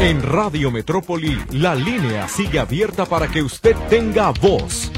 En 0.00 0.22
Radio 0.22 0.70
Metrópoli, 0.70 1.36
la 1.50 1.74
línea 1.74 2.28
sigue 2.28 2.60
abierta 2.60 3.04
para 3.04 3.26
que 3.26 3.42
usted 3.42 3.74
tenga 3.90 4.30
voz. 4.30 4.92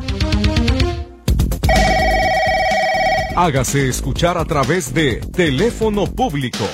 Hágase 3.34 3.88
escuchar 3.88 4.36
a 4.36 4.44
través 4.44 4.92
de 4.92 5.16
teléfono 5.34 6.04
público 6.06 6.66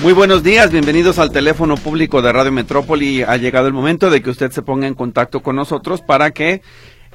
Muy 0.00 0.12
buenos 0.12 0.44
días, 0.44 0.70
bienvenidos 0.70 1.18
al 1.18 1.32
teléfono 1.32 1.76
público 1.76 2.22
de 2.22 2.32
Radio 2.32 2.52
Metrópoli. 2.52 3.22
Ha 3.24 3.36
llegado 3.36 3.66
el 3.66 3.72
momento 3.72 4.08
de 4.08 4.22
que 4.22 4.30
usted 4.30 4.52
se 4.52 4.62
ponga 4.62 4.86
en 4.86 4.94
contacto 4.94 5.42
con 5.42 5.56
nosotros 5.56 6.00
para 6.02 6.30
que 6.30 6.62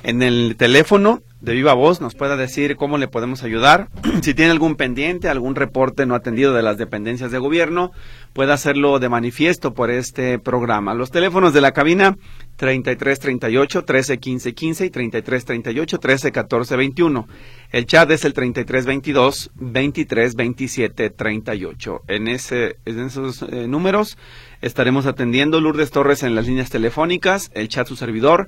en 0.03 0.21
el 0.21 0.57
teléfono 0.57 1.23
de 1.43 1.53
viva 1.53 1.73
voz 1.73 1.99
nos 1.99 2.15
pueda 2.15 2.37
decir 2.37 2.77
cómo 2.77 2.97
le 2.97 3.09
podemos 3.09 3.43
ayudar. 3.43 3.89
si 4.21 4.33
tiene 4.33 4.51
algún 4.51 4.75
pendiente, 4.75 5.27
algún 5.27 5.55
reporte 5.55 6.05
no 6.05 6.15
atendido 6.15 6.53
de 6.53 6.63
las 6.63 6.77
dependencias 6.77 7.31
de 7.31 7.37
gobierno, 7.37 7.91
puede 8.31 8.53
hacerlo 8.53 8.97
de 8.99 9.09
manifiesto 9.09 9.73
por 9.73 9.91
este 9.91 10.39
programa. 10.39 10.93
Los 10.93 11.11
teléfonos 11.11 11.53
de 11.53 11.59
la 11.59 11.73
cabina 11.73 12.17
3338 12.55 13.83
13 13.83 14.19
15 14.19 14.53
15 14.53 14.85
y 14.85 14.89
3338 14.89 15.99
13 15.99 16.31
14 16.31 16.75
21. 16.77 17.27
El 17.71 17.85
chat 17.87 18.09
es 18.11 18.23
el 18.23 18.33
3322 18.33 19.51
23 19.55 20.35
27 20.35 21.09
38. 21.09 22.01
En, 22.07 22.27
ese, 22.29 22.77
en 22.85 22.99
esos 23.01 23.41
eh, 23.41 23.67
números 23.67 24.17
estaremos 24.61 25.07
atendiendo 25.07 25.59
Lourdes 25.59 25.91
Torres 25.91 26.23
en 26.23 26.35
las 26.35 26.47
líneas 26.47 26.69
telefónicas, 26.69 27.51
el 27.53 27.67
chat 27.67 27.85
su 27.85 27.97
servidor 27.97 28.47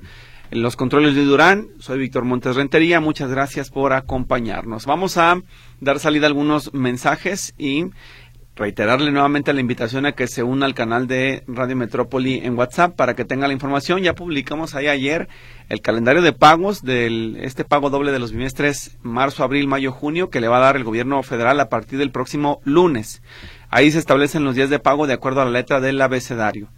en 0.50 0.62
los 0.62 0.76
controles 0.76 1.14
de 1.14 1.24
Durán. 1.24 1.68
Soy 1.78 1.98
Víctor 1.98 2.24
Montes 2.24 2.56
Rentería. 2.56 3.00
Muchas 3.00 3.30
gracias 3.30 3.70
por 3.70 3.92
acompañarnos. 3.92 4.86
Vamos 4.86 5.16
a 5.16 5.40
dar 5.80 5.98
salida 5.98 6.26
a 6.26 6.28
algunos 6.28 6.72
mensajes 6.74 7.54
y 7.58 7.86
reiterarle 8.54 9.12
nuevamente 9.12 9.52
la 9.52 9.60
invitación 9.60 10.06
a 10.06 10.12
que 10.12 10.26
se 10.26 10.42
una 10.42 10.64
al 10.64 10.74
canal 10.74 11.06
de 11.06 11.44
Radio 11.46 11.76
Metrópoli 11.76 12.40
en 12.42 12.56
WhatsApp 12.56 12.96
para 12.96 13.14
que 13.14 13.26
tenga 13.26 13.46
la 13.46 13.52
información. 13.52 14.02
Ya 14.02 14.14
publicamos 14.14 14.74
ahí 14.74 14.86
ayer 14.86 15.28
el 15.68 15.82
calendario 15.82 16.22
de 16.22 16.32
pagos 16.32 16.82
de 16.82 17.36
este 17.42 17.64
pago 17.64 17.90
doble 17.90 18.12
de 18.12 18.18
los 18.18 18.32
bimestres 18.32 18.96
marzo, 19.02 19.44
abril, 19.44 19.68
mayo, 19.68 19.92
junio 19.92 20.30
que 20.30 20.40
le 20.40 20.48
va 20.48 20.56
a 20.56 20.60
dar 20.60 20.76
el 20.76 20.84
gobierno 20.84 21.22
federal 21.22 21.60
a 21.60 21.68
partir 21.68 21.98
del 21.98 22.10
próximo 22.10 22.60
lunes. 22.64 23.20
Ahí 23.68 23.90
se 23.90 23.98
establecen 23.98 24.44
los 24.44 24.54
días 24.54 24.70
de 24.70 24.78
pago 24.78 25.06
de 25.06 25.14
acuerdo 25.14 25.42
a 25.42 25.44
la 25.44 25.50
letra 25.50 25.80
del 25.80 26.00
abecedario. 26.00 26.68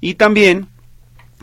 Y 0.00 0.14
también 0.14 0.68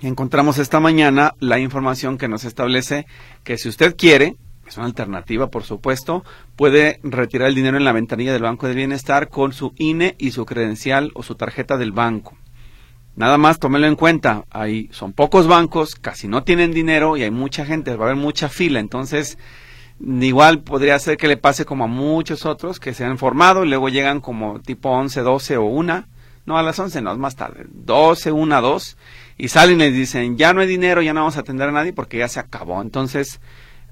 encontramos 0.07 0.57
esta 0.57 0.79
mañana 0.79 1.35
la 1.39 1.59
información 1.59 2.17
que 2.17 2.27
nos 2.27 2.43
establece 2.43 3.05
que 3.43 3.57
si 3.57 3.69
usted 3.69 3.95
quiere, 3.95 4.35
es 4.67 4.77
una 4.77 4.85
alternativa 4.85 5.47
por 5.47 5.63
supuesto, 5.63 6.23
puede 6.55 6.99
retirar 7.03 7.47
el 7.47 7.55
dinero 7.55 7.77
en 7.77 7.85
la 7.85 7.91
ventanilla 7.91 8.33
del 8.33 8.43
Banco 8.43 8.67
de 8.67 8.75
Bienestar 8.75 9.29
con 9.29 9.53
su 9.53 9.73
INE 9.77 10.15
y 10.17 10.31
su 10.31 10.45
credencial 10.45 11.11
o 11.15 11.23
su 11.23 11.35
tarjeta 11.35 11.77
del 11.77 11.91
banco. 11.91 12.35
Nada 13.15 13.37
más 13.37 13.59
tómelo 13.59 13.85
en 13.85 13.95
cuenta, 13.95 14.45
ahí 14.49 14.89
son 14.91 15.13
pocos 15.13 15.47
bancos, 15.47 15.95
casi 15.95 16.27
no 16.27 16.43
tienen 16.43 16.73
dinero 16.73 17.15
y 17.15 17.23
hay 17.23 17.31
mucha 17.31 17.65
gente, 17.65 17.95
va 17.95 18.05
a 18.05 18.09
haber 18.09 18.21
mucha 18.21 18.49
fila, 18.49 18.79
entonces 18.79 19.37
igual 19.99 20.63
podría 20.63 20.97
ser 20.97 21.17
que 21.17 21.27
le 21.27 21.37
pase 21.37 21.63
como 21.63 21.83
a 21.83 21.87
muchos 21.87 22.45
otros 22.45 22.79
que 22.79 22.93
se 22.93 23.05
han 23.05 23.19
formado 23.19 23.63
y 23.63 23.69
luego 23.69 23.89
llegan 23.89 24.19
como 24.19 24.59
tipo 24.59 24.89
11, 24.89 25.21
12 25.21 25.57
o 25.57 25.65
1, 25.65 26.05
no 26.45 26.57
a 26.57 26.63
las 26.63 26.79
11, 26.79 27.01
no, 27.01 27.11
es 27.11 27.19
más 27.19 27.35
tarde, 27.35 27.67
12, 27.69 28.31
1, 28.31 28.61
2 28.61 28.97
y 29.37 29.47
salen 29.47 29.81
y 29.81 29.91
dicen, 29.91 30.37
ya 30.37 30.53
no 30.53 30.61
hay 30.61 30.67
dinero, 30.67 31.01
ya 31.01 31.13
no 31.13 31.21
vamos 31.21 31.37
a 31.37 31.41
atender 31.41 31.69
a 31.69 31.71
nadie 31.71 31.93
porque 31.93 32.17
ya 32.17 32.27
se 32.27 32.39
acabó. 32.39 32.81
Entonces, 32.81 33.39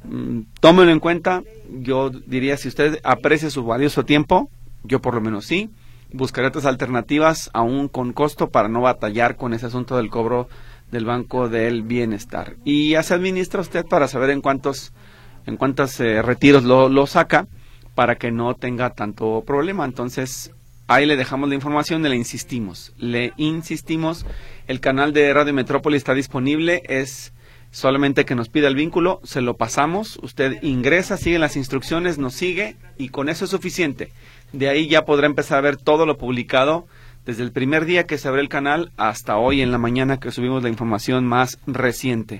mm, 0.04 0.42
tómenlo 0.60 0.92
en 0.92 1.00
cuenta. 1.00 1.44
Yo 1.70 2.10
diría, 2.10 2.58
si 2.58 2.68
usted 2.68 3.00
aprecia 3.04 3.50
su 3.50 3.64
valioso 3.64 4.06
tiempo, 4.06 4.50
yo 4.84 5.02
por 5.02 5.16
lo 5.16 5.22
menos 5.22 5.46
sí, 5.46 5.70
buscaré 6.14 6.48
otras 6.48 6.66
alternativas, 6.66 7.50
aún 7.54 7.88
con 7.88 8.14
costo, 8.14 8.50
para 8.50 8.68
no 8.68 8.82
batallar 8.82 9.36
con 9.36 9.54
ese 9.54 9.68
asunto 9.68 9.98
del 9.98 10.10
cobro 10.10 10.48
del 10.92 11.06
Banco 11.06 11.50
del 11.50 11.84
Bienestar. 11.84 12.58
Y 12.66 12.92
ya 12.92 13.04
se 13.04 13.14
administra 13.14 13.62
usted 13.62 13.86
para 13.86 14.08
saber 14.08 14.30
en 14.30 14.42
cuántos, 14.42 14.94
en 15.46 15.58
cuántos 15.58 16.00
eh, 16.00 16.22
retiros 16.22 16.64
lo, 16.64 16.90
lo 16.90 17.08
saca 17.08 17.48
para 17.96 18.16
que 18.16 18.32
no 18.32 18.56
tenga 18.56 18.92
tanto 18.92 19.44
problema. 19.46 19.86
Entonces, 19.86 20.52
Ahí 20.92 21.06
le 21.06 21.16
dejamos 21.16 21.48
la 21.48 21.56
información 21.56 22.06
y 22.06 22.10
le 22.10 22.18
insistimos. 22.18 22.92
Le 22.98 23.32
insistimos, 23.38 24.26
el 24.72 24.80
canal 24.80 25.12
de 25.12 25.34
Radio 25.34 25.54
Metrópoli 25.54 25.98
está 25.98 26.14
disponible, 26.14 26.82
es 26.88 27.34
solamente 27.72 28.24
que 28.24 28.36
nos 28.36 28.48
pida 28.48 28.70
el 28.70 28.76
vínculo, 28.76 29.20
se 29.26 29.42
lo 29.42 29.58
pasamos, 29.58 30.18
usted 30.24 30.64
ingresa, 30.64 31.18
sigue 31.18 31.40
las 31.40 31.58
instrucciones, 31.58 32.18
nos 32.18 32.36
sigue 32.36 32.78
y 32.98 33.10
con 33.10 33.28
eso 33.28 33.44
es 33.44 33.52
suficiente. 33.52 34.14
De 34.54 34.70
ahí 34.70 34.88
ya 34.88 35.04
podrá 35.04 35.26
empezar 35.28 35.58
a 35.58 35.62
ver 35.62 35.76
todo 35.76 36.06
lo 36.06 36.18
publicado 36.18 36.88
desde 37.26 37.44
el 37.44 37.52
primer 37.52 37.84
día 37.84 38.06
que 38.06 38.18
se 38.18 38.30
abre 38.30 38.40
el 38.40 38.48
canal 38.48 38.94
hasta 38.96 39.36
hoy 39.36 39.62
en 39.62 39.74
la 39.74 39.78
mañana 39.78 40.22
que 40.22 40.32
subimos 40.32 40.64
la 40.64 40.70
información 40.70 41.26
más 41.26 41.60
reciente. 41.68 42.40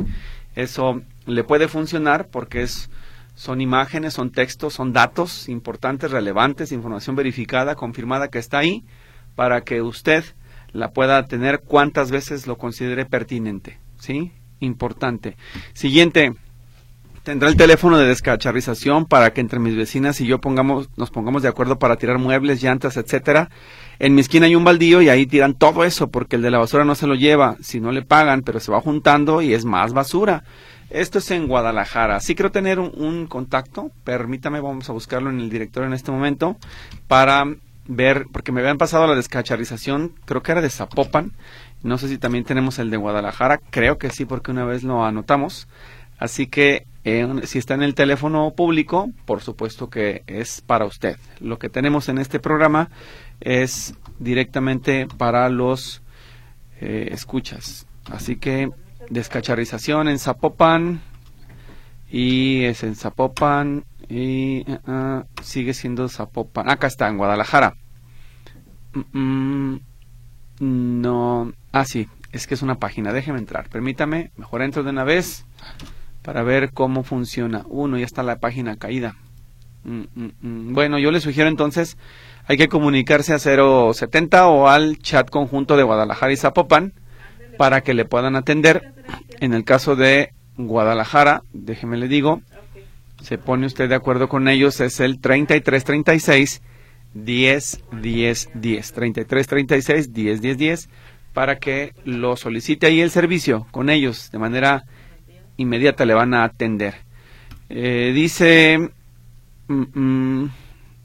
Eso 0.56 1.02
le 1.26 1.44
puede 1.44 1.68
funcionar 1.68 2.30
porque 2.30 2.62
es 2.62 2.90
son 3.36 3.60
imágenes, 3.60 4.14
son 4.14 4.32
textos, 4.32 4.74
son 4.74 4.94
datos 4.94 5.50
importantes, 5.50 6.12
relevantes, 6.12 6.72
información 6.72 7.18
verificada, 7.18 7.76
confirmada 7.76 8.30
que 8.30 8.40
está 8.40 8.60
ahí, 8.60 8.86
para 9.36 9.62
que 9.62 9.82
usted 9.82 10.24
la 10.74 10.92
pueda 10.92 11.26
tener 11.26 11.62
cuantas 11.62 12.12
veces 12.12 12.48
lo 12.48 12.58
considere 12.58 13.06
pertinente. 13.06 13.80
¿Sí? 14.00 14.32
Importante. 14.60 15.38
Siguiente. 15.74 16.34
Tendrá 17.24 17.50
el 17.50 17.56
teléfono 17.56 18.00
de 18.00 18.08
descacharrización 18.08 19.06
para 19.06 19.32
que 19.32 19.42
entre 19.42 19.60
mis 19.60 19.76
vecinas 19.76 20.20
y 20.22 20.26
yo 20.26 20.42
pongamos, 20.42 20.90
nos 20.98 21.12
pongamos 21.12 21.44
de 21.44 21.50
acuerdo 21.50 21.78
para 21.78 21.98
tirar 21.98 22.18
muebles, 22.18 22.64
llantas, 22.64 22.98
etcétera. 22.98 23.52
En 24.00 24.16
mi 24.16 24.22
esquina 24.22 24.48
hay 24.48 24.56
un 24.56 24.64
baldío 24.64 25.04
y 25.04 25.10
ahí 25.10 25.28
tiran 25.28 25.54
todo 25.54 25.84
eso 25.84 26.10
porque 26.10 26.38
el 26.38 26.42
de 26.42 26.50
la 26.50 26.58
basura 26.58 26.84
no 26.84 26.96
se 26.96 27.06
lo 27.06 27.14
lleva, 27.14 27.58
si 27.62 27.80
no 27.80 27.92
le 27.92 28.02
pagan, 28.02 28.42
pero 28.42 28.60
se 28.60 28.72
va 28.72 28.82
juntando 28.82 29.44
y 29.44 29.54
es 29.54 29.66
más 29.66 29.94
basura. 29.94 30.44
Esto 30.90 31.20
es 31.20 31.30
en 31.30 31.48
Guadalajara. 31.48 32.20
Sí 32.20 32.34
quiero 32.34 32.52
tener 32.52 32.80
un, 32.80 33.28
contacto. 33.28 33.92
Permítame, 34.04 34.60
vamos 34.60 34.90
a 34.90 34.94
buscarlo 34.94 35.30
en 35.30 35.40
el 35.40 35.50
directorio 35.50 35.88
en 35.88 35.94
este 35.94 36.12
momento 36.12 36.58
para 37.08 37.46
ver, 37.88 38.26
porque 38.32 38.52
me 38.52 38.62
habían 38.62 38.78
pasado 38.78 39.08
la 39.08 39.16
descacharización, 39.16 40.14
creo 40.26 40.44
que 40.44 40.52
era 40.52 40.62
de 40.62 40.70
Zapopan. 40.70 41.34
No 41.84 41.98
sé 41.98 42.08
si 42.08 42.18
también 42.18 42.44
tenemos 42.44 42.80
el 42.80 42.92
de 42.92 42.98
Guadalajara. 42.98 43.60
Creo 43.70 43.98
que 43.98 44.12
sí, 44.12 44.26
porque 44.26 44.52
una 44.52 44.66
vez 44.66 44.84
lo 44.84 45.04
anotamos. 45.04 45.68
Así 46.20 46.46
que 46.46 46.86
eh, 47.04 47.28
si 47.46 47.58
está 47.58 47.74
en 47.74 47.82
el 47.82 47.96
teléfono 47.96 48.52
público, 48.52 49.10
por 49.26 49.42
supuesto 49.42 49.90
que 49.90 50.24
es 50.28 50.62
para 50.62 50.86
usted. 50.86 51.18
Lo 51.40 51.58
que 51.58 51.70
tenemos 51.70 52.10
en 52.10 52.20
este 52.20 52.40
programa 52.40 52.90
es 53.40 53.96
directamente 54.20 55.08
para 55.18 55.50
los 55.50 56.04
eh, 56.80 57.10
escuchas. 57.12 57.88
Así 58.06 58.36
que 58.36 58.70
descacharización 59.10 60.08
en 60.08 60.20
Zapopan 60.20 61.02
y 62.12 62.66
es 62.66 62.84
en 62.84 62.96
Zapopan 62.96 63.84
y 64.12 64.66
uh, 64.70 64.92
uh, 64.92 65.24
sigue 65.42 65.74
siendo 65.74 66.10
Zapopan. 66.10 66.70
Acá 66.70 66.88
está, 66.88 67.08
en 67.08 67.18
Guadalajara. 67.18 67.76
Mm, 69.14 69.78
no, 70.60 71.54
ah 71.72 71.86
sí, 71.86 72.10
es 72.34 72.46
que 72.46 72.56
es 72.56 72.62
una 72.62 72.76
página. 72.76 73.14
Déjeme 73.14 73.40
entrar. 73.40 73.70
Permítame, 73.70 74.32
mejor 74.36 74.64
entro 74.64 74.84
de 74.84 74.90
una 74.90 75.06
vez 75.06 75.46
para 76.24 76.44
ver 76.44 76.72
cómo 76.74 77.04
funciona. 77.04 77.64
Uno, 77.70 77.98
ya 77.98 78.06
está 78.06 78.22
la 78.22 78.40
página 78.40 78.76
caída. 78.76 79.16
Mm, 79.86 80.04
mm, 80.42 80.74
bueno, 80.74 81.00
yo 81.00 81.10
le 81.12 81.22
sugiero 81.22 81.50
entonces, 81.50 81.98
hay 82.46 82.58
que 82.58 82.68
comunicarse 82.68 83.34
a 83.34 83.40
070 83.40 84.48
o 84.48 84.68
al 84.68 84.98
chat 84.98 85.30
conjunto 85.30 85.78
de 85.78 85.84
Guadalajara 85.84 86.34
y 86.34 86.38
Zapopan 86.38 86.94
para 87.58 87.82
que 87.82 87.94
le 87.94 88.04
puedan 88.04 88.36
atender. 88.36 88.94
En 89.40 89.54
el 89.54 89.64
caso 89.64 89.96
de 89.96 90.34
Guadalajara, 90.58 91.44
déjeme 91.54 91.98
le 91.98 92.10
digo, 92.10 92.42
se 93.22 93.38
pone 93.38 93.66
usted 93.66 93.90
de 93.90 93.96
acuerdo 93.96 94.28
con 94.30 94.48
ellos, 94.48 94.80
es 94.80 95.00
el 95.00 95.20
3336 95.20 96.62
10 97.14 97.84
10 98.02 98.50
10. 98.54 98.94
3336 98.94 100.14
10 100.14 100.42
10 100.42 100.58
10 100.58 100.90
para 101.34 101.60
que 101.60 101.94
lo 102.04 102.36
solicite 102.36 102.88
ahí 102.88 103.02
el 103.02 103.12
servicio 103.12 103.68
con 103.72 103.90
ellos 103.90 104.32
de 104.32 104.40
manera 104.40 104.86
inmediata 105.58 106.06
le 106.06 106.14
van 106.14 106.34
a 106.34 106.44
atender. 106.44 106.96
Eh, 107.70 108.12
dice, 108.14 108.92
mm, 109.68 109.84
mm, 109.94 110.52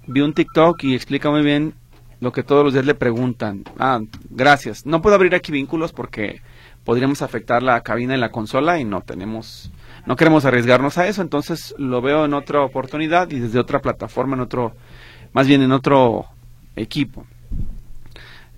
vi 0.08 0.20
un 0.20 0.32
TikTok 0.32 0.82
y 0.84 0.94
explica 0.94 1.30
muy 1.30 1.42
bien 1.42 1.74
lo 2.20 2.32
que 2.32 2.42
todos 2.42 2.64
los 2.64 2.72
días 2.72 2.86
le 2.86 2.94
preguntan. 2.94 3.64
Ah, 3.78 4.00
gracias. 4.30 4.86
No 4.86 5.02
puedo 5.02 5.14
abrir 5.14 5.34
aquí 5.34 5.52
vínculos 5.52 5.92
porque 5.92 6.40
podríamos 6.84 7.22
afectar 7.22 7.62
la 7.62 7.80
cabina 7.82 8.16
y 8.16 8.18
la 8.18 8.30
consola 8.30 8.80
y 8.80 8.84
no 8.84 9.02
tenemos, 9.02 9.70
no 10.06 10.16
queremos 10.16 10.44
arriesgarnos 10.44 10.98
a 10.98 11.08
eso, 11.08 11.20
entonces 11.20 11.74
lo 11.78 12.00
veo 12.00 12.24
en 12.24 12.34
otra 12.34 12.62
oportunidad 12.62 13.30
y 13.30 13.40
desde 13.40 13.58
otra 13.58 13.80
plataforma, 13.80 14.36
en 14.36 14.40
otro, 14.40 14.74
más 15.32 15.46
bien 15.46 15.62
en 15.62 15.72
otro 15.72 16.26
equipo. 16.76 17.26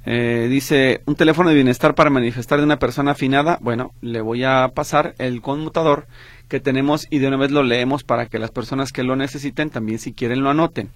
Eh, 0.04 0.46
dice, 0.48 1.02
un 1.06 1.16
teléfono 1.16 1.48
de 1.50 1.54
bienestar 1.54 1.94
para 1.94 2.10
manifestar 2.10 2.58
de 2.58 2.64
una 2.64 2.78
persona 2.78 3.12
afinada. 3.12 3.58
Bueno, 3.60 3.92
le 4.00 4.20
voy 4.20 4.44
a 4.44 4.68
pasar 4.74 5.14
el 5.18 5.42
conmutador 5.42 6.06
que 6.48 6.60
tenemos 6.60 7.06
y 7.10 7.18
de 7.18 7.28
una 7.28 7.36
vez 7.36 7.50
lo 7.50 7.62
leemos 7.62 8.04
para 8.04 8.26
que 8.26 8.38
las 8.38 8.50
personas 8.50 8.92
que 8.92 9.02
lo 9.02 9.16
necesiten 9.16 9.70
también 9.70 9.98
si 9.98 10.12
quieren 10.12 10.42
lo 10.42 10.50
anoten. 10.50 10.90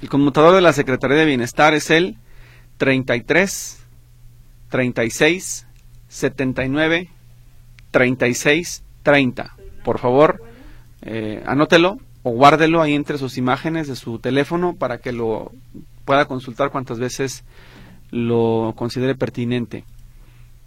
El 0.00 0.08
conmutador 0.08 0.54
de 0.54 0.60
la 0.60 0.72
Secretaría 0.72 1.16
de 1.16 1.26
Bienestar 1.26 1.74
es 1.74 1.90
el 1.90 2.16
33 2.78 3.86
36 4.68 5.66
79 6.08 7.08
36 7.90 8.82
30. 9.02 9.55
Por 9.86 10.00
favor, 10.00 10.42
eh, 11.02 11.44
anótelo 11.46 11.98
o 12.24 12.30
guárdelo 12.30 12.82
ahí 12.82 12.94
entre 12.94 13.18
sus 13.18 13.38
imágenes 13.38 13.86
de 13.86 13.94
su 13.94 14.18
teléfono 14.18 14.74
para 14.74 14.98
que 14.98 15.12
lo 15.12 15.52
pueda 16.04 16.24
consultar 16.24 16.72
cuantas 16.72 16.98
veces 16.98 17.44
lo 18.10 18.74
considere 18.76 19.14
pertinente. 19.14 19.84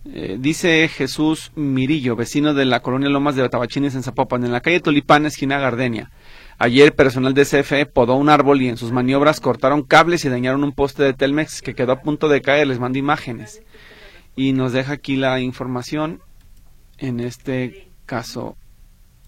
Eh, 0.05 0.37
dice 0.39 0.87
Jesús 0.87 1.51
Mirillo, 1.55 2.15
vecino 2.15 2.53
de 2.53 2.63
la 2.63 2.79
colonia 2.79 3.09
Lomas 3.09 3.35
de 3.35 3.49
Tabachines 3.49 3.93
en 3.93 4.03
Zapopan, 4.03 4.45
en 4.45 4.53
la 4.53 4.61
calle 4.61 4.79
Tulipán, 4.79 5.25
esquina 5.25 5.59
Gardenia. 5.59 6.11
Ayer 6.57 6.95
personal 6.95 7.33
de 7.33 7.43
CFE 7.43 7.87
podó 7.87 8.15
un 8.15 8.29
árbol 8.29 8.61
y 8.61 8.69
en 8.69 8.77
sus 8.77 8.93
maniobras 8.93 9.41
cortaron 9.41 9.83
cables 9.83 10.23
y 10.23 10.29
dañaron 10.29 10.63
un 10.63 10.71
poste 10.71 11.03
de 11.03 11.11
Telmex 11.11 11.61
que 11.61 11.75
quedó 11.75 11.91
a 11.91 11.99
punto 11.99 12.29
de 12.29 12.39
caer. 12.39 12.67
Les 12.67 12.79
mando 12.79 12.99
imágenes. 12.99 13.61
Y 14.37 14.53
nos 14.53 14.71
deja 14.71 14.93
aquí 14.93 15.17
la 15.17 15.41
información. 15.41 16.21
En 16.97 17.19
este 17.19 17.89
caso, 18.05 18.55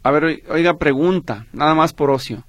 a 0.04 0.12
ver, 0.12 0.44
oiga, 0.50 0.78
pregunta, 0.78 1.46
nada 1.54 1.76
más 1.76 1.94
por 1.94 2.10
ocio. 2.10 2.44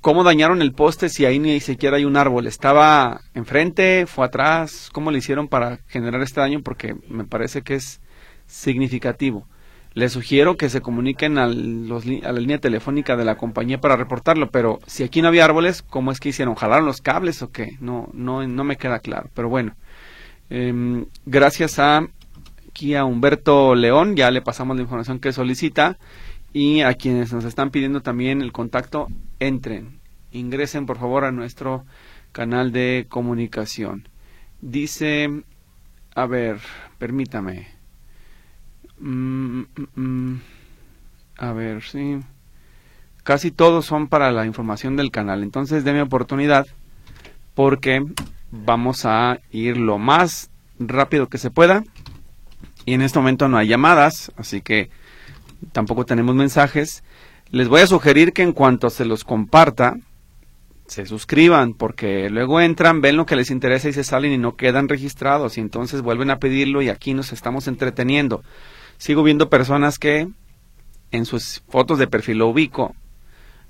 ¿Cómo 0.00 0.22
dañaron 0.22 0.62
el 0.62 0.72
poste 0.72 1.08
si 1.08 1.24
ahí 1.24 1.38
ni 1.38 1.58
siquiera 1.60 1.96
hay 1.96 2.04
un 2.04 2.16
árbol? 2.16 2.46
¿Estaba 2.46 3.20
enfrente? 3.34 4.06
¿Fue 4.06 4.24
atrás? 4.24 4.90
¿Cómo 4.92 5.10
le 5.10 5.18
hicieron 5.18 5.48
para 5.48 5.78
generar 5.88 6.22
este 6.22 6.40
daño? 6.40 6.62
Porque 6.62 6.94
me 7.08 7.24
parece 7.24 7.62
que 7.62 7.74
es 7.74 8.00
significativo. 8.46 9.46
Les 9.94 10.12
sugiero 10.12 10.56
que 10.56 10.68
se 10.68 10.80
comuniquen 10.80 11.38
a, 11.38 11.48
los, 11.48 12.04
a 12.06 12.32
la 12.32 12.40
línea 12.40 12.58
telefónica 12.58 13.16
de 13.16 13.24
la 13.24 13.36
compañía 13.36 13.80
para 13.80 13.96
reportarlo, 13.96 14.50
pero 14.50 14.78
si 14.86 15.02
aquí 15.02 15.20
no 15.20 15.28
había 15.28 15.44
árboles, 15.44 15.82
¿cómo 15.82 16.12
es 16.12 16.20
que 16.20 16.28
hicieron? 16.28 16.54
¿Jalaron 16.54 16.86
los 16.86 17.00
cables 17.00 17.42
o 17.42 17.50
qué? 17.50 17.76
No, 17.80 18.08
no, 18.12 18.46
no 18.46 18.64
me 18.64 18.76
queda 18.76 19.00
claro. 19.00 19.30
Pero 19.34 19.48
bueno, 19.48 19.74
em, 20.50 21.06
gracias 21.26 21.80
a 21.80 22.06
aquí 22.68 22.94
a 22.94 23.04
Humberto 23.04 23.74
León, 23.74 24.14
ya 24.14 24.30
le 24.30 24.42
pasamos 24.42 24.76
la 24.76 24.82
información 24.82 25.18
que 25.18 25.32
solicita 25.32 25.98
y 26.52 26.80
a 26.80 26.94
quienes 26.94 27.32
nos 27.32 27.44
están 27.44 27.70
pidiendo 27.70 28.00
también 28.00 28.40
el 28.40 28.52
contacto, 28.52 29.08
entren, 29.38 30.00
ingresen 30.32 30.86
por 30.86 30.98
favor 30.98 31.24
a 31.24 31.32
nuestro 31.32 31.84
canal 32.32 32.72
de 32.72 33.06
comunicación. 33.08 34.08
Dice, 34.60 35.44
a 36.14 36.26
ver, 36.26 36.58
permítame. 36.98 37.68
Mm, 38.98 39.60
mm, 39.60 39.66
mm, 39.94 40.40
a 41.38 41.52
ver, 41.52 41.82
sí. 41.82 42.18
Casi 43.22 43.50
todos 43.50 43.86
son 43.86 44.08
para 44.08 44.32
la 44.32 44.46
información 44.46 44.96
del 44.96 45.10
canal. 45.10 45.42
Entonces, 45.42 45.84
déme 45.84 46.02
oportunidad 46.02 46.66
porque 47.54 48.04
vamos 48.50 49.04
a 49.04 49.40
ir 49.50 49.76
lo 49.76 49.98
más 49.98 50.50
rápido 50.78 51.28
que 51.28 51.38
se 51.38 51.50
pueda. 51.50 51.84
Y 52.84 52.94
en 52.94 53.02
este 53.02 53.18
momento 53.18 53.48
no 53.48 53.58
hay 53.58 53.68
llamadas, 53.68 54.32
así 54.36 54.62
que 54.62 54.90
tampoco 55.72 56.04
tenemos 56.04 56.34
mensajes. 56.34 57.02
Les 57.50 57.68
voy 57.68 57.80
a 57.80 57.86
sugerir 57.86 58.32
que 58.32 58.42
en 58.42 58.52
cuanto 58.52 58.90
se 58.90 59.04
los 59.04 59.24
comparta, 59.24 59.96
se 60.86 61.06
suscriban, 61.06 61.74
porque 61.74 62.30
luego 62.30 62.60
entran, 62.60 63.00
ven 63.00 63.16
lo 63.16 63.26
que 63.26 63.36
les 63.36 63.50
interesa 63.50 63.88
y 63.88 63.92
se 63.92 64.04
salen 64.04 64.32
y 64.32 64.38
no 64.38 64.56
quedan 64.56 64.88
registrados 64.88 65.58
y 65.58 65.60
entonces 65.60 66.02
vuelven 66.02 66.30
a 66.30 66.38
pedirlo 66.38 66.82
y 66.82 66.88
aquí 66.88 67.14
nos 67.14 67.32
estamos 67.32 67.68
entreteniendo. 67.68 68.42
Sigo 68.96 69.22
viendo 69.22 69.50
personas 69.50 69.98
que 69.98 70.28
en 71.10 71.24
sus 71.24 71.62
fotos 71.68 71.98
de 71.98 72.06
perfil 72.06 72.38
lo 72.38 72.48
ubico, 72.48 72.94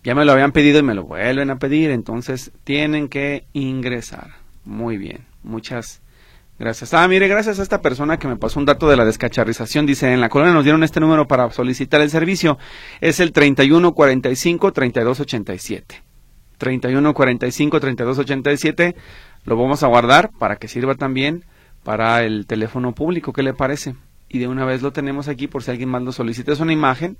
ya 0.04 0.14
me 0.14 0.24
lo 0.24 0.32
habían 0.32 0.52
pedido 0.52 0.78
y 0.78 0.82
me 0.84 0.94
lo 0.94 1.04
vuelven 1.04 1.50
a 1.50 1.58
pedir, 1.58 1.90
entonces 1.90 2.52
tienen 2.64 3.08
que 3.08 3.44
ingresar. 3.52 4.36
Muy 4.64 4.96
bien, 4.96 5.26
muchas 5.42 6.00
Gracias. 6.58 6.92
Ah, 6.92 7.06
mire, 7.06 7.28
gracias 7.28 7.60
a 7.60 7.62
esta 7.62 7.80
persona 7.80 8.18
que 8.18 8.26
me 8.26 8.34
pasó 8.36 8.58
un 8.58 8.66
dato 8.66 8.88
de 8.88 8.96
la 8.96 9.04
descacharrización. 9.04 9.86
Dice, 9.86 10.12
en 10.12 10.20
la 10.20 10.28
colonia 10.28 10.52
nos 10.52 10.64
dieron 10.64 10.82
este 10.82 10.98
número 10.98 11.28
para 11.28 11.48
solicitar 11.52 12.00
el 12.00 12.10
servicio. 12.10 12.58
Es 13.00 13.20
el 13.20 13.32
3145-3287. 13.32 15.84
3145-3287. 16.58 18.96
Lo 19.44 19.56
vamos 19.56 19.84
a 19.84 19.86
guardar 19.86 20.32
para 20.36 20.56
que 20.56 20.66
sirva 20.66 20.96
también 20.96 21.44
para 21.84 22.24
el 22.24 22.44
teléfono 22.46 22.92
público. 22.92 23.32
¿Qué 23.32 23.44
le 23.44 23.54
parece? 23.54 23.94
Y 24.28 24.40
de 24.40 24.48
una 24.48 24.64
vez 24.64 24.82
lo 24.82 24.92
tenemos 24.92 25.28
aquí 25.28 25.46
por 25.46 25.62
si 25.62 25.70
alguien 25.70 25.88
más 25.88 26.02
lo 26.02 26.10
solicita. 26.10 26.52
Es 26.52 26.58
una 26.58 26.72
imagen. 26.72 27.18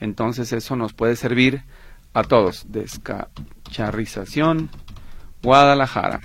Entonces 0.00 0.52
eso 0.52 0.74
nos 0.74 0.92
puede 0.92 1.14
servir 1.14 1.62
a 2.14 2.24
todos. 2.24 2.66
Descacharrización 2.68 4.70
Guadalajara. 5.40 6.20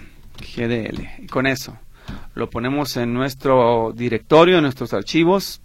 GDL. 0.56 1.08
Y 1.20 1.28
con 1.28 1.46
eso 1.46 1.78
lo 2.38 2.50
ponemos 2.50 2.96
en 2.98 3.14
nuestro 3.14 3.92
directorio, 3.96 4.58
en 4.58 4.64
nuestros 4.64 4.94
archivos 4.94 5.62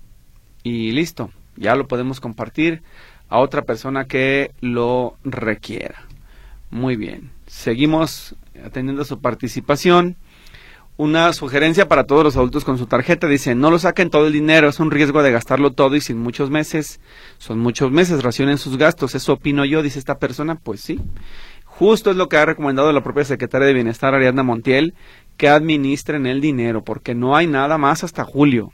y 0.62 0.92
listo, 0.92 1.30
ya 1.56 1.76
lo 1.76 1.86
podemos 1.86 2.20
compartir 2.20 2.82
a 3.28 3.38
otra 3.38 3.62
persona 3.62 4.06
que 4.06 4.52
lo 4.60 5.16
requiera. 5.24 6.06
Muy 6.70 6.96
bien, 6.96 7.30
seguimos 7.46 8.34
atendiendo 8.64 9.04
su 9.04 9.20
participación. 9.20 10.16
Una 10.98 11.32
sugerencia 11.32 11.88
para 11.88 12.04
todos 12.04 12.22
los 12.22 12.36
adultos 12.36 12.64
con 12.64 12.78
su 12.78 12.86
tarjeta 12.86 13.26
dice, 13.26 13.54
no 13.54 13.70
lo 13.70 13.78
saquen 13.78 14.10
todo 14.10 14.26
el 14.26 14.32
dinero, 14.32 14.68
es 14.68 14.78
un 14.78 14.90
riesgo 14.90 15.22
de 15.22 15.32
gastarlo 15.32 15.72
todo 15.72 15.96
y 15.96 16.00
sin 16.00 16.18
muchos 16.18 16.50
meses, 16.50 17.00
son 17.38 17.58
muchos 17.58 17.90
meses, 17.90 18.22
racionen 18.22 18.58
sus 18.58 18.76
gastos, 18.76 19.14
eso 19.14 19.34
opino 19.34 19.64
yo, 19.64 19.82
dice 19.82 19.98
esta 19.98 20.18
persona, 20.18 20.54
pues 20.54 20.80
sí. 20.80 21.00
Justo 21.64 22.10
es 22.10 22.16
lo 22.16 22.28
que 22.28 22.36
ha 22.36 22.44
recomendado 22.44 22.92
la 22.92 23.02
propia 23.02 23.24
secretaria 23.24 23.66
de 23.66 23.72
Bienestar, 23.72 24.14
Ariadna 24.14 24.42
Montiel, 24.42 24.94
que 25.42 25.48
administren 25.48 26.24
el 26.26 26.40
dinero, 26.40 26.84
porque 26.84 27.16
no 27.16 27.34
hay 27.34 27.48
nada 27.48 27.76
más 27.76 28.04
hasta 28.04 28.22
julio. 28.22 28.72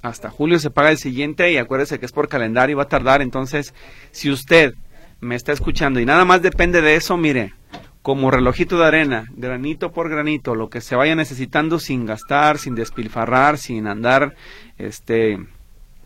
Hasta 0.00 0.30
julio 0.30 0.58
se 0.58 0.70
paga 0.70 0.90
el 0.90 0.96
siguiente 0.96 1.52
y 1.52 1.58
acuérdese 1.58 1.98
que 1.98 2.06
es 2.06 2.12
por 2.12 2.30
calendario 2.30 2.72
y 2.72 2.74
va 2.74 2.84
a 2.84 2.88
tardar. 2.88 3.20
Entonces, 3.20 3.74
si 4.12 4.30
usted 4.30 4.72
me 5.20 5.34
está 5.34 5.52
escuchando 5.52 6.00
y 6.00 6.06
nada 6.06 6.24
más 6.24 6.40
depende 6.40 6.80
de 6.80 6.96
eso, 6.96 7.18
mire, 7.18 7.52
como 8.00 8.30
relojito 8.30 8.78
de 8.78 8.86
arena, 8.86 9.26
granito 9.36 9.92
por 9.92 10.08
granito, 10.08 10.54
lo 10.54 10.70
que 10.70 10.80
se 10.80 10.96
vaya 10.96 11.14
necesitando 11.14 11.78
sin 11.78 12.06
gastar, 12.06 12.56
sin 12.56 12.74
despilfarrar, 12.74 13.58
sin 13.58 13.86
andar 13.86 14.36
este 14.78 15.38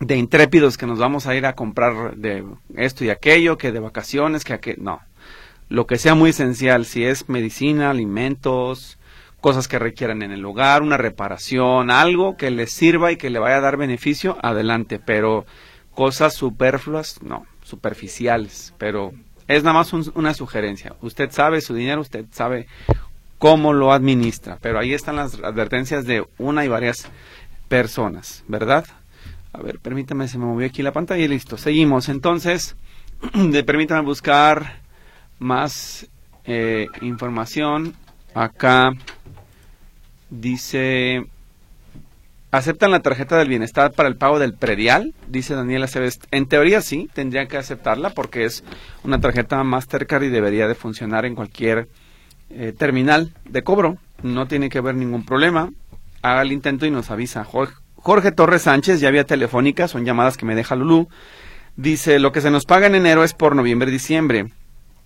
de 0.00 0.16
intrépidos 0.16 0.76
que 0.76 0.88
nos 0.88 0.98
vamos 0.98 1.28
a 1.28 1.36
ir 1.36 1.46
a 1.46 1.54
comprar 1.54 2.16
de 2.16 2.44
esto 2.74 3.04
y 3.04 3.10
aquello, 3.10 3.58
que 3.58 3.70
de 3.70 3.78
vacaciones, 3.78 4.42
que 4.42 4.54
aquello, 4.54 4.82
no. 4.82 5.00
Lo 5.68 5.86
que 5.86 5.98
sea 5.98 6.16
muy 6.16 6.30
esencial, 6.30 6.84
si 6.84 7.04
es 7.04 7.28
medicina, 7.28 7.90
alimentos, 7.90 8.98
cosas 9.40 9.68
que 9.68 9.78
requieran 9.78 10.22
en 10.22 10.32
el 10.32 10.44
hogar, 10.44 10.82
una 10.82 10.96
reparación, 10.96 11.90
algo 11.90 12.36
que 12.36 12.50
les 12.50 12.72
sirva 12.72 13.12
y 13.12 13.16
que 13.16 13.30
le 13.30 13.38
vaya 13.38 13.56
a 13.56 13.60
dar 13.60 13.76
beneficio, 13.76 14.38
adelante, 14.42 14.98
pero 14.98 15.46
cosas 15.94 16.34
superfluas, 16.34 17.22
no, 17.22 17.46
superficiales, 17.62 18.74
pero 18.78 19.12
es 19.48 19.64
nada 19.64 19.78
más 19.78 19.92
una 19.92 20.34
sugerencia. 20.34 20.94
Usted 21.00 21.30
sabe 21.30 21.60
su 21.60 21.74
dinero, 21.74 22.00
usted 22.00 22.26
sabe 22.30 22.66
cómo 23.38 23.72
lo 23.72 23.92
administra, 23.92 24.58
pero 24.60 24.78
ahí 24.78 24.92
están 24.92 25.16
las 25.16 25.34
advertencias 25.34 26.04
de 26.04 26.24
una 26.38 26.64
y 26.64 26.68
varias 26.68 27.08
personas, 27.68 28.44
¿verdad? 28.48 28.84
A 29.52 29.60
ver, 29.62 29.78
permítame, 29.78 30.28
se 30.28 30.38
me 30.38 30.44
movió 30.44 30.66
aquí 30.66 30.82
la 30.82 30.92
pantalla 30.92 31.24
y 31.24 31.28
listo. 31.28 31.56
Seguimos. 31.56 32.08
Entonces, 32.08 32.76
permítame 33.66 34.02
buscar 34.02 34.80
más 35.38 36.06
eh, 36.44 36.86
información 37.00 37.94
acá 38.34 38.92
Dice, 40.30 41.26
¿aceptan 42.52 42.92
la 42.92 43.00
tarjeta 43.00 43.36
del 43.36 43.48
bienestar 43.48 43.92
para 43.92 44.08
el 44.08 44.16
pago 44.16 44.38
del 44.38 44.54
predial? 44.54 45.14
Dice 45.28 45.54
Daniela 45.54 45.86
Aceves. 45.86 46.20
En 46.30 46.46
teoría 46.46 46.80
sí, 46.80 47.10
tendrían 47.12 47.48
que 47.48 47.56
aceptarla 47.56 48.10
porque 48.10 48.44
es 48.44 48.62
una 49.02 49.20
tarjeta 49.20 49.62
Mastercard 49.64 50.22
y 50.22 50.28
debería 50.28 50.68
de 50.68 50.74
funcionar 50.74 51.24
en 51.24 51.34
cualquier 51.34 51.88
eh, 52.50 52.72
terminal 52.76 53.32
de 53.44 53.62
cobro. 53.62 53.98
No 54.22 54.46
tiene 54.46 54.68
que 54.68 54.78
haber 54.78 54.94
ningún 54.94 55.24
problema. 55.24 55.70
Haga 56.22 56.42
el 56.42 56.52
intento 56.52 56.86
y 56.86 56.90
nos 56.90 57.10
avisa. 57.10 57.44
Jorge, 57.44 57.74
Jorge 57.96 58.32
Torres 58.32 58.62
Sánchez, 58.62 59.00
ya 59.00 59.10
vía 59.10 59.24
telefónica, 59.24 59.88
son 59.88 60.04
llamadas 60.04 60.36
que 60.36 60.46
me 60.46 60.54
deja 60.54 60.76
Lulú. 60.76 61.08
Dice, 61.76 62.18
lo 62.18 62.30
que 62.30 62.40
se 62.40 62.50
nos 62.50 62.66
paga 62.66 62.86
en 62.86 62.94
enero 62.94 63.24
es 63.24 63.34
por 63.34 63.56
noviembre 63.56 63.90
diciembre, 63.90 64.52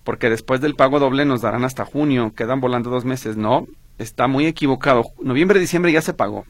porque 0.03 0.29
después 0.29 0.61
del 0.61 0.75
pago 0.75 0.99
doble 0.99 1.25
nos 1.25 1.41
darán 1.41 1.63
hasta 1.63 1.85
junio, 1.85 2.33
quedan 2.35 2.59
volando 2.59 2.89
dos 2.89 3.05
meses. 3.05 3.37
No, 3.37 3.67
está 3.97 4.27
muy 4.27 4.45
equivocado. 4.45 5.03
Noviembre, 5.21 5.59
diciembre 5.59 5.91
ya 5.91 6.01
se 6.01 6.13
pagó. 6.13 6.45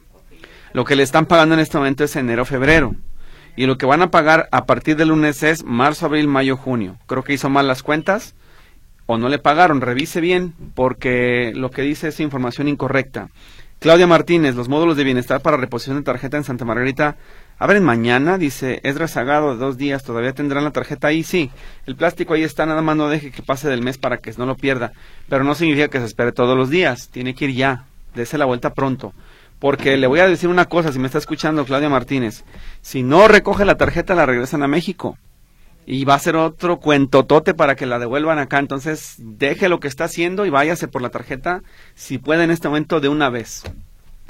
Lo 0.72 0.84
que 0.84 0.96
le 0.96 1.02
están 1.02 1.26
pagando 1.26 1.54
en 1.54 1.60
este 1.60 1.78
momento 1.78 2.04
es 2.04 2.16
enero, 2.16 2.44
febrero. 2.44 2.94
Y 3.56 3.66
lo 3.66 3.78
que 3.78 3.86
van 3.86 4.02
a 4.02 4.10
pagar 4.10 4.48
a 4.52 4.66
partir 4.66 4.96
del 4.96 5.08
lunes 5.08 5.42
es 5.42 5.64
marzo, 5.64 6.06
abril, 6.06 6.28
mayo, 6.28 6.56
junio. 6.56 6.98
Creo 7.06 7.24
que 7.24 7.32
hizo 7.32 7.48
mal 7.48 7.66
las 7.66 7.82
cuentas 7.82 8.34
o 9.06 9.16
no 9.16 9.28
le 9.28 9.38
pagaron. 9.38 9.80
Revise 9.80 10.20
bien 10.20 10.54
porque 10.74 11.52
lo 11.54 11.70
que 11.70 11.82
dice 11.82 12.08
es 12.08 12.20
información 12.20 12.68
incorrecta. 12.68 13.30
Claudia 13.78 14.06
Martínez, 14.06 14.54
los 14.54 14.68
módulos 14.68 14.96
de 14.96 15.04
bienestar 15.04 15.40
para 15.40 15.56
reposición 15.56 15.96
de 15.96 16.02
tarjeta 16.02 16.36
en 16.36 16.44
Santa 16.44 16.64
Margarita 16.64 17.16
abren 17.58 17.84
mañana, 17.84 18.38
dice 18.38 18.80
es 18.82 18.96
rezagado 18.96 19.52
de 19.52 19.58
dos 19.58 19.76
días, 19.76 20.04
todavía 20.04 20.32
tendrán 20.32 20.64
la 20.64 20.70
tarjeta 20.70 21.08
ahí, 21.08 21.22
sí, 21.22 21.50
el 21.86 21.96
plástico 21.96 22.34
ahí 22.34 22.42
está, 22.42 22.66
nada 22.66 22.82
más 22.82 22.96
no 22.96 23.08
deje 23.08 23.30
que 23.30 23.42
pase 23.42 23.68
del 23.68 23.82
mes 23.82 23.98
para 23.98 24.18
que 24.18 24.32
no 24.36 24.46
lo 24.46 24.56
pierda, 24.56 24.92
pero 25.28 25.44
no 25.44 25.54
significa 25.54 25.88
que 25.88 25.98
se 25.98 26.06
espere 26.06 26.32
todos 26.32 26.56
los 26.56 26.70
días, 26.70 27.08
tiene 27.08 27.34
que 27.34 27.46
ir 27.46 27.54
ya, 27.54 27.84
dése 28.14 28.38
la 28.38 28.44
vuelta 28.44 28.74
pronto. 28.74 29.12
Porque 29.58 29.96
le 29.96 30.06
voy 30.06 30.20
a 30.20 30.28
decir 30.28 30.50
una 30.50 30.66
cosa, 30.66 30.92
si 30.92 30.98
me 30.98 31.06
está 31.06 31.16
escuchando 31.16 31.64
Claudia 31.64 31.88
Martínez, 31.88 32.44
si 32.82 33.02
no 33.02 33.26
recoge 33.26 33.64
la 33.64 33.78
tarjeta 33.78 34.14
la 34.14 34.26
regresan 34.26 34.62
a 34.62 34.68
México 34.68 35.16
y 35.86 36.04
va 36.04 36.14
a 36.14 36.18
ser 36.18 36.36
otro 36.36 36.78
cuentotote 36.78 37.54
para 37.54 37.76
que 37.76 37.86
la 37.86 37.98
devuelvan 37.98 38.38
acá. 38.38 38.58
Entonces, 38.58 39.14
deje 39.18 39.68
lo 39.68 39.80
que 39.80 39.88
está 39.88 40.04
haciendo 40.04 40.44
y 40.44 40.50
váyase 40.50 40.88
por 40.88 41.00
la 41.00 41.10
tarjeta 41.10 41.62
si 41.94 42.18
puede 42.18 42.44
en 42.44 42.50
este 42.50 42.68
momento 42.68 43.00
de 43.00 43.08
una 43.08 43.30
vez. 43.30 43.62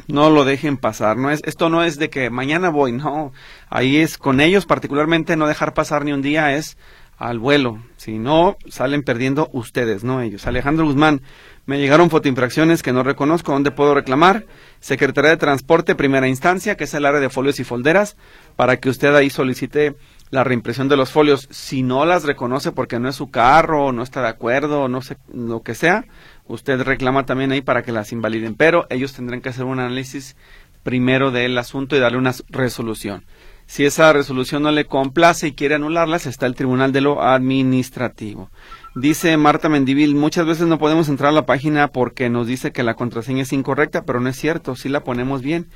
No 0.09 0.31
lo 0.31 0.45
dejen 0.45 0.77
pasar. 0.77 1.17
No 1.17 1.31
es, 1.31 1.43
esto 1.45 1.69
no 1.69 1.83
es 1.83 1.99
de 1.99 2.11
que 2.11 2.31
mañana 2.31 2.69
voy, 2.69 2.93
no. 2.93 3.33
Ahí 3.69 3.97
es 3.97 4.19
con 4.19 4.41
ellos 4.41 4.67
particularmente 4.67 5.37
no 5.37 5.47
dejar 5.47 5.75
pasar 5.75 6.05
ni 6.05 6.13
un 6.13 6.23
día 6.23 6.55
es 6.55 6.77
al 7.19 7.39
vuelo. 7.39 7.83
Si 7.97 8.19
no, 8.19 8.57
salen 8.69 9.03
perdiendo 9.03 9.49
ustedes, 9.53 10.05
no 10.05 10.21
ellos. 10.21 10.47
Alejandro 10.47 10.85
Guzmán, 10.85 11.23
me 11.65 11.79
llegaron 11.79 12.11
fotoinfracciones 12.11 12.83
que 12.83 12.93
no 12.93 13.03
reconozco. 13.03 13.53
¿Dónde 13.53 13.71
puedo 13.71 13.95
reclamar? 13.95 14.47
Secretaría 14.81 15.31
de 15.31 15.37
Transporte, 15.37 15.95
primera 15.95 16.29
instancia, 16.29 16.77
que 16.77 16.85
es 16.85 16.95
el 16.95 17.07
área 17.07 17.21
de 17.21 17.31
folios 17.31 17.59
y 17.59 17.65
folderas, 17.65 18.17
para 18.55 18.79
que 18.79 18.89
usted 18.89 19.15
ahí 19.15 19.31
solicite 19.31 19.97
la 20.31 20.45
reimpresión 20.45 20.89
de 20.89 20.97
los 20.97 21.11
folios. 21.11 21.49
Si 21.51 21.83
no 21.83 22.05
las 22.05 22.25
reconoce 22.25 22.71
porque 22.71 23.01
no 23.01 23.09
es 23.09 23.17
su 23.17 23.31
carro, 23.31 23.93
no 23.93 24.03
está 24.03 24.23
de 24.23 24.29
acuerdo, 24.29 24.89
no 24.89 25.03
sé, 25.03 25.17
lo 25.33 25.63
que 25.63 25.75
sea, 25.75 26.05
usted 26.49 26.81
reclama 26.83 27.27
también 27.27 27.53
ahí 27.53 27.61
para 27.61 27.83
que 27.83 27.93
las 27.93 28.13
invaliden. 28.13 28.55
Pero 28.55 28.87
ellos 28.91 29.13
tendrán 29.13 29.41
que 29.41 29.49
hacer 29.49 29.65
un 29.65 29.81
análisis 29.81 30.37
primero 30.83 31.31
del 31.31 31.59
asunto 31.59 31.97
y 31.97 32.01
darle 32.01 32.19
una 32.19 32.35
resolución. 32.49 33.25
Si 33.67 33.85
esa 33.85 34.13
resolución 34.13 34.63
no 34.63 34.71
le 34.71 34.85
complace 34.85 35.49
y 35.49 35.53
quiere 35.53 35.75
anularlas, 35.75 36.27
está 36.27 36.47
el 36.47 36.55
Tribunal 36.55 36.93
de 36.93 37.01
lo 37.01 37.21
Administrativo. 37.23 38.51
Dice 38.95 39.37
Marta 39.37 39.69
Mendivil, 39.69 40.15
muchas 40.15 40.47
veces 40.47 40.69
no 40.69 40.79
podemos 40.79 41.09
entrar 41.09 41.31
a 41.31 41.35
la 41.35 41.47
página 41.47 41.89
porque 41.89 42.31
nos 42.31 42.47
dice 42.47 42.71
que 42.71 42.85
la 42.85 42.95
contraseña 42.95 43.43
es 43.43 43.53
incorrecta, 43.53 44.05
pero 44.05 44.21
no 44.21 44.29
es 44.29 44.37
cierto, 44.37 44.77
sí 44.77 44.89
la 44.89 45.03
ponemos 45.03 45.43
bien. 45.43 45.67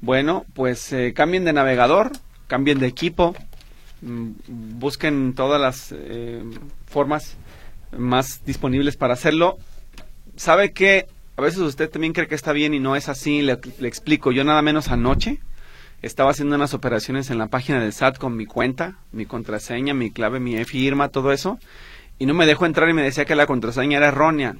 Bueno, 0.00 0.44
pues 0.54 0.92
eh, 0.92 1.12
cambien 1.14 1.44
de 1.44 1.52
navegador, 1.52 2.10
cambien 2.48 2.80
de 2.80 2.88
equipo, 2.88 3.34
mm, 4.02 4.30
busquen 4.78 5.34
todas 5.34 5.60
las 5.60 5.94
eh, 5.96 6.42
formas 6.86 7.36
más 7.96 8.44
disponibles 8.44 8.96
para 8.96 9.14
hacerlo. 9.14 9.56
¿Sabe 10.36 10.72
que 10.72 11.06
a 11.36 11.42
veces 11.42 11.60
usted 11.60 11.90
también 11.90 12.12
cree 12.12 12.28
que 12.28 12.34
está 12.34 12.52
bien 12.52 12.74
y 12.74 12.80
no 12.80 12.96
es 12.96 13.08
así? 13.08 13.42
Le, 13.42 13.58
explico, 13.80 14.32
yo 14.32 14.44
nada 14.44 14.62
menos 14.62 14.88
anoche 14.88 15.40
estaba 16.02 16.30
haciendo 16.30 16.56
unas 16.56 16.74
operaciones 16.74 17.30
en 17.30 17.38
la 17.38 17.48
página 17.48 17.80
del 17.80 17.92
SAT 17.92 18.18
con 18.18 18.36
mi 18.36 18.46
cuenta, 18.46 18.98
mi 19.12 19.26
contraseña, 19.26 19.94
mi 19.94 20.10
clave, 20.10 20.40
mi 20.40 20.62
firma, 20.64 21.08
todo 21.08 21.32
eso 21.32 21.58
y 22.18 22.26
no 22.26 22.34
me 22.34 22.46
dejó 22.46 22.66
entrar 22.66 22.88
y 22.88 22.94
me 22.94 23.02
decía 23.02 23.24
que 23.24 23.34
la 23.34 23.46
contraseña 23.46 23.98
era 23.98 24.08
errónea. 24.08 24.56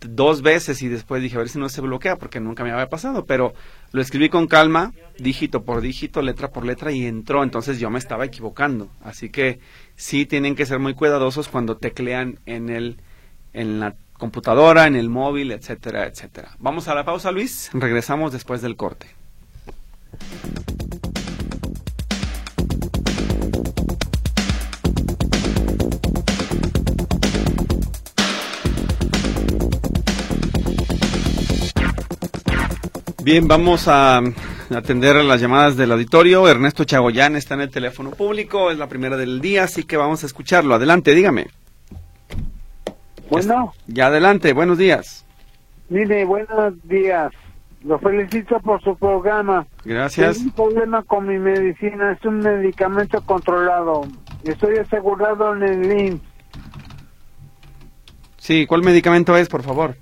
Dos 0.00 0.42
veces 0.42 0.80
y 0.82 0.88
después 0.88 1.20
dije 1.20 1.34
a 1.34 1.40
ver 1.40 1.48
si 1.48 1.58
no 1.58 1.68
se 1.68 1.80
bloquea 1.80 2.16
porque 2.16 2.38
nunca 2.38 2.62
me 2.62 2.70
había 2.70 2.88
pasado, 2.88 3.24
pero 3.24 3.52
lo 3.90 4.00
escribí 4.00 4.28
con 4.28 4.46
calma, 4.46 4.92
dígito 5.18 5.64
por 5.64 5.80
dígito, 5.80 6.22
letra 6.22 6.50
por 6.50 6.64
letra 6.64 6.92
y 6.92 7.04
entró, 7.04 7.42
entonces 7.42 7.80
yo 7.80 7.90
me 7.90 7.98
estaba 7.98 8.24
equivocando, 8.24 8.90
así 9.02 9.28
que 9.28 9.58
sí 9.96 10.24
tienen 10.24 10.54
que 10.54 10.66
ser 10.66 10.78
muy 10.78 10.94
cuidadosos 10.94 11.48
cuando 11.48 11.76
teclean 11.76 12.38
en 12.46 12.68
el 12.68 13.00
en 13.52 13.80
la 13.80 13.96
computadora, 14.18 14.86
en 14.86 14.96
el 14.96 15.08
móvil, 15.08 15.52
etcétera, 15.52 16.06
etcétera. 16.06 16.50
Vamos 16.58 16.88
a 16.88 16.94
la 16.94 17.04
pausa, 17.04 17.32
Luis, 17.32 17.70
regresamos 17.72 18.32
después 18.32 18.60
del 18.60 18.76
corte. 18.76 19.06
Bien, 33.22 33.46
vamos 33.46 33.88
a 33.88 34.22
atender 34.74 35.16
las 35.16 35.40
llamadas 35.40 35.76
del 35.76 35.92
auditorio. 35.92 36.48
Ernesto 36.48 36.84
Chagoyán 36.84 37.36
está 37.36 37.54
en 37.54 37.60
el 37.60 37.70
teléfono 37.70 38.10
público, 38.10 38.70
es 38.70 38.78
la 38.78 38.88
primera 38.88 39.18
del 39.18 39.42
día, 39.42 39.64
así 39.64 39.84
que 39.84 39.98
vamos 39.98 40.22
a 40.22 40.26
escucharlo. 40.26 40.74
Adelante, 40.74 41.14
dígame. 41.14 41.48
Bueno. 43.30 43.72
Ya 43.86 44.06
adelante, 44.06 44.52
buenos 44.52 44.78
días. 44.78 45.24
Mire, 45.88 46.24
buenos 46.24 46.74
días. 46.84 47.32
Lo 47.84 47.98
felicito 47.98 48.58
por 48.60 48.82
su 48.82 48.96
programa. 48.96 49.66
Gracias. 49.84 50.36
Tengo 50.36 50.48
un 50.48 50.54
problema 50.54 51.02
con 51.02 51.26
mi 51.26 51.38
medicina, 51.38 52.12
es 52.12 52.24
un 52.24 52.40
medicamento 52.40 53.20
controlado. 53.24 54.02
Estoy 54.44 54.78
asegurado 54.78 55.54
en 55.54 55.62
el 55.62 56.00
IMSS. 56.00 56.22
Sí, 58.38 58.66
¿cuál 58.66 58.82
medicamento 58.82 59.36
es, 59.36 59.48
por 59.48 59.62
favor? 59.62 59.94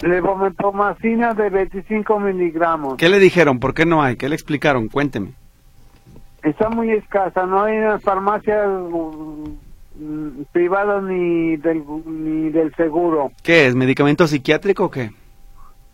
Levomepomacina 0.00 1.32
de 1.32 1.48
25 1.48 2.18
miligramos. 2.18 2.96
¿Qué 2.96 3.08
le 3.08 3.20
dijeron? 3.20 3.60
¿Por 3.60 3.72
qué 3.72 3.86
no 3.86 4.02
hay? 4.02 4.16
¿Qué 4.16 4.28
le 4.28 4.34
explicaron? 4.34 4.88
Cuénteme. 4.88 5.32
Está 6.42 6.68
muy 6.68 6.90
escasa, 6.90 7.46
no 7.46 7.62
hay 7.62 7.76
en 7.76 7.84
las 7.84 8.02
farmacias 8.02 8.68
mm, 10.02 10.42
privadas 10.52 11.02
ni 11.04 11.56
del, 11.56 11.82
ni 12.06 12.50
del 12.50 12.74
seguro. 12.74 13.30
¿Qué 13.42 13.66
es? 13.66 13.74
¿Medicamento 13.74 14.26
psiquiátrico 14.26 14.84
o 14.84 14.90
qué? 14.90 15.10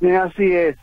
Y 0.00 0.10
así 0.10 0.44
es. 0.52 0.76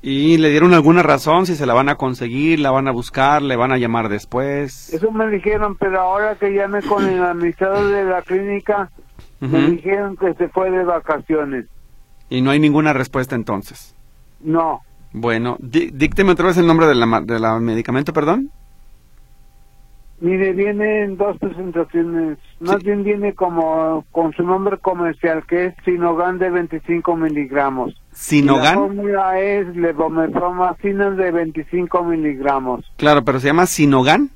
¿Y 0.00 0.36
le 0.38 0.50
dieron 0.50 0.74
alguna 0.74 1.02
razón 1.02 1.46
si 1.46 1.56
se 1.56 1.66
la 1.66 1.74
van 1.74 1.88
a 1.88 1.96
conseguir, 1.96 2.60
la 2.60 2.70
van 2.70 2.86
a 2.86 2.92
buscar, 2.92 3.42
le 3.42 3.56
van 3.56 3.72
a 3.72 3.78
llamar 3.78 4.08
después? 4.08 4.92
Eso 4.94 5.10
me 5.10 5.28
dijeron, 5.28 5.76
pero 5.76 6.00
ahora 6.00 6.36
que 6.36 6.52
llamé 6.52 6.82
con 6.82 7.04
el 7.04 7.22
administrador 7.22 7.88
de 7.90 8.04
la 8.04 8.22
clínica, 8.22 8.90
me 9.40 9.70
dijeron 9.72 10.16
que 10.16 10.34
se 10.34 10.48
fue 10.48 10.70
de 10.70 10.84
vacaciones. 10.84 11.66
Y 12.30 12.42
no 12.42 12.50
hay 12.50 12.60
ninguna 12.60 12.92
respuesta 12.92 13.34
entonces. 13.34 13.94
No, 14.40 14.80
Bueno, 15.12 15.56
dí- 15.60 15.90
dícteme 15.92 16.32
otra 16.32 16.46
vez 16.46 16.58
el 16.58 16.66
nombre 16.66 16.86
de 16.86 16.94
la, 16.94 17.20
de 17.20 17.40
la 17.40 17.58
medicamento, 17.58 18.12
perdón. 18.12 18.50
Mire, 20.20 20.52
viene 20.52 21.02
en 21.04 21.16
dos 21.16 21.36
presentaciones. 21.38 22.38
Más 22.60 22.82
bien 22.82 23.04
viene 23.04 23.34
como 23.34 24.04
con 24.12 24.32
su 24.32 24.42
nombre 24.42 24.78
comercial, 24.78 25.44
que 25.46 25.66
es 25.66 25.74
Sinogan 25.84 26.38
de 26.38 26.50
25 26.50 27.16
miligramos. 27.16 27.90
Y 27.90 27.94
La 27.94 28.06
Sinogan. 28.12 28.74
fórmula 28.74 29.38
es 29.40 29.76
levomepomacina 29.76 31.10
de 31.10 31.30
25 31.30 32.02
miligramos. 32.04 32.84
Claro, 32.96 33.24
pero 33.24 33.40
se 33.40 33.46
llama 33.48 33.66
Sinogan. 33.66 34.30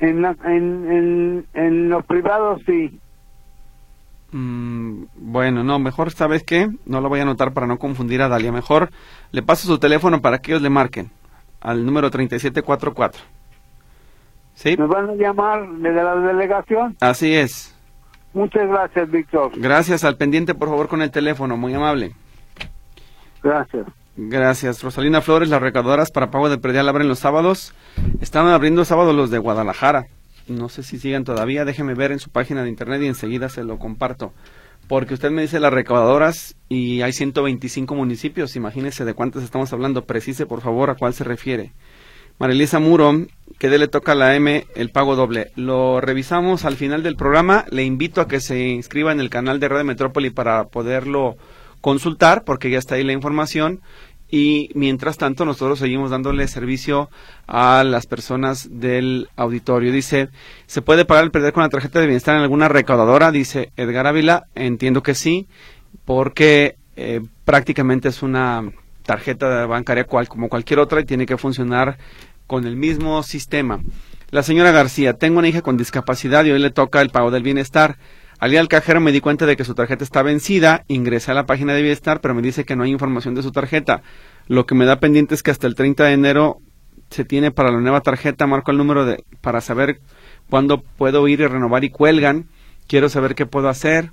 En, 0.00 0.22
la, 0.22 0.36
en, 0.44 0.90
en, 0.90 1.46
en 1.54 1.88
lo 1.88 2.02
privado 2.02 2.58
sí. 2.66 2.98
Mm, 4.32 5.04
bueno, 5.16 5.62
no, 5.62 5.78
mejor, 5.78 6.10
¿sabes 6.10 6.42
qué? 6.42 6.68
No 6.86 7.00
lo 7.00 7.08
voy 7.08 7.20
a 7.20 7.22
anotar 7.22 7.52
para 7.52 7.66
no 7.66 7.78
confundir 7.78 8.20
a 8.20 8.28
Dalia. 8.28 8.50
Mejor 8.52 8.90
le 9.30 9.42
paso 9.42 9.68
su 9.68 9.78
teléfono 9.78 10.20
para 10.20 10.38
que 10.38 10.50
ellos 10.52 10.62
le 10.62 10.70
marquen 10.70 11.10
al 11.60 11.86
número 11.86 12.10
3744. 12.10 13.22
¿Sí? 14.54 14.76
¿Me 14.76 14.86
van 14.86 15.10
a 15.10 15.14
llamar 15.14 15.68
de 15.68 15.92
la 15.92 16.16
delegación? 16.16 16.96
Así 17.00 17.34
es. 17.34 17.74
Muchas 18.32 18.66
gracias, 18.68 19.10
Víctor. 19.10 19.52
Gracias 19.56 20.04
al 20.04 20.16
pendiente, 20.16 20.54
por 20.54 20.68
favor, 20.68 20.88
con 20.88 21.02
el 21.02 21.10
teléfono. 21.10 21.56
Muy 21.56 21.74
amable. 21.74 22.12
Gracias. 23.42 23.86
Gracias. 24.16 24.82
Rosalina 24.82 25.20
Flores, 25.20 25.48
las 25.48 25.60
recaudadoras 25.60 26.10
para 26.10 26.30
pago 26.30 26.48
de 26.48 26.58
predial 26.58 26.88
abren 26.88 27.08
los 27.08 27.18
sábados. 27.18 27.74
Están 28.20 28.46
abriendo 28.48 28.84
sábados 28.84 29.14
los 29.14 29.30
de 29.30 29.38
Guadalajara. 29.38 30.06
No 30.48 30.68
sé 30.68 30.82
si 30.82 30.98
sigan 30.98 31.24
todavía. 31.24 31.64
Déjeme 31.64 31.94
ver 31.94 32.12
en 32.12 32.18
su 32.18 32.30
página 32.30 32.62
de 32.62 32.68
internet 32.68 33.02
y 33.02 33.06
enseguida 33.06 33.48
se 33.48 33.64
lo 33.64 33.78
comparto. 33.78 34.32
Porque 34.88 35.14
usted 35.14 35.30
me 35.30 35.42
dice 35.42 35.60
las 35.60 35.72
recaudadoras 35.72 36.56
y 36.68 37.02
hay 37.02 37.12
125 37.12 37.94
municipios. 37.94 38.54
Imagínese 38.56 39.04
de 39.04 39.14
cuántas 39.14 39.42
estamos 39.42 39.72
hablando. 39.72 40.04
Precise, 40.04 40.46
por 40.46 40.60
favor, 40.60 40.90
a 40.90 40.94
cuál 40.94 41.14
se 41.14 41.24
refiere. 41.24 41.72
Marilisa 42.38 42.80
Muro, 42.80 43.26
que 43.58 43.68
de 43.68 43.78
le 43.78 43.88
toca 43.88 44.12
a 44.12 44.16
la 44.16 44.34
M 44.34 44.66
el 44.74 44.90
pago 44.90 45.16
doble. 45.16 45.52
Lo 45.56 46.00
revisamos 46.00 46.64
al 46.64 46.76
final 46.76 47.02
del 47.02 47.16
programa. 47.16 47.64
Le 47.70 47.84
invito 47.84 48.20
a 48.20 48.28
que 48.28 48.40
se 48.40 48.68
inscriba 48.68 49.12
en 49.12 49.20
el 49.20 49.30
canal 49.30 49.60
de 49.60 49.68
Radio 49.68 49.84
Metrópoli 49.84 50.30
para 50.30 50.64
poderlo 50.64 51.36
consultar, 51.80 52.44
porque 52.44 52.70
ya 52.70 52.78
está 52.78 52.96
ahí 52.96 53.04
la 53.04 53.12
información. 53.12 53.80
Y 54.28 54.70
mientras 54.74 55.16
tanto, 55.16 55.44
nosotros 55.44 55.78
seguimos 55.78 56.10
dándole 56.10 56.48
servicio 56.48 57.08
a 57.46 57.84
las 57.84 58.06
personas 58.06 58.68
del 58.70 59.28
auditorio. 59.36 59.92
Dice, 59.92 60.28
¿se 60.66 60.82
puede 60.82 61.04
pagar 61.04 61.24
el 61.24 61.30
perder 61.30 61.52
con 61.52 61.62
la 61.62 61.68
tarjeta 61.68 62.00
de 62.00 62.06
bienestar 62.06 62.34
en 62.34 62.42
alguna 62.42 62.68
recaudadora? 62.68 63.30
Dice 63.30 63.70
Edgar 63.76 64.08
Ávila, 64.08 64.46
entiendo 64.56 65.04
que 65.04 65.14
sí, 65.14 65.46
porque 66.04 66.76
eh, 66.96 67.20
prácticamente 67.44 68.08
es 68.08 68.22
una 68.22 68.72
tarjeta 69.04 69.66
bancaria 69.66 70.04
cual, 70.04 70.28
como 70.28 70.48
cualquier 70.48 70.80
otra 70.80 71.00
y 71.00 71.04
tiene 71.04 71.26
que 71.26 71.36
funcionar 71.36 71.98
con 72.46 72.66
el 72.66 72.76
mismo 72.76 73.22
sistema. 73.22 73.80
La 74.30 74.42
señora 74.42 74.72
García, 74.72 75.14
tengo 75.14 75.38
una 75.38 75.48
hija 75.48 75.62
con 75.62 75.76
discapacidad 75.76 76.44
y 76.44 76.50
hoy 76.50 76.58
le 76.58 76.70
toca 76.70 77.00
el 77.00 77.10
pago 77.10 77.30
del 77.30 77.42
bienestar. 77.42 77.96
Al 78.40 78.52
ir 78.52 78.58
al 78.58 78.68
cajero 78.68 79.00
me 79.00 79.12
di 79.12 79.20
cuenta 79.20 79.46
de 79.46 79.56
que 79.56 79.64
su 79.64 79.74
tarjeta 79.74 80.04
está 80.04 80.22
vencida, 80.22 80.84
ingresé 80.88 81.30
a 81.30 81.34
la 81.34 81.46
página 81.46 81.72
de 81.72 81.82
Bienestar, 81.82 82.20
pero 82.20 82.34
me 82.34 82.42
dice 82.42 82.64
que 82.64 82.76
no 82.76 82.82
hay 82.82 82.90
información 82.90 83.34
de 83.34 83.42
su 83.42 83.52
tarjeta. 83.52 84.02
Lo 84.48 84.66
que 84.66 84.74
me 84.74 84.84
da 84.84 84.98
pendiente 85.00 85.34
es 85.34 85.42
que 85.42 85.50
hasta 85.50 85.66
el 85.66 85.74
30 85.74 86.04
de 86.04 86.12
enero 86.12 86.58
se 87.10 87.24
tiene 87.24 87.52
para 87.52 87.70
la 87.70 87.80
nueva 87.80 88.00
tarjeta, 88.00 88.46
marco 88.46 88.70
el 88.70 88.76
número 88.76 89.06
de 89.06 89.24
para 89.40 89.60
saber 89.60 90.00
cuándo 90.50 90.82
puedo 90.82 91.26
ir 91.28 91.40
y 91.40 91.46
renovar 91.46 91.84
y 91.84 91.90
cuelgan. 91.90 92.48
Quiero 92.86 93.08
saber 93.08 93.34
qué 93.34 93.46
puedo 93.46 93.68
hacer. 93.68 94.10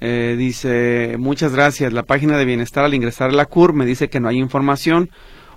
Eh, 0.00 0.36
dice, 0.38 1.16
muchas 1.18 1.52
gracias. 1.52 1.92
La 1.92 2.04
página 2.04 2.38
de 2.38 2.44
bienestar 2.44 2.84
al 2.84 2.94
ingresar 2.94 3.30
a 3.30 3.34
la 3.34 3.46
CUR 3.46 3.72
me 3.72 3.86
dice 3.86 4.08
que 4.08 4.20
no 4.20 4.28
hay 4.28 4.38
información 4.38 5.10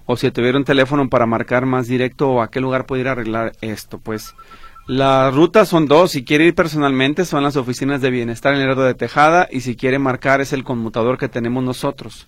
o 0.06 0.18
si 0.18 0.32
tuviera 0.32 0.58
un 0.58 0.66
teléfono 0.66 1.08
para 1.10 1.26
marcar 1.26 1.66
más 1.66 1.88
directo 1.88 2.30
o 2.30 2.42
a 2.42 2.50
qué 2.50 2.60
lugar 2.60 2.86
puedo 2.86 3.02
ir 3.02 3.08
a 3.08 3.12
arreglar 3.12 3.54
esto. 3.62 4.00
Pues 4.00 4.34
las 4.88 5.34
rutas 5.34 5.70
son 5.70 5.86
dos. 5.86 6.12
Si 6.12 6.24
quiere 6.24 6.48
ir 6.48 6.56
personalmente 6.56 7.26
son 7.26 7.44
las 7.44 7.56
oficinas 7.56 8.02
de 8.02 8.10
bienestar 8.10 8.56
en 8.56 8.62
el 8.62 8.76
de 8.76 8.94
Tejada 8.96 9.48
y 9.52 9.62
si 9.62 9.76
quiere 9.76 10.00
marcar 10.00 10.42
es 10.42 10.54
el 10.54 10.64
conmutador 10.64 11.18
que 11.18 11.30
tenemos 11.30 11.64
nosotros. 11.64 12.26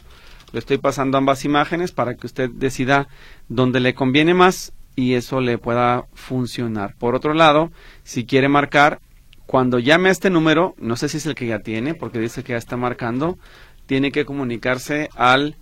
Le 0.52 0.60
estoy 0.60 0.78
pasando 0.78 1.18
ambas 1.18 1.46
imágenes 1.46 1.92
para 1.92 2.14
que 2.14 2.28
usted 2.28 2.50
decida 2.52 3.08
dónde 3.50 3.80
le 3.80 3.96
conviene 3.96 4.36
más 4.36 4.72
y 4.96 5.16
eso 5.16 5.42
le 5.42 5.58
pueda 5.58 6.06
funcionar. 6.14 6.94
Por 7.00 7.16
otro 7.16 7.34
lado, 7.34 7.72
si 8.04 8.26
quiere 8.26 8.50
marcar, 8.50 9.00
cuando 9.46 9.80
llame 9.80 10.10
a 10.10 10.12
este 10.12 10.30
número, 10.30 10.76
no 10.78 10.96
sé 10.96 11.10
si 11.10 11.18
es 11.18 11.26
el 11.26 11.36
que 11.36 11.48
ya 11.48 11.60
tiene, 11.60 11.94
porque 11.94 12.20
dice 12.20 12.44
que 12.44 12.54
ya 12.54 12.58
está 12.58 12.78
marcando, 12.78 13.38
tiene 13.86 14.12
que 14.12 14.26
comunicarse 14.26 15.10
al 15.16 15.58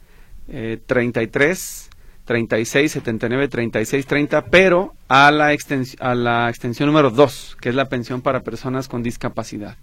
eh, 0.48 0.80
33 0.86 1.90
36 2.26 2.92
79 2.92 3.48
36 3.48 4.06
30, 4.06 4.46
pero 4.46 4.94
a 5.08 5.32
la, 5.32 5.56
a 6.00 6.16
la 6.16 6.50
extensión 6.50 6.88
número 6.88 7.10
2, 7.10 7.58
que 7.60 7.70
es 7.70 7.76
la 7.76 7.90
pensión 7.90 8.22
para 8.22 8.42
personas 8.42 8.88
con 8.88 9.04
discapacidad. 9.04 9.78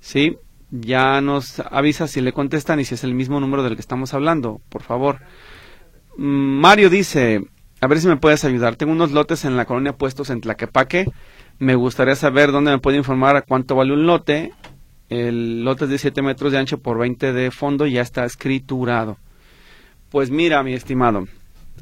¿Sí? 0.00 0.36
Ya 0.70 1.20
nos 1.20 1.60
avisa 1.60 2.08
si 2.08 2.22
le 2.22 2.32
contestan 2.32 2.80
y 2.80 2.84
si 2.84 2.94
es 2.94 3.04
el 3.04 3.14
mismo 3.14 3.38
número 3.40 3.62
del 3.62 3.74
que 3.74 3.80
estamos 3.80 4.14
hablando, 4.14 4.60
por 4.68 4.82
favor. 4.82 5.20
Mm, 6.16 6.60
Mario 6.60 6.88
dice, 6.88 7.44
a 7.80 7.86
ver 7.86 8.00
si 8.00 8.08
me 8.08 8.16
puedes 8.16 8.44
ayudar. 8.44 8.76
Tengo 8.76 8.92
unos 8.92 9.12
lotes 9.12 9.44
en 9.44 9.56
la 9.56 9.64
colonia 9.64 9.92
puestos 9.92 10.30
en 10.30 10.40
Tlaquepaque. 10.40 11.06
Me 11.58 11.74
gustaría 11.74 12.16
saber 12.16 12.52
dónde 12.52 12.70
me 12.70 12.78
puede 12.78 12.96
informar 12.96 13.36
a 13.36 13.42
cuánto 13.42 13.76
vale 13.76 13.92
un 13.92 14.06
lote. 14.06 14.52
El 15.08 15.64
lote 15.64 15.84
es 15.84 15.90
de 15.90 15.98
7 15.98 16.22
metros 16.22 16.52
de 16.52 16.58
ancho 16.58 16.78
por 16.78 16.98
20 16.98 17.32
de 17.32 17.50
fondo 17.50 17.86
y 17.86 17.92
ya 17.92 18.02
está 18.02 18.24
escriturado. 18.24 19.18
Pues 20.10 20.30
mira, 20.30 20.62
mi 20.62 20.74
estimado, 20.74 21.26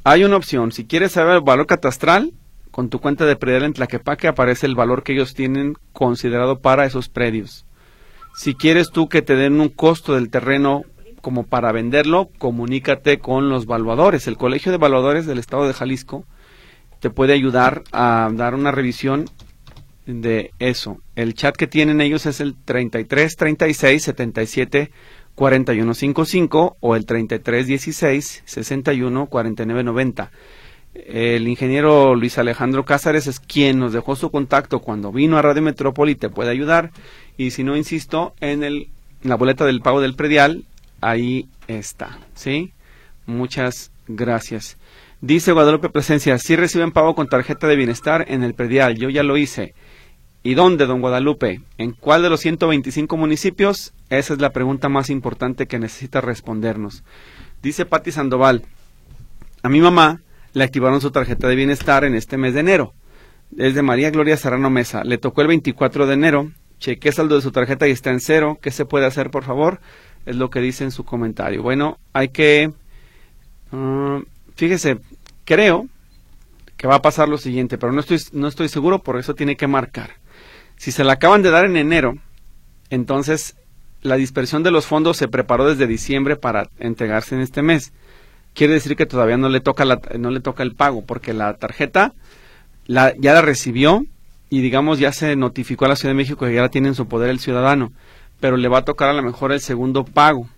hay 0.05 0.25
una 0.25 0.37
opción. 0.37 0.73
Si 0.73 0.85
quieres 0.85 1.13
saber 1.13 1.37
el 1.37 1.41
valor 1.41 1.67
catastral, 1.67 2.33
con 2.71 2.89
tu 2.89 3.01
cuenta 3.01 3.27
de 3.27 3.37
predial 3.37 3.65
en 3.65 3.73
Tlaquepaque 3.73 4.29
aparece 4.29 4.67
el 4.67 4.75
valor 4.75 5.03
que 5.03 5.13
ellos 5.13 5.35
tienen 5.35 5.75
considerado 5.93 6.61
para 6.61 6.87
esos 6.87 7.09
predios. 7.09 7.67
Si 8.35 8.55
quieres 8.55 8.91
tú 8.91 9.09
que 9.09 9.23
te 9.23 9.35
den 9.35 9.61
un 9.61 9.69
costo 9.69 10.15
del 10.15 10.31
terreno 10.31 10.85
como 11.21 11.45
para 11.45 11.73
venderlo, 11.73 12.31
comunícate 12.39 13.19
con 13.19 13.49
los 13.49 13.67
valuadores. 13.67 14.27
El 14.27 14.37
Colegio 14.37 14.73
de 14.73 14.79
Valuadores 14.79 15.27
del 15.27 15.39
Estado 15.39 15.67
de 15.67 15.75
Jalisco 15.75 16.25
te 17.01 17.11
puede 17.11 17.33
ayudar 17.33 17.83
a 17.93 18.31
dar 18.33 18.55
una 18.55 18.71
revisión 18.71 19.27
de 20.07 20.53
eso. 20.59 20.99
El 21.17 21.35
chat 21.35 21.57
que 21.57 21.67
tienen 21.67 22.01
ellos 22.01 22.27
es 22.27 22.41
el 22.41 22.55
33 22.55 23.37
36 23.37 24.03
77 24.03 24.91
41 25.35 25.95
55 25.95 26.77
o 26.81 26.97
el 26.97 27.07
33 27.07 27.67
16 27.67 28.43
61 28.45 29.27
49 29.27 29.85
90. 29.85 30.31
El 30.95 31.47
ingeniero 31.47 32.17
Luis 32.17 32.37
Alejandro 32.39 32.85
Cázares 32.85 33.27
es 33.27 33.39
quien 33.39 33.79
nos 33.79 33.93
dejó 33.93 34.17
su 34.17 34.31
contacto 34.31 34.81
cuando 34.81 35.13
vino 35.13 35.39
a 35.39 35.43
Radio 35.43 35.63
Metrópoli 35.63 36.17
te 36.17 36.31
puede 36.31 36.51
ayudar. 36.51 36.91
Y 37.37 37.53
si 37.53 37.63
no, 37.63 37.77
insisto, 37.77 38.35
en 38.41 38.65
el, 38.65 38.89
la 39.23 39.37
boleta 39.37 39.65
del 39.65 39.81
pago 39.81 40.01
del 40.01 40.15
predial 40.15 40.65
ahí 41.01 41.49
está, 41.69 42.19
¿sí? 42.35 42.73
Muchas 43.27 43.93
gracias. 44.09 44.77
Dice 45.21 45.53
Guadalupe 45.53 45.91
Presencia, 45.91 46.39
si 46.39 46.57
reciben 46.57 46.93
pago 46.93 47.15
con 47.15 47.29
tarjeta 47.29 47.67
de 47.67 47.77
bienestar 47.77 48.25
en 48.29 48.43
el 48.43 48.55
predial, 48.55 48.97
yo 48.97 49.11
ya 49.11 49.23
lo 49.23 49.37
hice. 49.37 49.75
¿Y 50.43 50.55
dónde, 50.55 50.87
don 50.87 51.01
Guadalupe? 51.01 51.61
¿En 51.79 51.93
cuál 51.93 52.23
de 52.23 52.31
los 52.31 52.41
125 52.41 53.17
municipios? 53.17 53.93
Esa 54.09 54.35
es 54.35 54.41
la 54.41 54.51
pregunta 54.51 54.89
más 54.89 55.11
importante 55.11 55.67
que 55.67 55.79
necesita 55.79 56.21
respondernos. 56.21 57.05
Dice 57.63 57.85
Patti 57.85 58.11
Sandoval, 58.11 58.65
a 59.63 59.69
mi 59.69 59.81
mamá 59.81 60.23
le 60.55 60.65
activaron 60.65 61.01
su 61.01 61.11
tarjeta 61.11 61.47
de 61.47 61.57
bienestar 61.57 62.05
en 62.05 62.15
este 62.15 62.39
mes 62.39 62.55
de 62.55 62.61
enero. 62.61 62.95
Es 63.59 63.75
de 63.75 63.83
María 63.83 64.11
Gloria 64.11 64.37
Serrano 64.37 64.71
Mesa. 64.71 65.05
Le 65.05 65.19
tocó 65.19 65.43
el 65.43 65.49
24 65.49 66.07
de 66.07 66.15
enero. 66.15 66.51
Chequé 66.79 67.13
saldo 67.13 67.37
de 67.37 67.43
su 67.43 67.53
tarjeta 67.53 67.87
y 67.87 67.91
está 67.91 68.11
en 68.11 68.21
cero. 68.21 68.59
¿Qué 68.63 68.71
se 68.71 68.87
puede 68.87 69.07
hacer, 69.07 69.31
por 69.31 69.45
favor? 69.45 69.81
es 70.27 70.37
lo 70.37 70.51
que 70.51 70.61
dice 70.61 70.85
en 70.85 70.91
su 70.91 71.05
comentario. 71.05 71.63
Bueno, 71.63 71.99
hay 72.13 72.29
que, 72.29 72.73
uh, 73.73 74.23
fíjese, 74.55 74.99
creo 75.45 75.87
que 76.77 76.87
va 76.87 76.97
a 76.97 77.03
pasar 77.03 77.29
lo 77.29 77.39
siguiente, 77.39 77.79
pero 77.79 77.93
no 77.93 78.01
estoy, 78.01 78.19
no 78.33 78.49
estoy 78.49 78.69
seguro, 78.69 79.03
por 79.03 79.19
eso 79.19 79.35
tiene 79.35 79.57
que 79.57 79.67
marcar. 79.67 80.17
Si 80.81 80.93
se 80.93 81.05
la 81.05 81.13
acaban 81.13 81.43
de 81.43 81.51
dar 81.51 81.67
en 81.67 81.77
enero, 81.77 82.15
entonces 82.89 83.55
la 84.01 84.17
dispersión 84.17 84.63
de 84.63 84.71
los 84.71 84.87
fondos 84.87 85.19
se 85.19 85.29
preparó 85.29 85.69
desde 85.69 85.87
diciembre 85.87 86.37
para 86.37 86.71
entregarse 86.79 87.35
en 87.35 87.43
este 87.43 87.61
mes. 87.61 87.93
Quiere 88.55 88.73
decir 88.73 88.97
que 88.97 89.05
todavía 89.05 89.37
no 89.37 89.51
le 89.51 89.61
toca, 89.61 89.85
la, 89.85 90.01
no 90.19 90.31
le 90.31 90.41
toca 90.41 90.63
el 90.63 90.75
pago, 90.75 91.05
porque 91.05 91.35
la 91.35 91.53
tarjeta 91.53 92.15
la, 92.87 93.15
ya 93.19 93.35
la 93.35 93.43
recibió 93.43 94.07
y 94.49 94.63
digamos 94.63 94.99
ya 94.99 95.13
se 95.13 95.37
notificó 95.37 95.85
a 95.85 95.89
la 95.89 95.97
Ciudad 95.97 96.15
de 96.15 96.17
México 96.17 96.47
que 96.47 96.55
ya 96.55 96.63
la 96.63 96.71
tiene 96.71 96.89
en 96.89 96.95
su 96.95 97.07
poder 97.07 97.29
el 97.29 97.41
ciudadano 97.41 97.93
pero 98.41 98.57
le 98.57 98.69
va 98.69 98.79
a 98.79 98.85
tocar 98.85 99.11
a 99.11 99.13
lo 99.13 99.23
mejor 99.23 99.53
el 99.53 99.61
segundo 99.61 100.05
pago. 100.07 100.49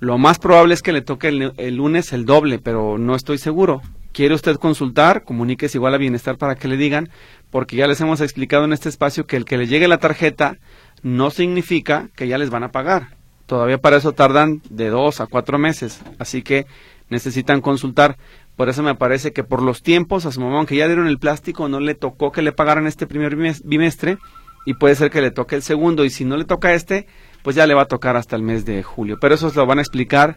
Lo 0.00 0.18
más 0.18 0.40
probable 0.40 0.74
es 0.74 0.82
que 0.82 0.92
le 0.92 1.02
toque 1.02 1.28
el, 1.28 1.76
lunes 1.76 2.12
el 2.12 2.26
doble, 2.26 2.58
pero 2.58 2.98
no 2.98 3.14
estoy 3.14 3.38
seguro. 3.38 3.80
¿Quiere 4.12 4.34
usted 4.34 4.56
consultar? 4.56 5.24
Comuníquese 5.24 5.78
igual 5.78 5.94
a 5.94 5.98
Bienestar 5.98 6.36
para 6.36 6.54
que 6.54 6.68
le 6.68 6.76
digan, 6.76 7.08
porque 7.50 7.76
ya 7.76 7.86
les 7.86 8.00
hemos 8.02 8.20
explicado 8.20 8.64
en 8.64 8.74
este 8.74 8.90
espacio 8.90 9.26
que 9.26 9.36
el 9.36 9.46
que 9.46 9.56
le 9.56 9.66
llegue 9.66 9.88
la 9.88 9.98
tarjeta 9.98 10.58
no 11.02 11.30
significa 11.30 12.10
que 12.14 12.28
ya 12.28 12.36
les 12.36 12.50
van 12.50 12.62
a 12.62 12.72
pagar. 12.72 13.16
Todavía 13.46 13.78
para 13.78 13.96
eso 13.96 14.12
tardan 14.12 14.60
de 14.68 14.90
dos 14.90 15.20
a 15.20 15.26
cuatro 15.26 15.58
meses, 15.58 16.02
así 16.18 16.42
que 16.42 16.66
necesitan 17.08 17.62
consultar. 17.62 18.18
Por 18.56 18.68
eso 18.68 18.82
me 18.82 18.94
parece 18.94 19.32
que 19.32 19.44
por 19.44 19.62
los 19.62 19.82
tiempos, 19.82 20.26
a 20.26 20.32
su 20.32 20.40
momento 20.40 20.66
que 20.66 20.76
ya 20.76 20.86
dieron 20.86 21.06
el 21.06 21.18
plástico, 21.18 21.68
no 21.68 21.80
le 21.80 21.94
tocó 21.94 22.32
que 22.32 22.42
le 22.42 22.52
pagaran 22.52 22.86
este 22.86 23.06
primer 23.06 23.34
bimestre 23.64 24.18
y 24.66 24.74
puede 24.74 24.94
ser 24.94 25.10
que 25.10 25.22
le 25.22 25.30
toque 25.30 25.56
el 25.56 25.62
segundo 25.62 26.04
y 26.04 26.10
si 26.10 26.26
no 26.26 26.36
le 26.36 26.44
toca 26.44 26.74
este, 26.74 27.06
pues 27.42 27.56
ya 27.56 27.66
le 27.66 27.74
va 27.74 27.82
a 27.82 27.88
tocar 27.88 28.16
hasta 28.16 28.36
el 28.36 28.42
mes 28.42 28.66
de 28.66 28.82
julio. 28.82 29.18
Pero 29.20 29.34
eso 29.34 29.50
lo 29.54 29.66
van 29.66 29.78
a 29.78 29.82
explicar 29.82 30.36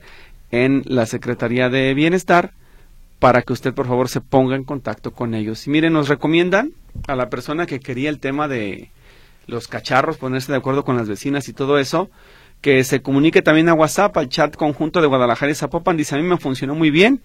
en 0.51 0.81
la 0.85 1.05
Secretaría 1.05 1.69
de 1.69 1.93
Bienestar 1.93 2.53
para 3.19 3.41
que 3.41 3.53
usted 3.53 3.73
por 3.73 3.87
favor 3.87 4.09
se 4.09 4.21
ponga 4.21 4.55
en 4.55 4.63
contacto 4.63 5.11
con 5.11 5.33
ellos. 5.33 5.65
Y 5.67 5.69
miren, 5.69 5.93
nos 5.93 6.09
recomiendan 6.09 6.73
a 7.07 7.15
la 7.15 7.29
persona 7.29 7.65
que 7.65 7.79
quería 7.79 8.09
el 8.09 8.19
tema 8.19 8.47
de 8.47 8.91
los 9.47 9.67
cacharros, 9.67 10.17
ponerse 10.17 10.51
de 10.51 10.57
acuerdo 10.57 10.83
con 10.83 10.97
las 10.97 11.07
vecinas 11.07 11.47
y 11.49 11.53
todo 11.53 11.77
eso, 11.77 12.09
que 12.61 12.83
se 12.83 13.01
comunique 13.01 13.41
también 13.41 13.69
a 13.69 13.73
WhatsApp, 13.73 14.17
al 14.17 14.29
chat 14.29 14.55
conjunto 14.55 15.01
de 15.01 15.07
Guadalajara 15.07 15.51
y 15.51 15.55
Zapopan. 15.55 15.97
Dice, 15.97 16.15
a 16.15 16.17
mí 16.17 16.23
me 16.23 16.37
funcionó 16.37 16.75
muy 16.75 16.89
bien 16.89 17.21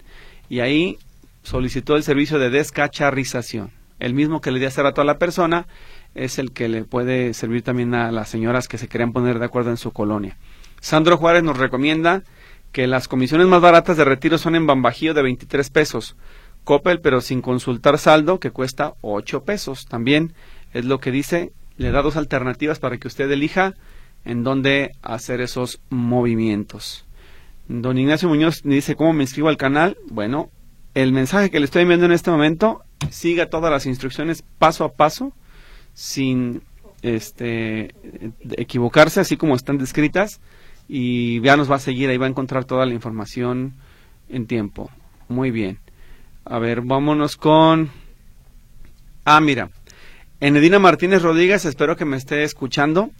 y 0.49 0.59
ahí 0.59 0.97
solicitó 1.43 1.95
el 1.95 2.03
servicio 2.03 2.39
de 2.39 2.49
descacharrización. 2.49 3.71
El 3.99 4.13
mismo 4.13 4.41
que 4.41 4.51
le 4.51 4.59
di 4.59 4.65
hacer 4.65 4.85
a 4.85 4.93
toda 4.93 5.05
la 5.05 5.17
persona 5.17 5.67
es 6.15 6.39
el 6.39 6.51
que 6.51 6.67
le 6.67 6.83
puede 6.83 7.33
servir 7.33 7.61
también 7.61 7.93
a 7.93 8.11
las 8.11 8.29
señoras 8.29 8.67
que 8.67 8.77
se 8.77 8.87
querían 8.87 9.13
poner 9.13 9.39
de 9.39 9.45
acuerdo 9.45 9.69
en 9.69 9.77
su 9.77 9.91
colonia. 9.91 10.37
Sandro 10.79 11.17
Juárez 11.17 11.43
nos 11.43 11.57
recomienda 11.57 12.23
que 12.71 12.87
las 12.87 13.07
comisiones 13.07 13.47
más 13.47 13.61
baratas 13.61 13.97
de 13.97 14.05
retiro 14.05 14.37
son 14.37 14.55
en 14.55 14.67
Bambajío 14.67 15.13
de 15.13 15.21
23 15.21 15.69
pesos, 15.69 16.15
Coppel 16.63 17.01
pero 17.01 17.21
sin 17.21 17.41
consultar 17.41 17.97
saldo 17.97 18.39
que 18.39 18.51
cuesta 18.51 18.93
8 19.01 19.43
pesos. 19.43 19.85
También 19.87 20.33
es 20.73 20.85
lo 20.85 20.99
que 20.99 21.11
dice, 21.11 21.51
le 21.77 21.91
da 21.91 22.01
dos 22.01 22.15
alternativas 22.15 22.79
para 22.79 22.97
que 22.97 23.07
usted 23.07 23.29
elija 23.29 23.73
en 24.23 24.43
dónde 24.43 24.91
hacer 25.01 25.41
esos 25.41 25.81
movimientos. 25.89 27.05
Don 27.67 27.97
Ignacio 27.97 28.29
Muñoz 28.29 28.61
dice, 28.63 28.95
¿cómo 28.95 29.13
me 29.13 29.23
inscribo 29.23 29.49
al 29.49 29.57
canal? 29.57 29.97
Bueno, 30.09 30.49
el 30.93 31.13
mensaje 31.13 31.49
que 31.49 31.59
le 31.59 31.65
estoy 31.65 31.83
enviando 31.83 32.05
en 32.05 32.11
este 32.11 32.31
momento, 32.31 32.83
siga 33.09 33.49
todas 33.49 33.71
las 33.71 33.85
instrucciones 33.85 34.43
paso 34.59 34.83
a 34.83 34.93
paso 34.93 35.33
sin 35.93 36.63
este 37.01 37.95
equivocarse, 38.51 39.19
así 39.21 39.37
como 39.37 39.55
están 39.55 39.77
descritas, 39.77 40.39
y 40.87 41.41
ya 41.41 41.57
nos 41.57 41.69
va 41.69 41.75
a 41.75 41.79
seguir, 41.79 42.09
ahí 42.09 42.17
va 42.17 42.25
a 42.25 42.29
encontrar 42.29 42.65
toda 42.65 42.85
la 42.85 42.93
información 42.93 43.73
en 44.29 44.47
tiempo. 44.47 44.89
Muy 45.27 45.51
bien. 45.51 45.79
A 46.45 46.59
ver, 46.59 46.81
vámonos 46.81 47.37
con... 47.37 47.89
Ah, 49.23 49.39
mira. 49.39 49.69
Enedina 50.39 50.79
Martínez 50.79 51.21
Rodríguez, 51.21 51.65
espero 51.65 51.95
que 51.95 52.05
me 52.05 52.17
esté 52.17 52.43
escuchando, 52.43 53.11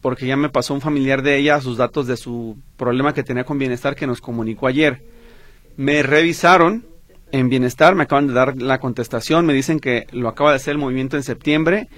porque 0.00 0.26
ya 0.26 0.36
me 0.36 0.48
pasó 0.48 0.74
un 0.74 0.80
familiar 0.80 1.22
de 1.22 1.36
ella 1.36 1.60
sus 1.60 1.76
datos 1.76 2.06
de 2.06 2.16
su 2.16 2.56
problema 2.76 3.12
que 3.12 3.24
tenía 3.24 3.44
con 3.44 3.58
bienestar 3.58 3.96
que 3.96 4.06
nos 4.06 4.20
comunicó 4.20 4.68
ayer. 4.68 5.02
Me 5.76 6.02
revisaron 6.04 6.86
en 7.32 7.48
bienestar, 7.48 7.94
me 7.94 8.04
acaban 8.04 8.28
de 8.28 8.32
dar 8.32 8.56
la 8.56 8.78
contestación, 8.78 9.44
me 9.44 9.52
dicen 9.52 9.80
que 9.80 10.06
lo 10.12 10.28
acaba 10.28 10.50
de 10.50 10.56
hacer 10.56 10.72
el 10.72 10.78
movimiento 10.78 11.16
en 11.16 11.22
septiembre 11.24 11.88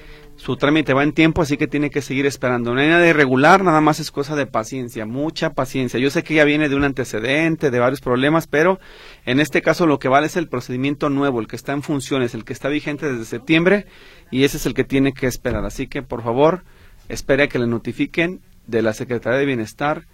su 0.40 0.56
trámite 0.56 0.94
va 0.94 1.02
en 1.02 1.12
tiempo, 1.12 1.42
así 1.42 1.58
que 1.58 1.66
tiene 1.66 1.90
que 1.90 2.00
seguir 2.00 2.24
esperando. 2.24 2.72
No 2.72 2.80
hay 2.80 2.88
nada 2.88 3.06
irregular, 3.06 3.62
nada 3.62 3.82
más 3.82 4.00
es 4.00 4.10
cosa 4.10 4.36
de 4.36 4.46
paciencia, 4.46 5.04
mucha 5.04 5.50
paciencia. 5.50 6.00
Yo 6.00 6.08
sé 6.08 6.22
que 6.22 6.32
ya 6.32 6.44
viene 6.44 6.70
de 6.70 6.76
un 6.76 6.84
antecedente, 6.84 7.70
de 7.70 7.78
varios 7.78 8.00
problemas, 8.00 8.46
pero 8.46 8.80
en 9.26 9.38
este 9.38 9.60
caso 9.60 9.86
lo 9.86 9.98
que 9.98 10.08
vale 10.08 10.28
es 10.28 10.36
el 10.36 10.48
procedimiento 10.48 11.10
nuevo, 11.10 11.40
el 11.40 11.46
que 11.46 11.56
está 11.56 11.72
en 11.72 11.82
funciones, 11.82 12.32
el 12.32 12.46
que 12.46 12.54
está 12.54 12.70
vigente 12.70 13.12
desde 13.12 13.26
septiembre, 13.26 13.84
y 14.30 14.44
ese 14.44 14.56
es 14.56 14.64
el 14.64 14.72
que 14.72 14.84
tiene 14.84 15.12
que 15.12 15.26
esperar. 15.26 15.66
Así 15.66 15.88
que, 15.88 16.00
por 16.00 16.22
favor, 16.22 16.62
espere 17.10 17.42
a 17.42 17.48
que 17.48 17.58
le 17.58 17.66
notifiquen 17.66 18.40
de 18.66 18.80
la 18.80 18.94
Secretaría 18.94 19.40
de 19.40 19.44
Bienestar 19.44 20.06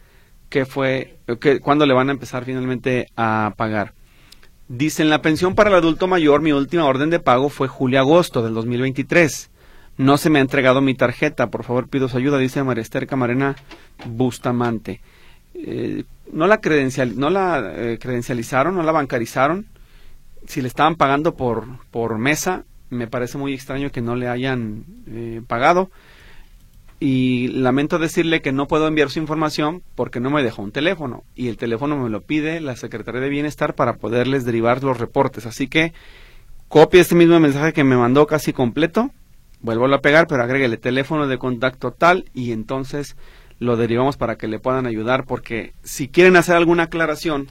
que 0.49 0.67
fue, 0.67 1.19
que, 1.41 1.61
cuándo 1.61 1.87
le 1.87 1.95
van 1.95 2.09
a 2.09 2.13
empezar 2.13 2.45
finalmente 2.45 3.07
a 3.17 3.55
pagar. 3.57 3.95
Dicen 4.67 5.09
la 5.09 5.23
pensión 5.23 5.55
para 5.55 5.71
el 5.71 5.77
adulto 5.77 6.09
mayor, 6.09 6.43
mi 6.43 6.51
última 6.51 6.85
orden 6.85 7.11
de 7.11 7.21
pago 7.21 7.49
fue 7.49 7.69
julio-agosto 7.69 8.43
del 8.43 8.55
2023 8.55 9.51
no 9.99 10.19
se 10.19 10.31
me 10.31 10.39
ha 10.39 10.43
entregado 10.43 10.81
mi 10.81 10.95
tarjeta, 10.95 11.49
por 11.49 11.65
favor 11.65 11.89
pido 11.89 12.09
su 12.09 12.17
ayuda, 12.19 12.39
dice 12.39 12.63
María 12.63 12.83
Esther 12.83 13.07
Camarena 13.07 13.57
Bustamante. 14.07 15.01
Eh, 15.55 16.05
no 16.33 16.47
la, 16.47 16.61
credencial, 16.61 17.19
no 17.19 17.31
la 17.31 17.73
eh, 17.75 17.99
credencializaron, 17.99 18.75
no 18.75 18.83
la 18.83 18.93
bancarizaron. 18.93 19.67
Si 20.47 20.61
le 20.61 20.69
estaban 20.69 20.97
pagando 20.97 21.35
por, 21.35 21.65
por 21.91 22.19
mesa, 22.19 22.65
me 22.91 23.07
parece 23.07 23.39
muy 23.39 23.55
extraño 23.55 23.91
que 23.91 24.03
no 24.03 24.17
le 24.17 24.29
hayan 24.29 24.85
eh, 25.09 25.41
pagado. 25.47 25.91
Y 26.99 27.49
lamento 27.49 27.99
decirle 27.99 28.41
que 28.41 28.53
no 28.53 28.67
puedo 28.67 28.87
enviar 28.89 29.11
su 29.11 29.19
información 29.19 29.83
porque 29.95 30.21
no 30.21 30.31
me 30.31 30.43
dejó 30.43 30.63
un 30.63 30.73
teléfono. 30.73 31.25
Y 31.35 31.49
el 31.49 31.57
teléfono 31.57 31.97
me 31.97 32.11
lo 32.11 32.23
pide 32.23 32.61
la 32.61 32.77
Secretaría 32.77 33.21
de 33.21 33.29
Bienestar 33.29 33.75
para 33.75 33.95
poderles 33.95 34.45
derivar 34.45 34.83
los 34.83 34.99
reportes. 34.99 35.47
Así 35.47 35.69
que 35.69 35.93
copie 36.69 37.01
este 37.01 37.15
mismo 37.15 37.39
mensaje 37.39 37.73
que 37.73 37.85
me 37.85 37.97
mandó 37.97 38.27
casi 38.27 38.53
completo 38.53 39.11
vuelvo 39.75 39.95
a 39.95 40.01
pegar, 40.01 40.27
pero 40.27 40.43
agréguele 40.43 40.77
teléfono 40.77 41.27
de 41.27 41.39
contacto 41.39 41.91
tal 41.93 42.27
y 42.33 42.53
entonces 42.53 43.17
lo 43.59 43.77
derivamos 43.77 44.17
para 44.17 44.37
que 44.37 44.49
le 44.49 44.59
puedan 44.59 44.87
ayudar 44.87 45.25
porque 45.25 45.73
si 45.83 46.09
quieren 46.09 46.37
hacer 46.37 46.57
alguna 46.57 46.85
aclaración 46.85 47.49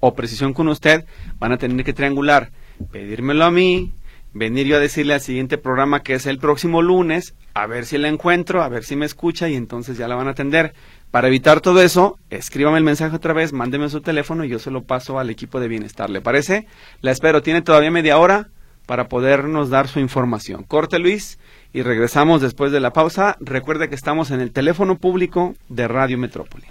o 0.00 0.14
precisión 0.14 0.54
con 0.54 0.68
usted, 0.68 1.04
van 1.38 1.52
a 1.52 1.58
tener 1.58 1.84
que 1.84 1.92
triangular, 1.92 2.50
pedírmelo 2.90 3.44
a 3.44 3.50
mí, 3.50 3.92
venir 4.34 4.66
yo 4.66 4.76
a 4.76 4.80
decirle 4.80 5.14
al 5.14 5.20
siguiente 5.20 5.58
programa 5.58 6.02
que 6.02 6.14
es 6.14 6.26
el 6.26 6.38
próximo 6.38 6.82
lunes, 6.82 7.34
a 7.54 7.66
ver 7.66 7.84
si 7.84 7.98
la 7.98 8.08
encuentro, 8.08 8.62
a 8.62 8.68
ver 8.68 8.82
si 8.82 8.96
me 8.96 9.06
escucha 9.06 9.48
y 9.48 9.54
entonces 9.54 9.98
ya 9.98 10.08
la 10.08 10.16
van 10.16 10.28
a 10.28 10.32
atender. 10.32 10.74
Para 11.10 11.28
evitar 11.28 11.60
todo 11.60 11.82
eso, 11.82 12.18
escríbame 12.30 12.78
el 12.78 12.84
mensaje 12.84 13.14
otra 13.14 13.34
vez, 13.34 13.52
mándeme 13.52 13.90
su 13.90 14.00
teléfono 14.00 14.44
y 14.44 14.48
yo 14.48 14.58
se 14.58 14.70
lo 14.70 14.84
paso 14.84 15.18
al 15.18 15.28
equipo 15.28 15.60
de 15.60 15.68
bienestar. 15.68 16.08
¿Le 16.08 16.22
parece? 16.22 16.66
La 17.02 17.10
espero. 17.10 17.42
Tiene 17.42 17.60
todavía 17.60 17.90
media 17.90 18.16
hora 18.16 18.48
para 18.92 19.08
podernos 19.08 19.70
dar 19.70 19.88
su 19.88 20.00
información. 20.00 20.64
Corte 20.64 20.98
Luis 20.98 21.38
y 21.72 21.80
regresamos 21.80 22.42
después 22.42 22.72
de 22.72 22.80
la 22.80 22.92
pausa. 22.92 23.38
Recuerde 23.40 23.88
que 23.88 23.94
estamos 23.94 24.30
en 24.30 24.42
el 24.42 24.52
teléfono 24.52 24.98
público 24.98 25.54
de 25.70 25.88
Radio 25.88 26.18
Metrópoli. 26.18 26.66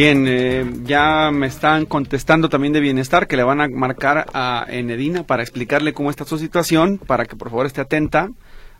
Bien, 0.00 0.24
eh, 0.26 0.64
ya 0.84 1.30
me 1.30 1.46
están 1.46 1.84
contestando 1.84 2.48
también 2.48 2.72
de 2.72 2.80
bienestar 2.80 3.26
que 3.26 3.36
le 3.36 3.42
van 3.42 3.60
a 3.60 3.68
marcar 3.68 4.24
a 4.32 4.64
Enedina 4.66 5.24
para 5.24 5.42
explicarle 5.42 5.92
cómo 5.92 6.08
está 6.08 6.24
su 6.24 6.38
situación, 6.38 6.96
para 6.96 7.26
que 7.26 7.36
por 7.36 7.50
favor 7.50 7.66
esté 7.66 7.82
atenta. 7.82 8.30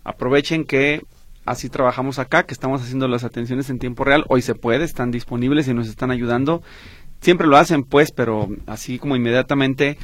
Aprovechen 0.02 0.64
que 0.64 1.02
así 1.44 1.68
trabajamos 1.68 2.18
acá, 2.18 2.44
que 2.44 2.54
estamos 2.54 2.80
haciendo 2.80 3.06
las 3.06 3.22
atenciones 3.22 3.68
en 3.68 3.78
tiempo 3.78 4.02
real. 4.02 4.24
Hoy 4.28 4.40
se 4.40 4.54
puede, 4.54 4.86
están 4.86 5.10
disponibles 5.10 5.68
y 5.68 5.74
nos 5.74 5.88
están 5.88 6.10
ayudando. 6.10 6.62
Siempre 7.20 7.46
lo 7.46 7.58
hacen, 7.58 7.82
pues, 7.82 8.12
pero 8.12 8.48
así 8.66 8.98
como 8.98 9.14
inmediatamente 9.14 9.98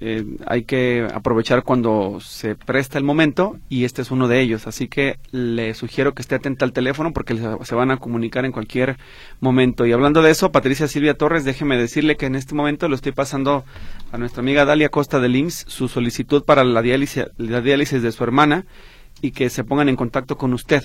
eh, 0.00 0.24
hay 0.46 0.64
que 0.64 1.06
aprovechar 1.12 1.62
cuando 1.62 2.18
se 2.20 2.54
presta 2.54 2.98
el 2.98 3.04
momento 3.04 3.58
y 3.68 3.84
este 3.84 4.02
es 4.02 4.10
uno 4.10 4.28
de 4.28 4.40
ellos. 4.40 4.66
Así 4.66 4.88
que 4.88 5.18
le 5.32 5.74
sugiero 5.74 6.14
que 6.14 6.22
esté 6.22 6.34
atenta 6.34 6.64
al 6.64 6.72
teléfono 6.72 7.12
porque 7.12 7.36
se 7.62 7.74
van 7.74 7.90
a 7.90 7.98
comunicar 7.98 8.44
en 8.44 8.52
cualquier 8.52 8.96
momento. 9.40 9.86
Y 9.86 9.92
hablando 9.92 10.22
de 10.22 10.30
eso, 10.30 10.52
Patricia 10.52 10.88
Silvia 10.88 11.14
Torres, 11.14 11.44
déjeme 11.44 11.76
decirle 11.76 12.16
que 12.16 12.26
en 12.26 12.34
este 12.34 12.54
momento 12.54 12.88
lo 12.88 12.94
estoy 12.94 13.12
pasando 13.12 13.64
a 14.12 14.18
nuestra 14.18 14.40
amiga 14.40 14.64
Dalia 14.64 14.88
Costa 14.88 15.20
de 15.20 15.28
IMSS 15.28 15.66
su 15.68 15.88
solicitud 15.88 16.44
para 16.44 16.64
la 16.64 16.82
diálisis, 16.82 17.26
la 17.36 17.60
diálisis 17.60 18.02
de 18.02 18.12
su 18.12 18.24
hermana 18.24 18.64
y 19.20 19.32
que 19.32 19.50
se 19.50 19.64
pongan 19.64 19.88
en 19.88 19.96
contacto 19.96 20.36
con 20.36 20.52
usted. 20.52 20.82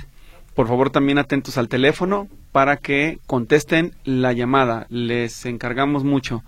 Por 0.55 0.67
favor, 0.67 0.89
también 0.89 1.17
atentos 1.17 1.57
al 1.57 1.69
teléfono 1.69 2.27
para 2.51 2.77
que 2.77 3.19
contesten 3.25 3.95
la 4.03 4.33
llamada. 4.33 4.85
Les 4.89 5.45
encargamos 5.45 6.03
mucho. 6.03 6.43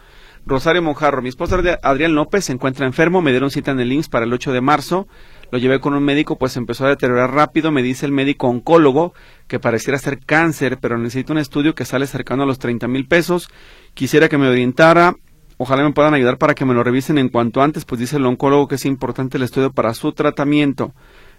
Rosario 0.45 0.81
Monjarro, 0.81 1.21
mi 1.21 1.29
esposa 1.29 1.57
Adrián 1.81 2.15
López 2.15 2.45
se 2.45 2.51
encuentra 2.51 2.85
enfermo, 2.85 3.21
me 3.21 3.31
dieron 3.31 3.49
cita 3.49 3.71
en 3.71 3.79
el 3.79 3.91
IMSS 3.93 4.09
para 4.09 4.25
el 4.25 4.33
8 4.33 4.51
de 4.51 4.59
marzo, 4.59 5.07
lo 5.51 5.57
llevé 5.57 5.79
con 5.79 5.93
un 5.93 6.03
médico, 6.03 6.37
pues 6.37 6.57
empezó 6.57 6.85
a 6.85 6.89
deteriorar 6.89 7.33
rápido, 7.33 7.71
me 7.71 7.81
dice 7.81 8.05
el 8.05 8.11
médico 8.11 8.47
oncólogo 8.47 9.13
que 9.47 9.59
pareciera 9.59 9.97
ser 9.99 10.19
cáncer, 10.19 10.79
pero 10.81 10.97
necesito 10.97 11.31
un 11.31 11.39
estudio 11.39 11.75
que 11.75 11.85
sale 11.85 12.07
cercano 12.07 12.43
a 12.43 12.45
los 12.45 12.59
30 12.59 12.89
mil 12.89 13.07
pesos, 13.07 13.49
quisiera 13.93 14.27
que 14.27 14.37
me 14.37 14.49
orientara, 14.49 15.15
ojalá 15.57 15.83
me 15.83 15.93
puedan 15.93 16.13
ayudar 16.13 16.37
para 16.37 16.55
que 16.55 16.65
me 16.65 16.73
lo 16.73 16.83
revisen 16.83 17.17
en 17.17 17.29
cuanto 17.29 17.61
antes, 17.61 17.85
pues 17.85 17.99
dice 17.99 18.17
el 18.17 18.25
oncólogo 18.25 18.67
que 18.67 18.75
es 18.75 18.85
importante 18.85 19.37
el 19.37 19.43
estudio 19.43 19.71
para 19.71 19.93
su 19.93 20.11
tratamiento 20.11 20.93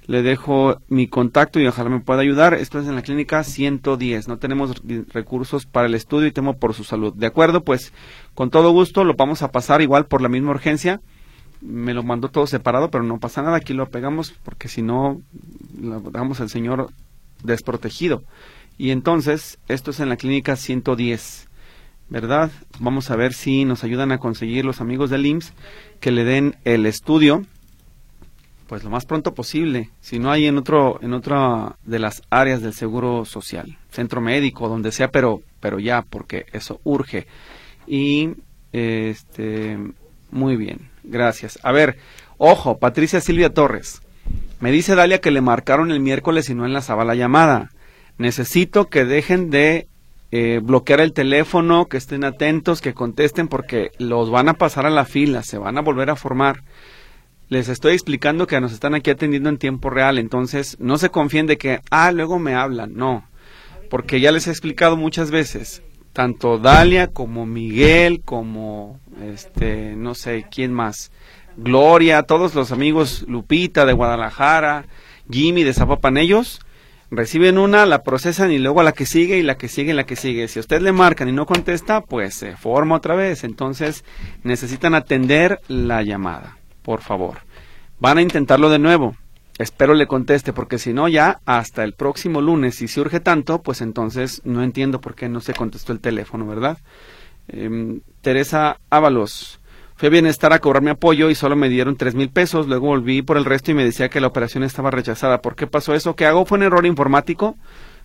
le 0.06 0.22
dejo 0.22 0.80
mi 0.88 1.08
contacto 1.08 1.60
y 1.60 1.66
ojalá 1.66 1.88
me 1.88 2.00
pueda 2.00 2.20
ayudar. 2.20 2.54
Esto 2.54 2.78
es 2.78 2.86
en 2.86 2.94
la 2.94 3.02
clínica 3.02 3.42
110. 3.42 4.28
No 4.28 4.38
tenemos 4.38 4.82
recursos 5.08 5.66
para 5.66 5.86
el 5.86 5.94
estudio 5.94 6.26
y 6.28 6.32
temo 6.32 6.54
por 6.54 6.74
su 6.74 6.84
salud. 6.84 7.14
De 7.14 7.26
acuerdo, 7.26 7.64
pues 7.64 7.92
con 8.34 8.50
todo 8.50 8.70
gusto 8.70 9.04
lo 9.04 9.14
vamos 9.14 9.42
a 9.42 9.50
pasar 9.50 9.80
igual 9.80 10.06
por 10.06 10.20
la 10.20 10.28
misma 10.28 10.50
urgencia. 10.50 11.00
Me 11.62 11.94
lo 11.94 12.02
mandó 12.02 12.28
todo 12.28 12.46
separado, 12.46 12.90
pero 12.90 13.04
no 13.04 13.18
pasa 13.18 13.42
nada. 13.42 13.56
Aquí 13.56 13.72
lo 13.72 13.88
pegamos 13.88 14.34
porque 14.42 14.68
si 14.68 14.82
no, 14.82 15.22
lo 15.80 16.00
dejamos 16.00 16.40
al 16.40 16.50
señor 16.50 16.90
desprotegido. 17.42 18.24
Y 18.76 18.90
entonces, 18.90 19.58
esto 19.68 19.90
es 19.92 20.00
en 20.00 20.10
la 20.10 20.16
clínica 20.16 20.56
110. 20.56 21.48
¿Verdad? 22.10 22.50
Vamos 22.80 23.10
a 23.10 23.16
ver 23.16 23.32
si 23.32 23.64
nos 23.64 23.82
ayudan 23.82 24.12
a 24.12 24.18
conseguir 24.18 24.66
los 24.66 24.82
amigos 24.82 25.08
del 25.08 25.24
IMSS 25.24 25.54
que 26.00 26.10
le 26.10 26.24
den 26.24 26.56
el 26.64 26.84
estudio 26.84 27.46
pues 28.66 28.85
lo 28.85 28.90
más 28.90 29.05
pronto 29.05 29.35
posible, 29.35 29.90
si 30.00 30.18
no 30.18 30.31
hay 30.31 30.46
en 30.46 30.59
otro 30.59 30.98
en 31.03 31.12
otra 31.12 31.77
de 31.85 31.98
las 31.98 32.22
áreas 32.31 32.62
del 32.62 32.72
seguro 32.72 33.24
social, 33.24 33.77
centro 33.90 34.20
médico, 34.20 34.68
donde 34.68 34.92
sea, 34.92 35.09
pero 35.09 35.42
pero 35.61 35.79
ya 35.79 36.03
porque 36.03 36.46
eso 36.53 36.81
urge. 36.85 37.27
Y 37.87 38.31
este 38.72 39.79
muy 40.31 40.57
bien, 40.57 40.90
gracias. 41.03 41.59
A 41.62 41.72
ver, 41.72 41.96
ojo, 42.38 42.79
Patricia 42.79 43.20
Silvia 43.20 43.53
Torres. 43.53 44.00
Me 44.61 44.72
dice 44.72 44.94
Dalia 44.94 45.20
que 45.20 45.31
le 45.31 45.40
marcaron 45.40 45.90
el 45.90 46.00
miércoles 46.00 46.48
y 46.48 46.55
no 46.55 46.64
enlazaba 46.64 47.05
la 47.05 47.14
llamada. 47.14 47.70
Necesito 48.16 48.88
que 48.88 49.05
dejen 49.05 49.50
de 49.50 49.88
eh, 50.33 50.61
bloquear 50.62 51.00
el 51.00 51.12
teléfono, 51.12 51.87
que 51.87 51.96
estén 51.96 52.24
atentos, 52.24 52.81
que 52.81 52.94
contesten 52.94 53.46
porque 53.46 53.90
los 53.98 54.31
van 54.31 54.48
a 54.48 54.55
pasar 54.55 54.87
a 54.87 54.90
la 54.90 55.05
fila, 55.05 55.42
se 55.42 55.59
van 55.59 55.79
a 55.79 55.83
volver 55.83 56.11
a 56.11 56.16
formar 56.16 56.62
les 57.48 57.68
estoy 57.68 57.92
explicando 57.92 58.46
que 58.46 58.61
nos 58.61 58.72
están 58.72 58.94
aquí 58.94 59.11
atendiendo 59.11 59.48
en 59.48 59.59
tiempo 59.59 59.90
real, 59.90 60.18
entonces 60.18 60.76
no 60.80 60.98
se 60.98 61.11
confíen 61.11 61.46
de 61.46 61.59
que, 61.59 61.80
ah, 61.90 62.11
luego 62.12 62.38
me 62.38 62.54
hablan, 62.54 62.94
no, 62.94 63.28
porque 63.90 64.20
ya 64.20 64.33
les 64.33 64.46
he 64.46 64.50
explicado 64.50 64.96
muchas 64.96 65.30
veces, 65.30 65.83
tanto 66.12 66.59
Dalia 66.59 67.09
como 67.09 67.46
Miguel, 67.46 68.22
como, 68.24 68.98
este, 69.22 69.94
no 69.96 70.14
sé, 70.14 70.46
quién 70.50 70.72
más, 70.72 71.11
Gloria, 71.57 72.24
todos 72.24 72.54
los 72.54 72.72
amigos, 72.72 73.24
Lupita 73.28 73.87
de 73.87 73.92
Guadalajara, 73.92 74.87
Jimmy 75.30 75.62
de 75.62 75.72
Zapopan, 75.72 76.16
ellos 76.16 76.61
reciben 77.11 77.59
una, 77.59 77.87
la 77.87 78.02
procesan 78.02 78.50
y 78.50 78.59
luego 78.59 78.80
a 78.80 78.85
la 78.85 78.90
que 78.90 79.07
sigue 79.07 79.38
y 79.38 79.42
la 79.42 79.57
que 79.57 79.68
sigue 79.68 79.92
y 79.92 79.94
la 79.94 80.04
que 80.04 80.16
sigue. 80.16 80.48
Si 80.48 80.59
usted 80.59 80.83
le 80.83 80.90
marcan 80.90 81.28
y 81.28 81.33
no 81.33 81.46
contesta, 81.46 82.00
pues 82.00 82.35
se 82.35 82.57
forma 82.57 82.96
otra 82.96 83.14
vez. 83.14 83.44
Entonces 83.44 84.04
necesitan 84.42 84.96
atender 84.96 85.61
la 85.68 86.02
llamada 86.02 86.57
por 86.85 87.01
favor. 87.01 87.38
Van 87.99 88.18
a 88.18 88.23
intentarlo 88.23 88.70
de 88.70 88.79
nuevo. 88.79 89.16
Espero 89.59 89.94
le 89.94 90.07
conteste, 90.07 90.53
porque 90.53 90.79
si 90.79 90.92
no, 90.92 91.09
ya 91.09 91.40
hasta 91.47 91.85
el 91.85 91.94
próximo 91.94 92.40
lunes, 92.40 92.75
si 92.77 92.88
surge 92.88 93.20
tanto, 93.20 93.62
pues 93.62 93.81
entonces 93.81 94.42
no 94.44 94.62
entiendo 94.62 95.01
por 95.01 95.14
qué 95.14 95.29
no 95.29 95.40
se 95.40 95.55
contestó 95.55 95.92
el 95.92 96.01
teléfono, 96.01 96.47
¿verdad? 96.47 96.79
Em, 97.49 98.01
Teresa 98.20 98.79
Ábalos. 98.90 99.61
Fui 99.97 100.09
a 100.09 100.11
bienestar 100.11 100.53
a 100.53 100.59
cobrar 100.59 100.83
mi 100.83 100.90
apoyo 100.90 101.31
y 101.31 101.37
solo 101.37 101.55
me 101.55 101.68
dieron 101.68 101.97
tres 101.97 102.16
mil 102.16 102.31
pesos. 102.31 102.66
Luego 102.66 102.88
volví 102.88 103.23
por 103.23 103.37
el 103.37 103.44
resto 103.44 103.70
y 103.70 103.75
me 103.75 103.85
decía 103.85 104.09
que 104.09 104.20
la 104.20 104.27
operación 104.27 104.64
estaba 104.64 104.90
rechazada. 104.90 105.40
¿Por 105.40 105.55
qué 105.55 105.68
pasó 105.68 105.94
eso? 105.94 106.16
¿Qué 106.16 106.27
hago? 106.27 106.44
Fue 106.44 106.59
un 106.59 106.64
error 106.64 106.85
informático. 106.85 107.57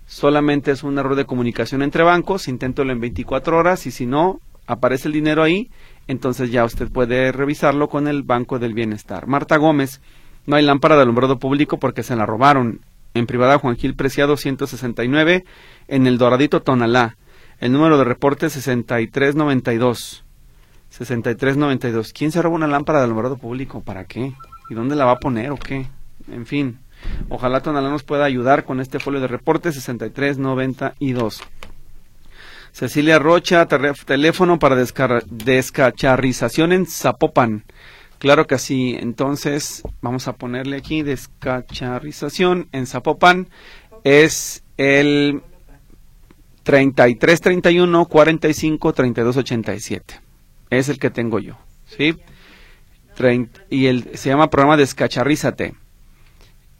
Solamente 0.05 0.69
es 0.71 0.83
un 0.83 0.99
error 0.99 1.15
de 1.15 1.25
comunicación 1.25 1.81
entre 1.81 2.03
bancos. 2.03 2.47
Inténtolo 2.47 2.91
en 2.91 2.99
24 2.99 3.57
horas 3.57 3.87
y 3.87 3.91
si 3.91 4.05
no, 4.05 4.39
aparece 4.67 5.07
el 5.07 5.13
dinero 5.13 5.41
ahí 5.41 5.71
entonces 6.09 6.49
ya 6.49 6.65
usted 6.65 6.91
puede 6.91 7.31
revisarlo 7.31 7.87
con 7.87 8.07
el 8.07 8.23
Banco 8.23 8.57
del 8.57 8.73
Bienestar. 8.73 9.27
Marta 9.27 9.57
Gómez, 9.57 10.01
No 10.47 10.55
hay 10.55 10.65
lámpara 10.65 10.95
de 10.95 11.03
alumbrado 11.03 11.37
público 11.37 11.77
porque 11.77 12.01
se 12.01 12.15
la 12.15 12.25
robaron. 12.25 12.81
En 13.13 13.27
privada 13.27 13.59
Juan 13.59 13.75
Gil 13.75 13.93
Preciado 13.93 14.35
169, 14.35 15.45
en 15.87 16.07
el 16.07 16.17
Doradito 16.17 16.63
Tonalá. 16.63 17.15
El 17.59 17.73
número 17.73 17.99
de 17.99 18.05
reporte 18.05 18.49
6392. 18.49 20.23
6392. 20.89 22.11
¿Quién 22.11 22.31
se 22.31 22.41
roba 22.41 22.55
una 22.55 22.65
lámpara 22.65 22.97
de 22.97 23.05
alumbrado 23.05 23.37
público? 23.37 23.81
¿Para 23.81 24.05
qué? 24.05 24.33
¿Y 24.71 24.73
dónde 24.73 24.95
la 24.95 25.05
va 25.05 25.11
a 25.11 25.19
poner 25.19 25.51
o 25.51 25.57
qué? 25.57 25.85
En 26.31 26.47
fin. 26.47 26.79
Ojalá 27.29 27.61
Tonalá 27.61 27.91
nos 27.91 28.01
pueda 28.01 28.25
ayudar 28.25 28.65
con 28.65 28.79
este 28.79 28.97
folio 28.97 29.21
de 29.21 29.27
reporte 29.27 29.71
6392. 29.71 31.43
Cecilia 32.71 33.19
Rocha, 33.19 33.67
teléfono 33.67 34.59
para 34.59 34.75
descacharrización 34.75 36.71
en 36.71 36.85
Zapopan. 36.85 37.65
Claro 38.19 38.47
que 38.47 38.57
sí. 38.57 38.97
Entonces, 38.99 39.83
vamos 40.01 40.27
a 40.27 40.33
ponerle 40.33 40.77
aquí 40.77 41.01
descacharrización 41.03 42.67
en 42.71 42.85
Zapopan. 42.85 43.47
Es 44.03 44.63
el 44.77 45.41
3331 46.63 48.05
45 48.05 48.93
32 48.93 49.37
87. 49.37 50.21
Es 50.69 50.89
el 50.89 50.99
que 50.99 51.09
tengo 51.09 51.39
yo. 51.39 51.57
¿Sí? 51.85 52.15
y 53.69 53.87
el, 53.87 54.17
se 54.17 54.29
llama 54.29 54.49
programa 54.49 54.77
Descacharrízate. 54.77 55.73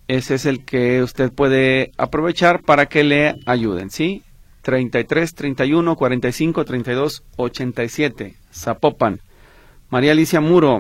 Ese 0.08 0.36
es 0.36 0.46
el 0.46 0.64
que 0.64 1.04
usted 1.04 1.32
puede 1.32 1.92
aprovechar 1.98 2.62
para 2.62 2.88
que 2.88 3.04
le 3.04 3.36
ayuden, 3.46 3.90
¿sí? 3.90 4.24
33 4.62 5.34
31 5.34 5.96
45 5.96 6.66
32 6.66 7.24
87. 7.36 8.36
Zapopan. 8.54 9.20
María 9.90 10.12
Alicia 10.12 10.42
Muro. 10.42 10.80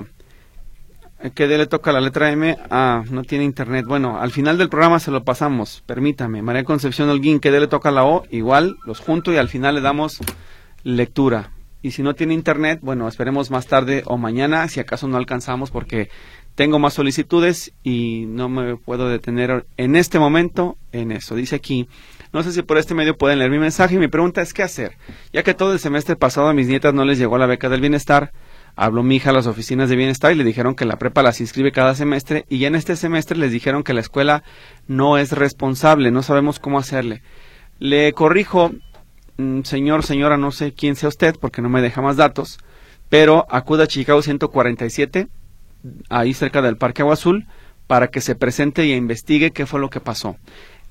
¿Qué 1.36 1.48
le 1.48 1.68
toca 1.68 1.92
la 1.92 2.00
letra 2.00 2.32
M? 2.32 2.58
Ah, 2.70 3.04
no 3.10 3.24
tiene 3.24 3.44
internet. 3.44 3.86
Bueno, 3.86 4.22
al 4.22 4.32
final 4.32 4.58
del 4.58 4.70
programa 4.70 5.00
se 5.00 5.12
lo 5.12 5.24
pasamos. 5.24 5.84
Permítame. 5.86 6.42
María 6.42 6.64
Concepción 6.64 7.10
Holguín, 7.10 7.42
¿qué 7.42 7.52
le 7.52 7.68
toca 7.68 7.92
la 7.92 8.06
O? 8.06 8.26
Igual, 8.32 8.78
los 8.86 9.00
junto 9.00 9.34
y 9.34 9.38
al 9.38 9.50
final 9.50 9.76
le 9.76 9.82
damos 9.82 10.20
lectura. 10.84 11.52
Y 11.82 11.92
si 11.92 12.04
no 12.04 12.14
tiene 12.14 12.34
internet, 12.34 12.80
bueno, 12.82 13.08
esperemos 13.08 13.52
más 13.52 13.68
tarde 13.68 14.04
o 14.06 14.18
mañana, 14.18 14.68
si 14.68 14.80
acaso 14.80 15.08
no 15.08 15.18
alcanzamos, 15.18 15.72
porque 15.72 16.10
tengo 16.56 16.78
más 16.78 16.94
solicitudes 16.94 17.74
y 17.84 18.26
no 18.28 18.50
me 18.50 18.76
puedo 18.76 19.08
detener 19.08 19.66
en 19.78 19.96
este 19.96 20.20
momento 20.20 20.78
en 20.92 21.12
eso. 21.12 21.36
Dice 21.36 21.56
aquí, 21.56 21.88
no 22.32 22.44
sé 22.44 22.52
si 22.52 22.62
por 22.62 22.78
este 22.78 22.94
medio 22.94 23.18
pueden 23.18 23.40
leer 23.40 23.52
mi 23.52 23.60
mensaje 23.60 23.98
mi 23.98 24.08
pregunta 24.08 24.42
es 24.42 24.54
qué 24.54 24.64
hacer. 24.64 24.98
Ya 25.34 25.44
que 25.44 25.54
todo 25.54 25.74
el 25.74 25.80
semestre 25.80 26.16
pasado 26.16 26.48
a 26.48 26.54
mis 26.54 26.68
nietas 26.68 26.94
no 26.94 27.06
les 27.06 27.18
llegó 27.18 27.38
la 27.38 27.46
beca 27.46 27.70
del 27.70 27.82
bienestar, 27.82 28.32
habló 28.76 29.04
mi 29.04 29.16
hija 29.16 29.32
a 29.32 29.34
las 29.34 29.48
oficinas 29.48 29.90
de 29.90 29.96
bienestar 29.96 30.32
y 30.32 30.36
le 30.36 30.44
dijeron 30.44 30.76
que 30.76 30.86
la 30.86 30.98
prepa 30.98 31.24
las 31.24 31.42
inscribe 31.42 31.72
cada 31.72 31.96
semestre 31.96 32.46
y 32.50 32.60
ya 32.60 32.68
en 32.68 32.76
este 32.76 32.96
semestre 32.96 33.38
les 33.38 33.52
dijeron 33.52 33.84
que 33.84 33.94
la 33.94 34.02
escuela 34.02 34.44
no 34.88 35.18
es 35.18 35.32
responsable, 35.32 36.12
no 36.12 36.24
sabemos 36.24 36.60
cómo 36.60 36.80
hacerle. 36.80 37.22
Le 37.80 38.14
corrijo, 38.14 38.72
mm, 39.38 39.62
señor, 39.64 40.04
señora, 40.04 40.38
no 40.38 40.52
sé 40.52 40.74
quién 40.74 40.96
sea 40.96 41.10
usted 41.10 41.36
porque 41.40 41.62
no 41.62 41.70
me 41.70 41.82
deja 41.82 42.02
más 42.02 42.18
datos, 42.18 42.60
pero 43.10 43.46
acuda 43.50 43.86
a 43.86 43.88
Chicago 43.88 44.22
147 44.22 45.28
ahí 46.10 46.34
cerca 46.34 46.62
del 46.62 46.78
Parque 46.78 47.02
Agua 47.02 47.14
Azul, 47.14 47.48
para 47.88 48.10
que 48.10 48.22
se 48.22 48.36
presente 48.36 48.86
y 48.86 48.94
investigue 48.94 49.52
qué 49.52 49.66
fue 49.66 49.80
lo 49.80 49.90
que 49.90 50.00
pasó. 50.00 50.38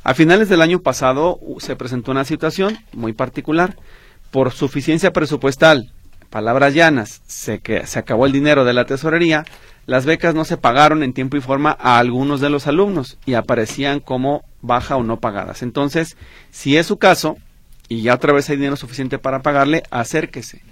A 0.09 0.15
finales 0.15 0.49
del 0.49 0.63
año 0.63 0.81
pasado 0.81 1.39
se 1.59 1.77
presentó 1.77 2.13
una 2.13 2.25
situación 2.25 2.79
muy 2.95 3.13
particular. 3.13 3.77
Por 4.31 4.53
suficiencia 4.53 5.13
presupuestal, 5.13 5.93
palabras 6.31 6.73
llanas, 6.73 7.21
se, 7.27 7.59
que, 7.59 7.87
se 7.87 7.99
acabó 7.99 8.25
el 8.25 8.33
dinero 8.33 8.65
de 8.65 8.73
la 8.73 8.87
tesorería, 8.87 9.45
las 9.85 10.07
becas 10.07 10.35
no 10.35 10.47
se 10.47 10.57
pagaron 10.57 11.03
en 11.03 11.13
tiempo 11.13 11.37
y 11.37 11.43
forma 11.43 11.77
a 11.79 11.99
algunos 11.99 12.41
de 12.41 12.49
los 12.49 12.67
alumnos 12.67 13.19
y 13.27 13.35
aparecían 13.35 14.01
como 14.01 14.45
baja 14.63 14.97
o 14.97 15.03
no 15.03 15.21
pagadas. 15.21 15.61
Entonces, 15.61 16.17
si 16.51 16.79
es 16.79 16.87
su 16.87 16.97
caso 16.97 17.37
y 17.91 18.01
ya 18.01 18.15
otra 18.15 18.33
vez 18.33 18.49
hay 18.49 18.57
dinero 18.57 18.77
suficiente 18.77 19.19
para 19.19 19.43
pagarle, 19.43 19.83
acérquese. 19.91 20.63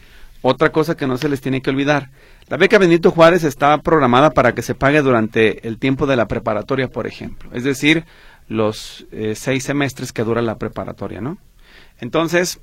Otra 0.40 0.72
cosa 0.72 0.96
que 0.96 1.06
no 1.06 1.18
se 1.18 1.28
les 1.28 1.42
tiene 1.42 1.60
que 1.60 1.68
olvidar, 1.68 2.08
la 2.48 2.56
beca 2.56 2.78
Benito 2.78 3.10
Juárez 3.10 3.44
está 3.44 3.76
programada 3.82 4.30
para 4.30 4.52
que 4.54 4.62
se 4.62 4.74
pague 4.74 5.02
durante 5.02 5.68
el 5.68 5.78
tiempo 5.78 6.06
de 6.06 6.16
la 6.16 6.26
preparatoria, 6.26 6.88
por 6.88 7.06
ejemplo, 7.06 7.50
es 7.52 7.64
decir, 7.64 8.04
los 8.48 9.06
eh, 9.12 9.34
seis 9.34 9.64
semestres 9.64 10.12
que 10.12 10.24
dura 10.24 10.42
la 10.42 10.58
preparatoria, 10.58 11.20
¿no? 11.20 11.38
Entonces, 11.98 12.60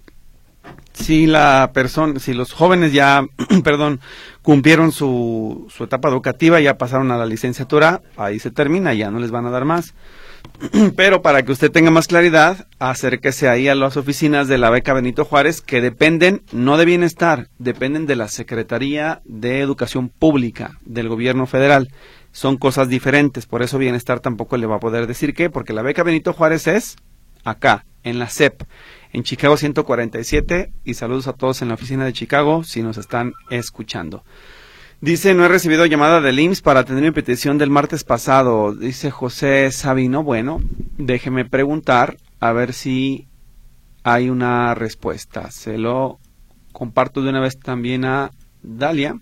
si 0.93 1.25
la 1.25 1.71
persona, 1.73 2.19
si 2.19 2.33
los 2.33 2.53
jóvenes 2.53 2.93
ya, 2.93 3.25
perdón, 3.63 3.99
cumplieron 4.41 4.91
su, 4.91 5.67
su 5.69 5.83
etapa 5.83 6.09
educativa, 6.09 6.59
ya 6.59 6.77
pasaron 6.77 7.11
a 7.11 7.17
la 7.17 7.25
licenciatura, 7.25 8.01
ahí 8.17 8.39
se 8.39 8.51
termina, 8.51 8.93
ya 8.93 9.11
no 9.11 9.19
les 9.19 9.31
van 9.31 9.45
a 9.45 9.51
dar 9.51 9.65
más. 9.65 9.93
Pero 10.95 11.21
para 11.21 11.43
que 11.43 11.51
usted 11.51 11.71
tenga 11.71 11.91
más 11.91 12.07
claridad, 12.07 12.67
acérquese 12.79 13.49
ahí 13.49 13.67
a 13.67 13.75
las 13.75 13.97
oficinas 13.97 14.47
de 14.47 14.57
la 14.57 14.69
beca 14.69 14.93
Benito 14.93 15.25
Juárez 15.25 15.61
que 15.61 15.81
dependen 15.81 16.43
no 16.51 16.77
de 16.77 16.85
bienestar, 16.85 17.47
dependen 17.57 18.05
de 18.05 18.15
la 18.15 18.27
Secretaría 18.27 19.21
de 19.25 19.61
Educación 19.61 20.09
Pública 20.09 20.77
del 20.85 21.09
Gobierno 21.09 21.47
Federal. 21.47 21.89
Son 22.33 22.57
cosas 22.57 22.89
diferentes, 22.89 23.45
por 23.45 23.61
eso 23.61 23.77
bienestar 23.77 24.19
tampoco 24.19 24.57
le 24.57 24.65
va 24.65 24.75
a 24.75 24.79
poder 24.79 25.07
decir 25.07 25.33
qué, 25.33 25.49
porque 25.49 25.71
la 25.71 25.83
beca 25.83 26.03
Benito 26.03 26.33
Juárez 26.33 26.67
es 26.67 26.97
acá, 27.43 27.85
en 28.03 28.19
la 28.19 28.27
CEP, 28.27 28.63
en 29.13 29.23
Chicago 29.23 29.55
147 29.55 30.73
y 30.83 30.93
saludos 30.95 31.27
a 31.27 31.33
todos 31.33 31.61
en 31.61 31.69
la 31.69 31.75
oficina 31.75 32.05
de 32.05 32.13
Chicago 32.13 32.63
si 32.63 32.81
nos 32.81 32.97
están 32.97 33.33
escuchando. 33.49 34.23
Dice, 34.99 35.35
no 35.35 35.45
he 35.45 35.49
recibido 35.49 35.85
llamada 35.85 36.21
del 36.21 36.39
IMSS 36.39 36.61
para 36.61 36.79
atender 36.79 37.03
mi 37.03 37.11
petición 37.11 37.57
del 37.57 37.69
martes 37.69 38.03
pasado. 38.03 38.73
Dice 38.73 39.11
José 39.11 39.69
Sabino, 39.71 40.23
bueno, 40.23 40.59
déjeme 40.97 41.45
preguntar 41.45 42.17
a 42.39 42.51
ver 42.51 42.73
si 42.73 43.27
hay 44.03 44.29
una 44.29 44.73
respuesta. 44.75 45.51
Se 45.51 45.77
lo 45.77 46.19
comparto 46.71 47.21
de 47.21 47.29
una 47.29 47.41
vez 47.41 47.59
también 47.59 48.05
a 48.05 48.31
Dalia 48.63 49.19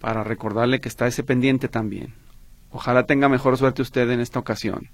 para 0.00 0.24
recordarle 0.24 0.80
que 0.80 0.88
está 0.88 1.06
ese 1.06 1.22
pendiente 1.22 1.68
también. 1.68 2.23
Ojalá 2.74 3.06
tenga 3.06 3.28
mejor 3.28 3.56
suerte 3.56 3.82
usted 3.82 4.10
en 4.10 4.18
esta 4.18 4.40
ocasión. 4.40 4.90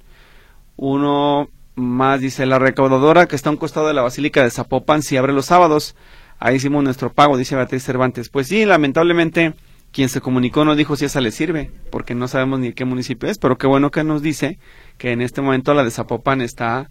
Uno 0.76 1.48
más 1.76 2.20
dice, 2.20 2.44
la 2.44 2.58
recaudadora 2.58 3.24
que 3.24 3.34
está 3.34 3.48
a 3.48 3.52
un 3.52 3.56
costado 3.56 3.88
de 3.88 3.94
la 3.94 4.02
Basílica 4.02 4.42
de 4.42 4.50
Zapopan 4.50 5.00
si 5.00 5.16
abre 5.16 5.32
los 5.32 5.46
sábados. 5.46 5.96
Ahí 6.38 6.56
hicimos 6.56 6.84
nuestro 6.84 7.10
pago, 7.10 7.38
dice 7.38 7.56
Beatriz 7.56 7.82
Cervantes. 7.82 8.28
Pues 8.28 8.48
sí, 8.48 8.66
lamentablemente 8.66 9.54
quien 9.92 10.10
se 10.10 10.20
comunicó 10.20 10.66
no 10.66 10.76
dijo 10.76 10.94
si 10.94 11.06
esa 11.06 11.22
le 11.22 11.30
sirve, 11.30 11.70
porque 11.90 12.14
no 12.14 12.28
sabemos 12.28 12.60
ni 12.60 12.74
qué 12.74 12.84
municipio 12.84 13.30
es, 13.30 13.38
pero 13.38 13.56
qué 13.56 13.66
bueno 13.66 13.90
que 13.90 14.04
nos 14.04 14.20
dice 14.20 14.58
que 14.98 15.12
en 15.12 15.22
este 15.22 15.40
momento 15.40 15.72
la 15.72 15.82
de 15.82 15.90
Zapopan 15.90 16.42
está 16.42 16.90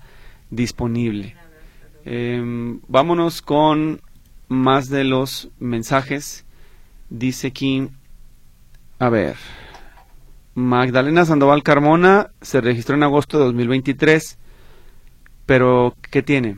disponible. 0.49 1.36
Em, 2.04 2.80
vámonos 2.88 3.43
con 3.43 4.02
más 4.47 4.89
de 4.89 5.04
los 5.04 5.49
mensajes. 5.60 6.45
Dice 7.12 7.49
aquí, 7.49 7.89
a 8.97 9.10
ver, 9.10 9.36
Magdalena 10.60 11.24
Sandoval 11.24 11.63
Carmona 11.63 12.32
se 12.41 12.60
registró 12.60 12.95
en 12.95 13.04
agosto 13.04 13.39
de 13.39 13.45
2023, 13.45 14.38
pero 15.45 15.95
¿qué 16.12 16.22
tiene? 16.22 16.58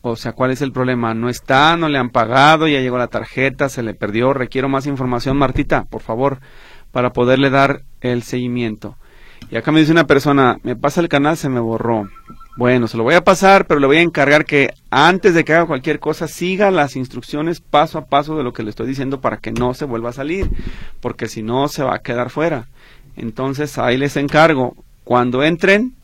O 0.00 0.16
sea, 0.16 0.32
¿cuál 0.32 0.50
es 0.50 0.62
el 0.62 0.72
problema? 0.72 1.12
No 1.14 1.28
está, 1.28 1.76
no 1.76 1.88
le 1.88 1.98
han 1.98 2.10
pagado, 2.10 2.66
ya 2.66 2.80
llegó 2.80 2.96
la 2.96 3.08
tarjeta, 3.08 3.68
se 3.68 3.82
le 3.82 3.92
perdió. 3.92 4.32
Requiero 4.32 4.68
más 4.68 4.86
información, 4.86 5.36
Martita, 5.36 5.84
por 5.84 6.00
favor, 6.00 6.38
para 6.90 7.12
poderle 7.12 7.50
dar 7.50 7.82
el 8.00 8.22
seguimiento. 8.22 8.96
Y 9.50 9.56
acá 9.56 9.72
me 9.72 9.80
dice 9.80 9.92
una 9.92 10.06
persona, 10.06 10.58
me 10.62 10.74
pasa 10.74 11.00
el 11.00 11.08
canal, 11.08 11.36
se 11.36 11.48
me 11.48 11.60
borró. 11.60 12.08
Bueno, 12.56 12.88
se 12.88 12.96
lo 12.96 13.02
voy 13.02 13.14
a 13.14 13.24
pasar, 13.24 13.66
pero 13.66 13.80
le 13.80 13.86
voy 13.86 13.98
a 13.98 14.02
encargar 14.02 14.46
que 14.46 14.72
antes 14.90 15.34
de 15.34 15.44
que 15.44 15.52
haga 15.52 15.66
cualquier 15.66 16.00
cosa 16.00 16.26
siga 16.26 16.70
las 16.70 16.96
instrucciones 16.96 17.60
paso 17.60 17.98
a 17.98 18.06
paso 18.06 18.36
de 18.38 18.42
lo 18.42 18.54
que 18.54 18.62
le 18.62 18.70
estoy 18.70 18.86
diciendo 18.86 19.20
para 19.20 19.36
que 19.36 19.52
no 19.52 19.74
se 19.74 19.84
vuelva 19.84 20.10
a 20.10 20.14
salir, 20.14 20.48
porque 21.00 21.28
si 21.28 21.42
no 21.42 21.68
se 21.68 21.82
va 21.82 21.96
a 21.96 22.02
quedar 22.02 22.30
fuera. 22.30 22.68
Entonces 23.16 23.78
ahí 23.78 23.96
les 23.96 24.16
encargo, 24.16 24.76
cuando 25.04 25.42
entren, 25.42 25.94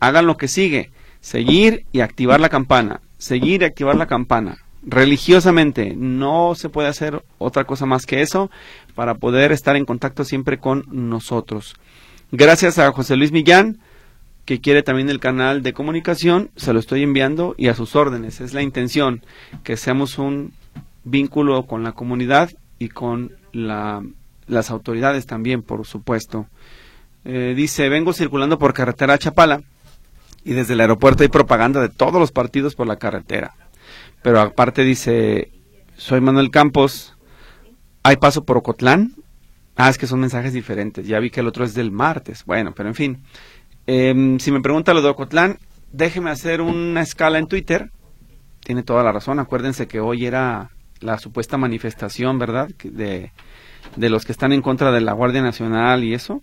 hagan 0.00 0.26
lo 0.26 0.36
que 0.36 0.48
sigue, 0.48 0.90
seguir 1.20 1.84
y 1.92 2.00
activar 2.00 2.40
la 2.40 2.48
campana 2.48 3.00
seguir 3.18 3.62
y 3.62 3.64
activar 3.64 3.96
la 3.96 4.06
campana 4.06 4.58
religiosamente. 4.82 5.94
No 5.96 6.54
se 6.54 6.70
puede 6.70 6.88
hacer 6.88 7.22
otra 7.36 7.64
cosa 7.64 7.84
más 7.84 8.06
que 8.06 8.22
eso 8.22 8.50
para 8.94 9.16
poder 9.16 9.52
estar 9.52 9.76
en 9.76 9.84
contacto 9.84 10.24
siempre 10.24 10.58
con 10.58 10.84
nosotros. 10.90 11.76
Gracias 12.30 12.78
a 12.78 12.90
José 12.92 13.16
Luis 13.16 13.32
Millán, 13.32 13.78
que 14.44 14.60
quiere 14.60 14.82
también 14.82 15.10
el 15.10 15.20
canal 15.20 15.62
de 15.62 15.74
comunicación, 15.74 16.50
se 16.56 16.72
lo 16.72 16.78
estoy 16.78 17.02
enviando 17.02 17.54
y 17.58 17.68
a 17.68 17.74
sus 17.74 17.96
órdenes. 17.96 18.40
Es 18.40 18.54
la 18.54 18.62
intención 18.62 19.22
que 19.62 19.76
seamos 19.76 20.18
un 20.18 20.52
vínculo 21.04 21.66
con 21.66 21.82
la 21.82 21.92
comunidad 21.92 22.50
y 22.78 22.88
con 22.88 23.32
las 23.52 24.70
autoridades 24.70 25.26
también, 25.26 25.62
por 25.62 25.86
supuesto. 25.86 26.46
Eh, 27.30 27.52
dice, 27.54 27.90
vengo 27.90 28.14
circulando 28.14 28.58
por 28.58 28.72
carretera 28.72 29.18
Chapala 29.18 29.60
y 30.44 30.54
desde 30.54 30.72
el 30.72 30.80
aeropuerto 30.80 31.24
hay 31.24 31.28
propaganda 31.28 31.78
de 31.78 31.90
todos 31.90 32.14
los 32.14 32.32
partidos 32.32 32.74
por 32.74 32.86
la 32.86 32.96
carretera. 32.96 33.54
Pero 34.22 34.40
aparte 34.40 34.82
dice, 34.82 35.52
soy 35.94 36.22
Manuel 36.22 36.50
Campos, 36.50 37.18
hay 38.02 38.16
paso 38.16 38.44
por 38.44 38.56
Ocotlán. 38.56 39.12
Ah, 39.76 39.90
es 39.90 39.98
que 39.98 40.06
son 40.06 40.20
mensajes 40.20 40.54
diferentes. 40.54 41.06
Ya 41.06 41.18
vi 41.18 41.28
que 41.28 41.40
el 41.40 41.48
otro 41.48 41.66
es 41.66 41.74
del 41.74 41.90
martes. 41.90 42.46
Bueno, 42.46 42.72
pero 42.74 42.88
en 42.88 42.94
fin. 42.94 43.22
Em, 43.86 44.38
si 44.38 44.50
me 44.50 44.62
pregunta 44.62 44.94
lo 44.94 45.02
de 45.02 45.10
Ocotlán, 45.10 45.58
déjeme 45.92 46.30
hacer 46.30 46.62
una 46.62 47.02
escala 47.02 47.38
en 47.38 47.46
Twitter. 47.46 47.90
Tiene 48.60 48.82
toda 48.82 49.02
la 49.02 49.12
razón. 49.12 49.38
Acuérdense 49.38 49.86
que 49.86 50.00
hoy 50.00 50.24
era 50.24 50.70
la 51.00 51.18
supuesta 51.18 51.58
manifestación, 51.58 52.38
¿verdad? 52.38 52.70
De, 52.82 53.32
de 53.96 54.08
los 54.08 54.24
que 54.24 54.32
están 54.32 54.54
en 54.54 54.62
contra 54.62 54.92
de 54.92 55.02
la 55.02 55.12
Guardia 55.12 55.42
Nacional 55.42 56.04
y 56.04 56.14
eso. 56.14 56.42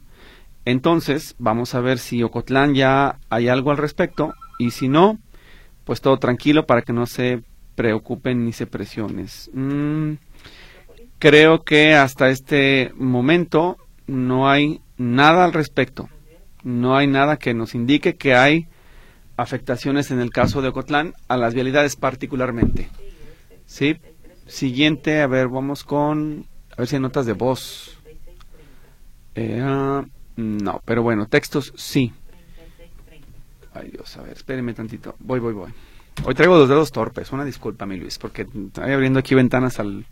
Entonces, 0.66 1.36
vamos 1.38 1.76
a 1.76 1.80
ver 1.80 2.00
si 2.00 2.24
Ocotlán 2.24 2.74
ya 2.74 3.20
hay 3.30 3.48
algo 3.48 3.72
al 3.72 3.78
respecto. 3.78 4.34
Y 4.58 4.72
si 4.72 4.88
no, 4.88 5.20
pues 5.84 6.02
todo 6.02 6.18
tranquilo 6.18 6.66
para 6.66 6.82
que 6.82 6.94
no 6.94 7.06
se 7.06 7.44
preocupen 7.76 8.46
ni 8.46 8.52
se 8.52 8.66
presiones. 8.66 9.52
Mm, 9.54 10.14
creo 11.20 11.64
que 11.64 11.94
hasta 11.94 12.30
este 12.30 12.92
momento 12.96 13.78
no 14.08 14.50
hay 14.50 14.82
nada 14.98 15.46
al 15.46 15.54
respecto. 15.54 16.10
No 16.64 16.98
hay 16.98 17.06
nada 17.06 17.38
que 17.38 17.54
nos 17.54 17.76
indique 17.76 18.16
que 18.16 18.34
hay 18.34 18.68
afectaciones 19.38 20.10
en 20.10 20.20
el 20.20 20.32
caso 20.32 20.62
de 20.62 20.70
Ocotlán, 20.70 21.14
a 21.28 21.38
las 21.38 21.54
vialidades 21.54 21.96
particularmente. 21.96 22.90
¿Sí? 23.68 23.98
Siguiente, 24.48 25.22
a 25.22 25.28
ver, 25.28 25.48
vamos 25.48 25.84
con... 25.84 26.48
A 26.72 26.78
ver 26.78 26.88
si 26.88 26.96
hay 26.96 27.02
notas 27.02 27.26
de 27.26 27.34
voz. 27.34 28.00
Eh, 29.36 29.62
no, 30.38 30.82
pero 30.86 31.04
bueno, 31.04 31.28
textos 31.28 31.74
sí. 31.76 32.14
Ay 33.74 33.90
Dios, 33.92 34.16
a 34.18 34.22
ver, 34.22 34.34
espéreme 34.34 34.74
tantito. 34.74 35.16
Voy, 35.20 35.40
voy, 35.40 35.54
voy. 35.54 35.72
Hoy 36.24 36.34
traigo 36.34 36.58
los 36.58 36.70
dedos 36.70 36.92
torpes, 36.92 37.32
una 37.32 37.44
disculpa, 37.44 37.86
mi 37.86 37.98
Luis, 37.98 38.18
porque 38.18 38.44
estoy 38.44 38.92
abriendo 38.92 39.20
aquí 39.20 39.36
ventanas 39.36 39.80
al, 39.80 40.06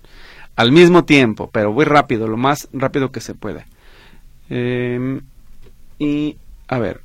al 0.55 0.71
mismo 0.71 1.05
tiempo, 1.05 1.49
pero 1.51 1.71
voy 1.71 1.85
rápido, 1.85 2.27
lo 2.27 2.37
más 2.37 2.67
rápido 2.73 3.11
que 3.11 3.21
se 3.21 3.33
puede. 3.33 3.65
Em, 4.49 5.21
y, 5.97 6.37
a 6.67 6.77
ver, 6.77 7.01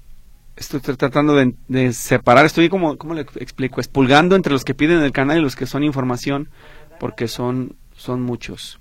estoy 0.56 0.80
tratando 0.80 1.34
de, 1.34 1.92
separar, 1.92 2.44
estoy 2.44 2.68
como, 2.68 2.98
¿cómo 2.98 3.14
le 3.14 3.22
explico? 3.36 3.80
Expulgando 3.80 4.36
entre 4.36 4.52
los 4.52 4.64
que 4.64 4.74
piden 4.74 5.02
el 5.02 5.12
canal 5.12 5.38
y 5.38 5.42
los 5.42 5.56
que 5.56 5.66
son 5.66 5.84
información, 5.84 6.48
porque 6.98 7.28
son, 7.28 7.76
son 7.96 8.20
muchos. 8.22 8.80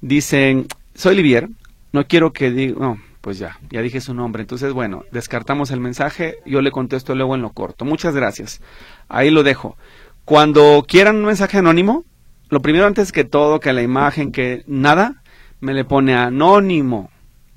Dicen, 0.00 0.66
soy 0.94 1.16
Livier, 1.16 1.48
no 1.92 2.06
quiero 2.06 2.32
que 2.32 2.50
diga, 2.50 2.74
no, 2.80 2.98
pues 3.22 3.38
ya, 3.38 3.58
ya 3.70 3.80
dije 3.80 4.02
su 4.02 4.12
nombre. 4.12 4.42
Entonces, 4.42 4.74
bueno, 4.74 5.04
descartamos 5.12 5.70
el 5.70 5.80
mensaje, 5.80 6.36
yo 6.44 6.60
le 6.60 6.70
contesto 6.70 7.14
luego 7.14 7.34
en 7.34 7.40
lo 7.40 7.50
corto. 7.50 7.86
Muchas 7.86 8.14
gracias. 8.14 8.60
Ahí 9.08 9.30
lo 9.30 9.42
dejo. 9.44 9.78
Cuando 10.26 10.84
quieran 10.86 11.16
un 11.16 11.26
mensaje 11.26 11.58
anónimo, 11.58 12.04
lo 12.50 12.60
primero 12.60 12.84
antes 12.84 13.12
que 13.12 13.24
todo, 13.24 13.60
que 13.60 13.72
la 13.72 13.82
imagen, 13.82 14.32
que 14.32 14.64
nada, 14.66 15.22
me 15.60 15.72
le 15.72 15.84
pone 15.84 16.14
anónimo. 16.14 17.10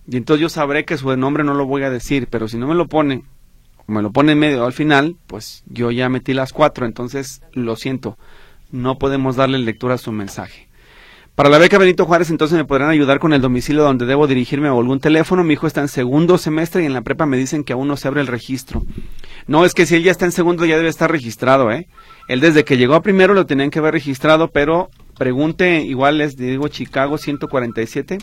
Y 0.08 0.17
entonces 0.17 0.41
yo 0.41 0.49
sabré 0.49 0.86
que 0.86 0.97
su 0.97 1.17
nombre 1.17 1.43
no 1.43 1.56
lo 1.56 1.65
voy 1.65 1.84
a 1.84 1.89
decir, 1.89 2.28
pero 2.30 2.47
si 2.47 2.58
no 2.58 2.67
me 2.67 2.75
lo 2.75 2.88
pone, 2.88 3.23
o 3.88 3.91
me 3.91 4.04
lo 4.04 4.12
pone 4.12 4.34
en 4.34 4.39
medio 4.39 4.65
al 4.65 4.73
final, 4.73 5.17
pues 5.25 5.63
yo 5.65 5.89
ya 5.89 6.10
metí 6.10 6.34
las 6.34 6.54
cuatro, 6.54 6.86
entonces 6.86 7.41
lo 7.54 7.75
siento, 7.75 8.17
no 8.71 8.99
podemos 8.99 9.36
darle 9.36 9.58
lectura 9.58 9.95
a 9.95 9.97
su 9.97 10.12
mensaje. 10.12 10.64
Para 11.36 11.50
la 11.50 11.58
beca 11.58 11.78
Benito 11.78 12.06
Juárez, 12.06 12.30
entonces 12.30 12.58
me 12.58 12.63
podrán 12.63 12.89
ayudar 12.89 13.19
con 13.19 13.34
el 13.34 13.41
domicilio 13.41 13.84
donde 13.84 14.06
debo 14.06 14.26
dirigirme 14.26 14.69
o 14.69 14.80
algún 14.80 15.02
teléfono. 15.02 15.43
Mi 15.43 15.56
hijo 15.56 15.67
está 15.67 15.82
en 15.82 15.89
segundo 15.89 16.38
semestre 16.38 16.82
y 16.82 16.86
en 16.86 16.93
la 16.93 17.02
prepa 17.02 17.26
me 17.26 17.36
dicen 17.36 17.65
que 17.65 17.74
aún 17.74 17.89
no 17.89 17.98
se 17.98 18.08
abre 18.08 18.21
el 18.21 18.28
registro. 18.28 18.86
No, 19.45 19.65
es 19.65 19.74
que 19.74 19.86
si 19.86 19.95
él 19.95 20.04
ya 20.04 20.12
está 20.12 20.24
en 20.24 20.32
segundo 20.32 20.65
ya 20.65 20.78
debe 20.78 20.88
estar 20.88 21.12
registrado, 21.12 21.74
¿eh? 21.74 21.89
Él 22.30 22.39
desde 22.39 22.63
que 22.63 22.78
llegó 22.78 22.95
a 22.95 23.02
primero 23.02 23.34
lo 23.34 23.45
tenían 23.45 23.69
que 23.69 23.80
haber 23.80 23.95
registrado, 23.95 24.50
pero 24.50 24.89
pregunte, 25.17 25.82
igual 25.82 26.19
les 26.19 26.38
digo 26.38 26.69
Chicago 26.69 27.17
147. 27.17 28.17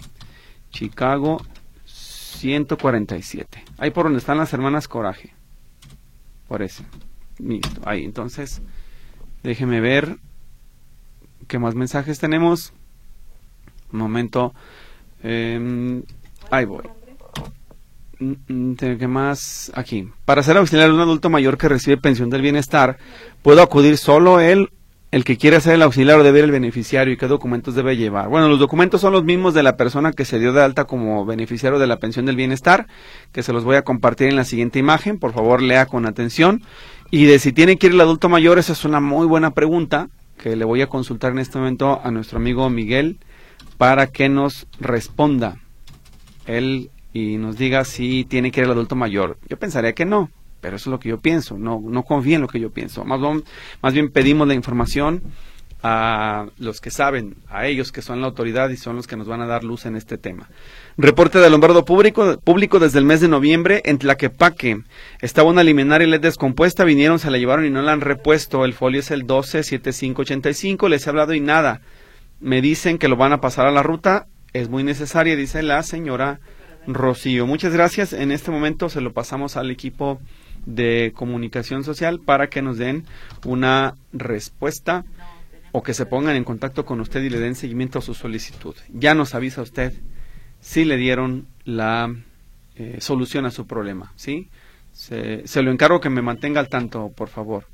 Chicago 0.71 1.43
147. 1.85 3.63
Ahí 3.77 3.91
por 3.91 4.05
donde 4.05 4.21
están 4.21 4.39
las 4.39 4.55
hermanas 4.55 4.89
Coraje. 4.89 5.35
Por 6.49 6.63
eso. 6.63 6.83
Listo, 7.39 7.83
ahí. 7.85 8.05
Entonces, 8.05 8.63
déjeme 9.43 9.83
ver 9.83 10.17
qué 11.47 11.59
más 11.59 11.75
mensajes 11.75 12.19
tenemos. 12.19 12.73
Momento. 13.93 14.55
Eh, 15.23 16.03
ahí 16.51 16.65
voy. 16.65 16.85
Mm, 18.23 18.35
mm, 18.47 18.75
¿Qué 18.77 19.09
más? 19.09 19.73
Aquí. 19.75 20.09
Para 20.25 20.43
ser 20.43 20.57
auxiliar 20.57 20.89
de 20.89 20.95
un 20.95 21.01
adulto 21.01 21.29
mayor 21.29 21.59
que 21.59 21.69
recibe 21.69 21.97
pensión 21.97 22.31
del 22.31 22.43
bienestar, 22.43 22.99
¿puedo 23.43 23.63
acudir 23.63 23.97
solo 23.99 24.39
él, 24.39 24.71
el 25.11 25.25
que 25.25 25.37
quiere 25.37 25.61
ser 25.61 25.75
el 25.75 25.83
auxiliar 25.83 26.21
o 26.21 26.23
debe 26.23 26.39
ir 26.39 26.45
el 26.45 26.53
beneficiario 26.53 27.13
y 27.13 27.17
qué 27.17 27.27
documentos 27.27 27.75
debe 27.75 27.97
llevar? 27.97 28.29
Bueno, 28.29 28.49
los 28.49 28.61
documentos 28.61 29.01
son 29.01 29.13
los 29.13 29.25
mismos 29.25 29.55
de 29.55 29.65
la 29.65 29.77
persona 29.77 30.13
que 30.13 30.25
se 30.25 30.39
dio 30.39 30.53
de 30.53 30.63
alta 30.63 30.85
como 30.85 31.27
beneficiario 31.27 31.81
de 31.81 31.89
la 31.89 31.97
pensión 31.99 32.25
del 32.25 32.37
bienestar, 32.37 32.87
que 33.33 33.43
se 33.43 33.53
los 33.53 33.65
voy 33.65 33.75
a 33.75 33.83
compartir 33.83 34.29
en 34.29 34.37
la 34.37 34.45
siguiente 34.45 34.79
imagen. 34.79 35.19
Por 35.19 35.33
favor, 35.33 35.61
lea 35.61 35.87
con 35.87 36.07
atención. 36.07 36.63
Y 37.11 37.25
de 37.25 37.41
si 37.41 37.53
tiene 37.53 37.77
que 37.77 37.89
ir 37.89 37.93
el 37.93 38.01
adulto 38.01 38.29
mayor, 38.29 38.59
esa 38.59 38.73
es 38.73 38.85
una 38.85 39.01
muy 39.01 39.27
buena 39.27 39.51
pregunta 39.51 40.09
que 40.39 40.55
le 40.55 40.65
voy 40.65 40.81
a 40.81 40.87
consultar 40.87 41.33
en 41.33 41.41
este 41.41 41.59
momento 41.59 42.01
a 42.03 42.11
nuestro 42.11 42.39
amigo 42.39 42.71
Miguel 42.71 43.19
para 43.83 44.07
que 44.07 44.29
nos 44.29 44.69
responda 44.79 45.59
él 46.47 46.91
y 47.13 47.37
nos 47.37 47.59
diga 47.59 47.85
si 47.85 48.25
tiene 48.25 48.53
que 48.53 48.61
ir 48.61 48.67
el 48.67 48.71
adulto 48.71 48.95
mayor. 48.95 49.39
Yo 49.49 49.57
pensaría 49.57 49.93
que 49.93 50.05
no, 50.05 50.31
pero 50.61 50.77
eso 50.77 50.89
es 50.89 50.93
lo 50.93 51.01
que 51.01 51.09
yo 51.09 51.19
pienso, 51.19 51.59
no, 51.59 51.83
no 51.85 52.05
confío 52.05 52.37
en 52.37 52.43
lo 52.43 52.47
que 52.47 52.61
yo 52.61 52.71
pienso. 52.71 53.05
Más 53.05 53.21
bien, 53.21 53.43
más 53.83 53.93
bien 53.93 54.13
pedimos 54.13 54.47
la 54.47 54.55
información 54.55 55.21
a 55.83 56.47
los 56.59 56.81
que 56.81 56.93
saben, 56.93 57.35
a 57.49 57.67
ellos 57.67 57.91
que 57.91 58.03
son 58.03 58.21
la 58.21 58.29
autoridad 58.29 58.71
y 58.71 58.77
son 58.77 58.95
los 58.95 59.09
que 59.09 59.17
nos 59.17 59.27
van 59.27 59.41
a 59.41 59.47
dar 59.47 59.65
luz 59.65 59.85
en 59.85 59.97
este 59.97 60.17
tema. 60.17 60.49
Reporte 60.97 61.39
del 61.39 61.49
alumbrado 61.49 61.85
público, 61.85 62.39
público 62.39 62.79
desde 62.79 63.01
el 63.01 63.05
mes 63.05 63.21
de 63.21 63.27
noviembre 63.27 63.83
en 63.85 63.99
Tlaquepaque. 63.99 64.85
Estaba 65.21 65.51
una 65.51 65.65
liminaria 65.65 66.07
LED 66.07 66.21
descompuesta, 66.21 66.85
vinieron, 66.85 67.19
se 67.19 67.33
la 67.33 67.39
llevaron 67.39 67.67
y 67.67 67.71
no 67.71 67.83
la 67.83 67.95
han 67.95 68.01
repuesto. 68.01 68.65
El 68.65 68.75
folio 68.75 69.01
es 69.01 69.11
el 69.11 69.23
127585, 69.23 70.89
les 70.89 71.05
he 71.05 71.11
hablado 71.11 71.35
y 71.35 71.41
nada 71.41 71.81
me 72.43 72.61
dicen 72.61 72.99
que 72.99 73.09
lo 73.09 73.17
van 73.17 73.33
a 73.33 73.41
pasar 73.41 73.67
a 73.67 73.71
la 73.71 73.83
ruta, 73.83 74.27
es 74.53 74.69
muy 74.69 74.83
necesaria, 74.83 75.37
dice 75.37 75.63
la 75.63 75.83
señora 75.83 76.41
Rocío. 76.87 77.47
Muchas 77.47 77.73
gracias. 77.73 78.13
En 78.13 78.33
este 78.33 78.51
momento 78.51 78.89
se 78.89 79.01
lo 79.01 79.13
pasamos 79.13 79.57
al 79.57 79.71
equipo 79.71 80.21
de 80.67 81.13
comunicación 81.15 81.85
social 81.85 82.21
para 82.21 82.49
que 82.49 82.61
nos 82.61 82.79
den 82.79 83.05
una 83.47 83.95
respuesta 84.13 85.05
o 85.71 85.83
que 85.83 85.95
se 85.95 86.05
pongan 86.05 86.37
en 86.37 86.45
contacto 86.45 86.85
con 86.85 87.01
usted 87.01 87.23
y 87.23 87.31
le 87.31 87.39
den 87.39 87.55
seguimiento 87.55 88.01
a 88.01 88.03
su 88.03 88.13
solicitud. 88.13 88.75
Ya 88.93 89.15
nos 89.15 89.35
avisa 89.35 89.63
usted 89.63 89.95
si 90.61 90.85
le 90.85 90.97
dieron 90.97 91.47
la 91.65 92.13
eh, 92.75 92.99
solución 93.01 93.47
a 93.47 93.51
su 93.51 93.67
problema, 93.67 94.13
¿sí? 94.17 94.49
Se, 94.93 95.47
se 95.47 95.63
lo 95.63 95.71
encargo 95.71 96.01
que 96.01 96.11
me 96.11 96.23
mantenga 96.23 96.61
al 96.61 96.69
tanto, 96.69 97.11
por 97.17 97.29
favor. 97.29 97.67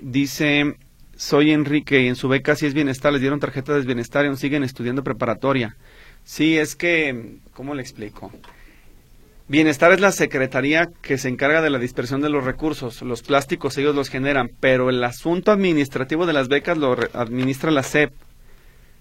Dice 0.00 0.76
soy 1.16 1.50
Enrique 1.50 2.02
y 2.02 2.08
en 2.08 2.16
su 2.16 2.28
beca 2.28 2.54
si 2.54 2.66
es 2.66 2.74
bienestar, 2.74 3.12
les 3.12 3.20
dieron 3.20 3.40
tarjeta 3.40 3.74
de 3.74 3.80
bienestar 3.80 4.24
y 4.24 4.28
aún 4.28 4.36
siguen 4.36 4.62
estudiando 4.62 5.02
preparatoria. 5.02 5.76
Sí, 6.24 6.58
es 6.58 6.76
que, 6.76 7.38
¿cómo 7.54 7.74
le 7.74 7.82
explico? 7.82 8.30
Bienestar 9.48 9.92
es 9.92 10.00
la 10.00 10.12
secretaría 10.12 10.90
que 11.02 11.18
se 11.18 11.28
encarga 11.28 11.62
de 11.62 11.70
la 11.70 11.78
dispersión 11.78 12.20
de 12.20 12.28
los 12.28 12.44
recursos. 12.44 13.00
Los 13.02 13.22
plásticos 13.22 13.78
ellos 13.78 13.94
los 13.94 14.08
generan, 14.08 14.50
pero 14.60 14.90
el 14.90 15.02
asunto 15.04 15.52
administrativo 15.52 16.26
de 16.26 16.32
las 16.32 16.48
becas 16.48 16.76
lo 16.76 16.96
administra 17.14 17.70
la 17.70 17.82
SEP. 17.84 18.12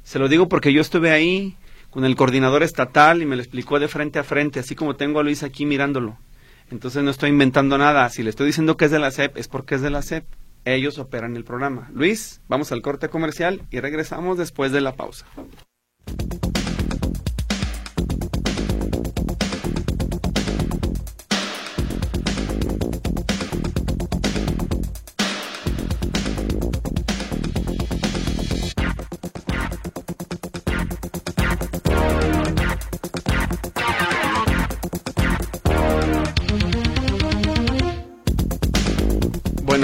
Se 0.03 0.19
lo 0.19 0.27
digo 0.27 0.47
porque 0.47 0.71
yo 0.71 0.81
estuve 0.81 1.11
ahí 1.11 1.57
con 1.89 2.05
el 2.05 2.15
coordinador 2.15 2.61
estatal 2.61 3.21
y 3.21 3.25
me 3.25 3.35
lo 3.35 3.41
explicó 3.41 3.79
de 3.79 3.87
frente 3.87 4.19
a 4.19 4.23
frente, 4.23 4.59
así 4.59 4.75
como 4.75 4.95
tengo 4.95 5.19
a 5.19 5.23
Luis 5.23 5.41
aquí 5.41 5.65
mirándolo. 5.65 6.17
Entonces 6.69 7.03
no 7.03 7.09
estoy 7.09 7.31
inventando 7.31 7.77
nada. 7.77 8.07
Si 8.09 8.21
le 8.21 8.29
estoy 8.29 8.47
diciendo 8.47 8.77
que 8.77 8.85
es 8.85 8.91
de 8.91 8.99
la 8.99 9.11
SEP, 9.11 9.37
es 9.37 9.47
porque 9.47 9.75
es 9.75 9.81
de 9.81 9.89
la 9.89 10.03
SEP 10.03 10.25
ellos 10.65 10.97
operan 10.97 11.35
el 11.35 11.43
programa. 11.43 11.89
Luis, 11.93 12.41
vamos 12.47 12.71
al 12.71 12.81
corte 12.81 13.09
comercial 13.09 13.61
y 13.71 13.79
regresamos 13.79 14.37
después 14.37 14.71
de 14.71 14.81
la 14.81 14.95
pausa. 14.95 15.25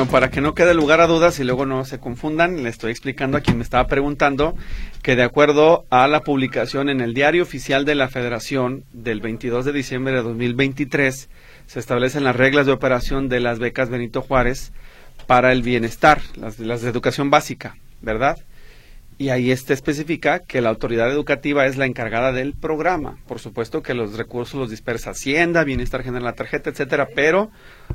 Para 0.08 0.30
que 0.30 0.41
no 0.41 0.54
quede 0.56 0.74
lugar 0.74 1.02
a 1.02 1.08
dudas 1.08 1.39
y 1.39 1.43
luego 1.43 1.66
no 1.66 1.86
se 1.86 1.99
confundan, 1.99 2.64
le 2.64 2.70
estoy 2.70 2.91
explicando 2.91 3.38
a 3.38 3.41
quien 3.41 3.58
me 3.58 3.64
estaba 3.64 3.88
preguntando 3.88 4.56
que 5.02 5.16
de 5.16 5.24
acuerdo 5.24 5.86
a 5.89 6.08
la 6.08 6.22
publicación 6.22 6.89
en 6.89 7.02
el 7.02 7.14
Diario 7.14 7.43
Oficial 7.43 7.86
de 7.86 7.95
la 7.95 8.08
Federación 8.08 8.84
del 8.93 9.22
22 9.22 9.66
de 9.66 9.74
diciembre 9.74 10.14
de 10.14 10.22
2023, 10.22 11.30
se 11.68 11.80
establecen 11.80 12.24
las 12.24 12.36
reglas 12.36 12.66
de 12.66 12.72
operación 12.72 13.30
de 13.30 13.39
las 13.39 13.60
becas 13.60 13.89
Benito 13.89 14.22
Juárez 14.22 14.72
para 15.28 15.52
el 15.52 15.62
bienestar, 15.62 16.22
las, 16.36 16.60
las 16.60 16.82
de 16.82 16.89
educación 16.89 17.30
básica, 17.30 17.78
¿verdad? 18.02 18.38
y 19.22 19.30
ahí 19.30 19.52
este 19.52 19.74
especifica 19.74 20.39
que 20.39 20.62
la 20.62 20.70
autoridad 20.70 21.12
educativa 21.12 21.68
es 21.68 21.78
la 21.78 21.86
encargada 21.86 22.32
del 22.32 22.56
programa. 22.56 23.18
Por 23.28 23.38
supuesto 23.38 23.84
que 23.84 23.93
los 23.93 24.18
recursos 24.18 24.60
los 24.60 24.72
dispersa 24.72 25.12
Hacienda, 25.12 25.64
Bienestar 25.64 26.02
General, 26.02 26.24
la 26.24 26.34
tarjeta, 26.34 26.72
etcétera, 26.72 27.08
pero 27.14 27.52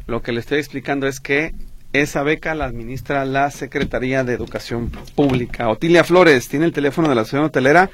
lo 0.06 0.22
que 0.22 0.30
le 0.30 0.38
estoy 0.38 0.58
explicando 0.58 1.08
es 1.08 1.18
que 1.18 1.52
esa 1.92 2.22
beca 2.22 2.54
la 2.54 2.66
administra 2.66 3.24
la 3.24 3.50
Secretaría 3.50 4.24
de 4.24 4.34
Educación 4.34 4.90
Pública. 5.14 5.68
Otilia 5.68 6.04
Flores, 6.04 6.48
¿tiene 6.48 6.66
el 6.66 6.72
teléfono 6.72 7.08
de 7.08 7.14
la 7.14 7.24
ciudad 7.24 7.46
hotelera? 7.46 7.90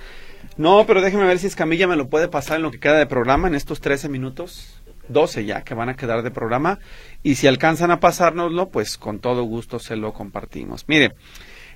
No, 0.57 0.85
pero 0.87 1.01
déjeme 1.01 1.27
ver 1.27 1.39
si 1.39 1.47
Escamilla 1.47 1.87
me 1.87 1.97
lo 1.97 2.09
puede 2.09 2.29
pasar 2.29 2.57
en 2.57 2.63
lo 2.63 2.71
que 2.71 2.81
queda 2.81 2.99
de 2.99 3.07
programa, 3.07 3.49
en 3.49 3.55
estos 3.55 3.81
13 3.81 4.09
minutos. 4.09 4.83
12 5.09 5.45
ya 5.45 5.63
que 5.63 5.75
van 5.75 5.89
a 5.89 5.97
quedar 5.97 6.23
de 6.23 6.31
programa 6.31 6.79
y 7.23 7.35
si 7.35 7.47
alcanzan 7.47 7.91
a 7.91 8.01
pasárnoslo, 8.01 8.69
pues 8.69 8.97
con 8.97 9.19
todo 9.19 9.43
gusto 9.43 9.79
se 9.79 9.97
lo 9.97 10.13
compartimos. 10.13 10.85
Mire, 10.87 11.15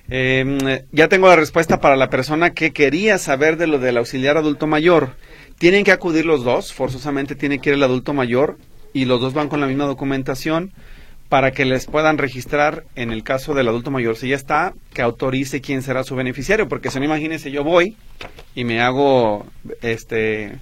eh, 0.09 0.85
ya 0.91 1.07
tengo 1.07 1.27
la 1.27 1.35
respuesta 1.35 1.79
para 1.79 1.97
la 1.97 2.09
persona 2.09 2.51
que 2.51 2.71
quería 2.71 3.17
saber 3.17 3.57
de 3.57 3.67
lo 3.67 3.79
del 3.79 3.97
auxiliar 3.97 4.37
adulto 4.37 4.67
mayor. 4.67 5.15
Tienen 5.57 5.83
que 5.83 5.91
acudir 5.91 6.25
los 6.25 6.43
dos, 6.43 6.73
forzosamente 6.73 7.35
tiene 7.35 7.59
que 7.59 7.71
ir 7.71 7.75
el 7.75 7.83
adulto 7.83 8.13
mayor 8.13 8.57
y 8.93 9.05
los 9.05 9.19
dos 9.19 9.33
van 9.33 9.49
con 9.49 9.59
la 9.59 9.67
misma 9.67 9.85
documentación 9.85 10.71
para 11.29 11.51
que 11.51 11.65
les 11.65 11.85
puedan 11.85 12.17
registrar 12.17 12.83
en 12.95 13.11
el 13.11 13.23
caso 13.23 13.53
del 13.53 13.67
adulto 13.67 13.91
mayor. 13.91 14.15
Si 14.15 14.29
ya 14.29 14.35
está, 14.35 14.73
que 14.93 15.01
autorice 15.01 15.61
quién 15.61 15.81
será 15.81 16.03
su 16.03 16.15
beneficiario, 16.15 16.67
porque 16.67 16.89
si 16.89 16.99
no, 16.99 17.05
imagínense, 17.05 17.51
yo 17.51 17.63
voy 17.63 17.95
y 18.55 18.63
me 18.63 18.81
hago, 18.81 19.45
este, 19.81 20.53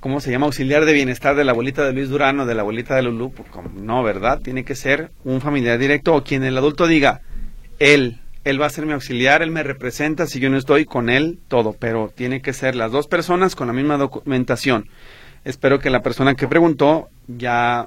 ¿cómo 0.00 0.20
se 0.20 0.30
llama? 0.30 0.46
Auxiliar 0.46 0.84
de 0.84 0.92
bienestar 0.92 1.34
de 1.34 1.44
la 1.44 1.52
abuelita 1.52 1.84
de 1.84 1.92
Luis 1.92 2.08
Durano, 2.08 2.46
de 2.46 2.54
la 2.54 2.62
abuelita 2.62 2.94
de 2.94 3.02
Lulú. 3.02 3.32
Pues, 3.32 3.48
no, 3.74 4.02
¿verdad? 4.02 4.40
Tiene 4.40 4.64
que 4.64 4.74
ser 4.74 5.10
un 5.24 5.40
familiar 5.40 5.78
directo 5.78 6.14
o 6.14 6.22
quien 6.22 6.44
el 6.44 6.56
adulto 6.56 6.86
diga, 6.86 7.20
él 7.78 8.18
él 8.44 8.60
va 8.60 8.66
a 8.66 8.70
ser 8.70 8.86
mi 8.86 8.92
auxiliar, 8.92 9.42
él 9.42 9.50
me 9.50 9.62
representa, 9.62 10.26
si 10.26 10.40
yo 10.40 10.50
no 10.50 10.56
estoy 10.56 10.84
con 10.84 11.08
él, 11.08 11.38
todo, 11.48 11.74
pero 11.78 12.12
tiene 12.14 12.42
que 12.42 12.52
ser 12.52 12.74
las 12.74 12.90
dos 12.90 13.06
personas 13.06 13.54
con 13.54 13.68
la 13.68 13.72
misma 13.72 13.98
documentación. 13.98 14.88
Espero 15.44 15.78
que 15.78 15.90
la 15.90 16.02
persona 16.02 16.34
que 16.34 16.48
preguntó 16.48 17.08
ya 17.28 17.86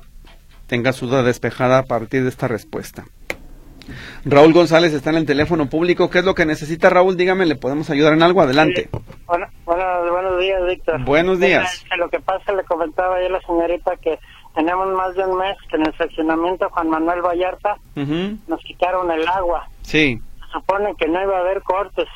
tenga 0.67 0.93
su 0.93 1.07
duda 1.07 1.23
despejada 1.23 1.79
a 1.79 1.83
partir 1.83 2.23
de 2.23 2.29
esta 2.29 2.47
respuesta. 2.47 3.05
Raúl 4.25 4.53
González 4.53 4.93
está 4.93 5.11
en 5.11 5.17
el 5.17 5.25
teléfono 5.25 5.69
público. 5.69 6.09
¿Qué 6.09 6.19
es 6.19 6.25
lo 6.25 6.33
que 6.33 6.45
necesita 6.45 6.89
Raúl? 6.89 7.17
Dígame, 7.17 7.45
¿le 7.45 7.55
podemos 7.55 7.89
ayudar 7.91 8.13
en 8.13 8.23
algo? 8.23 8.41
Adelante. 8.41 8.89
Bueno, 9.27 9.47
buenos 9.65 10.39
días, 10.39 10.65
Víctor. 10.67 11.03
Buenos 11.05 11.39
días. 11.39 11.85
lo 11.97 12.09
que 12.09 12.19
pasa, 12.19 12.51
le 12.53 12.63
comentaba 12.63 13.19
yo 13.21 13.27
a 13.27 13.29
la 13.29 13.41
señorita 13.41 13.95
que 13.97 14.17
tenemos 14.55 14.87
más 14.95 15.13
de 15.15 15.25
un 15.25 15.37
mes 15.37 15.55
que 15.69 15.75
en 15.75 15.85
el 15.85 15.95
seccionamiento 15.97 16.67
Juan 16.71 16.89
Manuel 16.89 17.21
Vallarta 17.21 17.77
nos 17.95 18.59
quitaron 18.61 19.11
el 19.11 19.27
agua. 19.27 19.69
Sí 19.83 20.19
supone 20.55 20.95
que 20.95 21.07
no 21.07 21.21
iba 21.21 21.37
a 21.37 21.41
haber 21.41 21.61
cortes. 21.63 22.07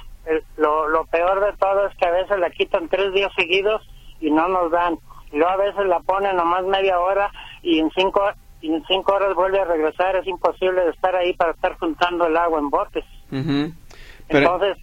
lo, 0.57 0.87
lo 0.87 1.05
peor 1.05 1.45
de 1.45 1.57
todo 1.57 1.87
es 1.87 1.95
que 1.97 2.05
a 2.05 2.11
veces 2.11 2.39
la 2.39 2.49
quitan 2.49 2.87
tres 2.87 3.13
días 3.13 3.31
seguidos 3.35 3.87
y 4.19 4.31
no 4.31 4.47
nos 4.47 4.71
dan. 4.71 4.97
Y 5.31 5.37
luego 5.37 5.51
a 5.51 5.57
veces 5.57 5.85
la 5.85 5.99
ponen 5.99 6.35
nomás 6.35 6.63
media 6.65 6.99
hora 6.99 7.31
y 7.61 7.79
en 7.79 7.89
cinco, 7.91 8.21
y 8.61 8.73
en 8.73 8.83
cinco 8.85 9.13
horas 9.13 9.35
vuelve 9.35 9.59
a 9.59 9.65
regresar. 9.65 10.15
Es 10.15 10.27
imposible 10.27 10.83
de 10.83 10.91
estar 10.91 11.15
ahí 11.15 11.33
para 11.33 11.51
estar 11.51 11.77
juntando 11.77 12.25
el 12.25 12.37
agua 12.37 12.59
en 12.59 12.69
botes. 12.69 13.05
Entonces, 14.27 14.77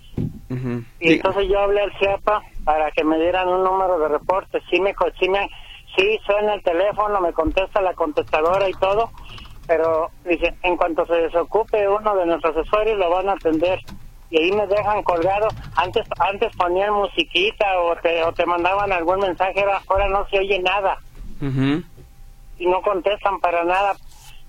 y 1.01 1.13
entonces 1.15 1.49
yo 1.49 1.61
hablé 1.61 1.81
al 1.81 1.93
CIAPA 1.99 2.43
para 2.65 2.91
que 2.91 3.05
me 3.05 3.19
dieran 3.19 3.49
un 3.49 3.63
número 3.63 3.99
de 3.99 4.09
reporte. 4.09 4.61
Sí, 4.71 4.81
me, 4.81 4.95
sí, 5.19 5.29
me, 5.29 5.49
sí 5.97 6.19
suena 6.25 6.55
el 6.55 6.63
teléfono, 6.63 7.21
me 7.21 7.33
contesta 7.33 7.81
la 7.81 7.95
contestadora 7.95 8.69
y 8.69 8.73
todo, 8.75 9.11
pero 9.67 10.11
dice, 10.25 10.55
en 10.63 10.77
cuanto 10.77 11.07
se 11.07 11.15
desocupe 11.15 11.89
uno 11.89 12.17
de 12.17 12.27
nuestros 12.27 12.57
asesores 12.57 12.97
lo 12.97 13.11
van 13.11 13.29
a 13.29 13.33
atender 13.33 13.81
y 14.31 14.41
ahí 14.41 14.53
me 14.53 14.67
dejan 14.67 15.03
colgado. 15.03 15.49
Antes 15.77 16.07
antes 16.19 16.55
ponían 16.57 16.93
musiquita 16.95 17.67
o 17.81 17.97
te, 17.97 18.23
o 18.25 18.33
te 18.33 18.47
mandaban 18.47 18.93
algún 18.93 19.21
mensaje, 19.21 19.65
ahora 19.89 20.09
no 20.09 20.27
se 20.29 20.39
oye 20.39 20.61
nada. 20.61 20.99
Y 22.59 22.67
no 22.67 22.81
contestan 22.83 23.39
para 23.41 23.65
nada. 23.65 23.95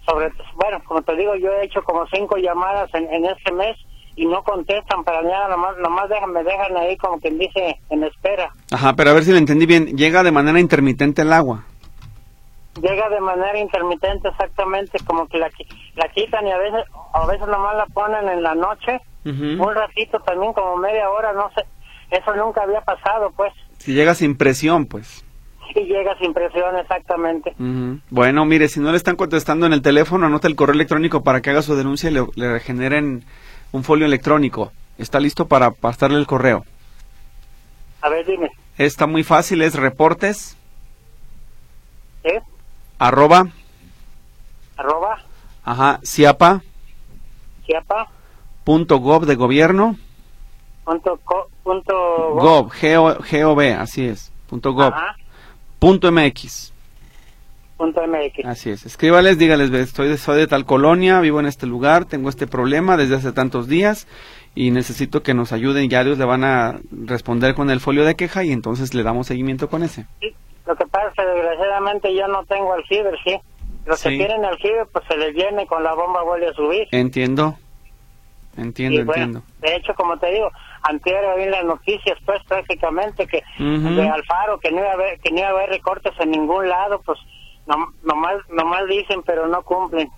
sobre 0.05 0.31
Bueno, 0.55 0.81
como 0.85 1.01
te 1.01 1.15
digo, 1.15 1.35
yo 1.35 1.51
he 1.51 1.65
hecho 1.65 1.83
como 1.83 2.07
cinco 2.07 2.37
llamadas 2.37 2.93
en, 2.93 3.11
en 3.13 3.25
este 3.25 3.51
mes 3.51 3.77
y 4.15 4.25
no 4.25 4.43
contestan 4.43 5.03
para 5.03 5.21
nada, 5.21 5.47
nomás, 5.49 5.77
nomás 5.77 6.09
dejan, 6.09 6.31
me 6.31 6.43
dejan 6.43 6.75
ahí 6.75 6.97
como 6.97 7.19
quien 7.19 7.37
dice 7.37 7.79
en 7.89 8.03
espera. 8.03 8.51
Ajá, 8.71 8.93
pero 8.95 9.11
a 9.11 9.13
ver 9.13 9.23
si 9.23 9.31
le 9.31 9.37
entendí 9.37 9.67
bien, 9.67 9.95
llega 9.95 10.23
de 10.23 10.31
manera 10.31 10.59
intermitente 10.59 11.21
el 11.21 11.31
agua 11.33 11.65
llega 12.81 13.09
de 13.09 13.19
manera 13.19 13.59
intermitente 13.59 14.29
exactamente 14.29 14.99
como 15.05 15.27
que 15.27 15.37
la, 15.37 15.49
la 15.95 16.07
quitan 16.09 16.45
y 16.47 16.51
a 16.51 16.57
veces 16.57 16.83
a 17.13 17.25
veces 17.25 17.47
nomás 17.47 17.75
la 17.75 17.85
ponen 17.87 18.27
en 18.29 18.43
la 18.43 18.55
noche 18.55 18.99
un 19.25 19.75
ratito 19.75 20.19
también 20.21 20.53
como 20.53 20.77
media 20.77 21.09
hora 21.09 21.33
no 21.33 21.49
sé 21.53 21.63
eso 22.11 22.33
nunca 22.35 22.63
había 22.63 22.79
pasado 22.81 23.31
pues. 23.35 23.53
Si 23.79 23.93
llega 23.93 24.15
sin 24.15 24.37
presión 24.37 24.85
pues. 24.85 25.25
Y 25.75 25.81
llega 25.81 26.17
sin 26.17 26.33
presión 26.33 26.77
exactamente. 26.77 27.53
Bueno 28.09 28.45
mire 28.45 28.69
si 28.69 28.79
no 28.79 28.91
le 28.91 28.97
están 28.97 29.17
contestando 29.17 29.65
en 29.65 29.73
el 29.73 29.81
teléfono 29.81 30.25
anota 30.25 30.47
el 30.47 30.55
correo 30.55 30.75
electrónico 30.75 31.23
para 31.23 31.41
que 31.41 31.49
haga 31.49 31.61
su 31.61 31.75
denuncia 31.75 32.09
y 32.09 32.13
le, 32.13 32.25
le 32.35 32.59
generen 32.61 33.25
un 33.73 33.83
folio 33.83 34.05
electrónico. 34.05 34.71
Está 34.97 35.19
listo 35.19 35.47
para 35.47 35.71
pasarle 35.71 36.17
el 36.17 36.25
correo 36.25 36.63
a 38.01 38.09
ver 38.09 38.25
dime. 38.25 38.49
Está 38.77 39.07
muy 39.07 39.23
fácil 39.23 39.61
es 39.61 39.75
reportes. 39.75 40.57
¿Eh? 42.23 42.41
Arroba. 42.99 43.47
Arroba. 44.77 45.17
Ajá 45.63 45.99
ciapa 46.03 46.61
ciapa 47.65 48.09
punto 48.63 48.97
gov 48.99 49.25
de 49.25 49.35
gobierno. 49.35 49.95
Punto, 50.85 51.19
punto 51.63 51.93
gov 52.35 52.71
gov 52.71 53.59
así 53.79 54.05
es 54.05 54.31
punto 54.47 54.73
gov. 54.73 54.93
Punto 55.79 56.11
mx 56.11 56.73
punto 57.77 58.01
mx 58.07 58.45
así 58.45 58.71
es 58.71 58.85
escríbales 58.85 59.37
dígales 59.37 59.71
estoy 59.71 60.07
de, 60.07 60.17
soy 60.17 60.39
de 60.39 60.47
tal 60.47 60.65
colonia 60.65 61.19
vivo 61.19 61.39
en 61.39 61.45
este 61.45 61.67
lugar 61.67 62.05
tengo 62.05 62.29
este 62.29 62.47
problema 62.47 62.97
desde 62.97 63.15
hace 63.15 63.31
tantos 63.31 63.67
días 63.67 64.07
y 64.55 64.71
necesito 64.71 65.21
que 65.21 65.35
nos 65.35 65.51
ayuden 65.51 65.87
ya 65.87 66.01
ellos 66.01 66.17
le 66.17 66.25
van 66.25 66.43
a 66.43 66.79
responder 66.91 67.53
con 67.53 67.69
el 67.69 67.79
folio 67.79 68.03
de 68.05 68.15
queja 68.15 68.43
y 68.43 68.51
entonces 68.51 68.95
le 68.95 69.03
damos 69.03 69.27
seguimiento 69.27 69.69
con 69.69 69.83
ese 69.83 70.07
sí 70.19 70.33
lo 70.67 70.75
que 70.75 70.85
pasa 70.85 71.07
es 71.07 71.13
que 71.15 71.25
desgraciadamente 71.25 72.13
yo 72.13 72.27
no 72.27 72.43
tengo 72.45 72.73
alfiber, 72.73 73.17
¿sí? 73.23 73.39
Los 73.85 74.03
que 74.03 74.09
tienen 74.09 74.43
alfiber, 74.43 74.85
pues 74.91 75.05
se 75.07 75.17
les 75.17 75.33
viene 75.33 75.65
con 75.65 75.81
la 75.81 75.93
bomba 75.93 76.21
vuelve 76.23 76.49
a 76.49 76.53
subir. 76.53 76.87
Entiendo. 76.91 77.55
Entiendo, 78.57 79.01
entiendo. 79.01 79.43
De 79.59 79.75
hecho, 79.75 79.93
como 79.93 80.17
te 80.17 80.31
digo, 80.31 80.49
anterior 80.81 81.23
había 81.25 81.51
las 81.51 81.63
noticias, 81.63 82.17
pues 82.25 82.43
prácticamente 82.45 83.27
que 83.27 83.43
de 83.59 84.09
Alfaro, 84.09 84.59
que 84.59 84.71
no, 84.71 84.79
iba 84.79 84.89
a 84.89 84.93
haber, 84.93 85.19
que 85.19 85.31
no 85.31 85.37
iba 85.39 85.47
a 85.47 85.51
haber 85.51 85.69
recortes 85.69 86.13
en 86.19 86.31
ningún 86.31 86.67
lado, 86.67 86.99
pues 87.05 87.19
no, 87.67 87.93
nomás, 88.03 88.35
nomás 88.49 88.87
dicen, 88.87 89.21
pero 89.23 89.47
no 89.47 89.61
cumplen. 89.61 90.09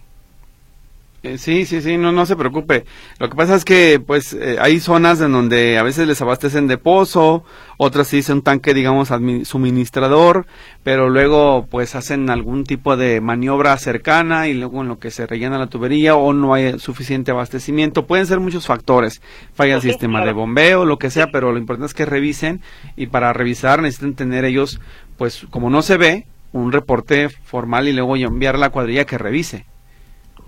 Eh, 1.22 1.38
sí, 1.38 1.65
sí, 1.65 1.82
sí, 1.82 1.97
no, 1.97 2.13
no 2.13 2.26
se 2.26 2.38
preocupe. 2.38 2.86
Lo 3.20 3.30
que 3.30 3.36
pasa 3.36 3.55
es 3.55 3.65
que, 3.65 3.99
pues, 3.99 4.32
eh, 4.34 4.55
hay 4.61 4.80
zonas 4.80 5.20
en 5.20 5.34
donde 5.34 5.78
a 5.78 5.84
veces 5.84 6.07
les 6.07 6.22
abastecen 6.22 6.67
de 6.67 6.78
pozo, 6.78 7.43
otras 7.78 8.07
sí 8.07 8.22
son 8.22 8.41
tanque, 8.41 8.74
digamos, 8.74 9.09
suministrador, 9.43 10.47
pero 10.82 11.09
luego, 11.09 11.67
pues, 11.70 11.95
hacen 11.95 12.30
algún 12.30 12.63
tipo 12.63 12.95
de 12.95 13.20
maniobra 13.20 13.78
cercana 13.78 14.47
y 14.47 14.53
luego 14.53 14.82
en 14.82 14.88
lo 14.88 14.99
que 14.99 15.11
se 15.11 15.28
rellena 15.28 15.57
la 15.57 15.67
tubería 15.67 16.15
o 16.15 16.32
no 16.32 16.53
hay 16.53 16.80
suficiente 16.80 17.32
abastecimiento. 17.32 18.07
Pueden 18.07 18.26
ser 18.26 18.39
muchos 18.39 18.65
factores. 18.65 19.22
Falla 19.53 19.76
el 19.76 19.82
sistema 19.82 20.24
de 20.26 20.32
bombeo, 20.32 20.86
lo 20.86 20.97
que 20.97 21.09
sea, 21.09 21.28
pero 21.34 21.51
lo 21.51 21.57
importante 21.57 21.88
es 21.88 21.93
que 21.93 22.05
revisen 22.05 22.61
y 22.95 23.07
para 23.07 23.34
revisar 23.34 23.82
necesitan 23.82 24.13
tener 24.13 24.45
ellos, 24.45 24.80
pues, 25.17 25.45
como 25.49 25.70
no 25.70 25.82
se 25.82 25.97
ve, 25.97 26.28
un 26.53 26.72
reporte 26.72 27.28
formal 27.28 27.89
y 27.89 27.93
luego 27.93 28.15
enviar 28.15 28.55
a 28.55 28.59
la 28.59 28.70
cuadrilla 28.70 29.05
que 29.05 29.17
revise. 29.17 29.65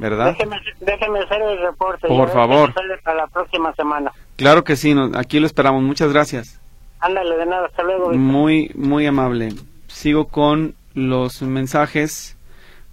¿Verdad? 0.01 0.35
Déjeme, 0.79 1.19
hacer 1.19 1.41
el 1.43 1.59
reporte. 1.59 2.07
Por 2.07 2.29
favor. 2.29 2.73
Para 2.73 3.17
la 3.17 3.27
próxima 3.27 3.73
semana. 3.75 4.11
Claro 4.35 4.63
que 4.63 4.75
sí, 4.75 4.95
aquí 5.13 5.39
lo 5.39 5.45
esperamos. 5.45 5.83
Muchas 5.83 6.11
gracias. 6.11 6.59
Ándale, 6.99 7.37
de 7.37 7.45
nada, 7.45 7.67
hasta 7.67 7.83
luego. 7.83 8.11
Muy, 8.11 8.71
muy 8.73 9.05
amable. 9.05 9.49
Sigo 9.87 10.27
con 10.27 10.73
los 10.95 11.43
mensajes. 11.43 12.35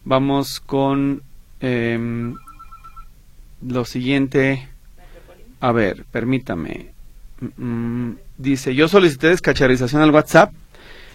Vamos 0.05 0.61
con 0.61 1.23
eh, 1.61 2.35
lo 3.67 3.85
siguiente. 3.87 4.69
A 5.61 5.73
ver, 5.73 6.05
permítame. 6.13 6.91
Mm, 7.57 8.13
dice, 8.37 8.75
yo 8.75 8.87
solicité 8.87 9.29
descacharización 9.29 10.03
al 10.03 10.11
WhatsApp 10.11 10.53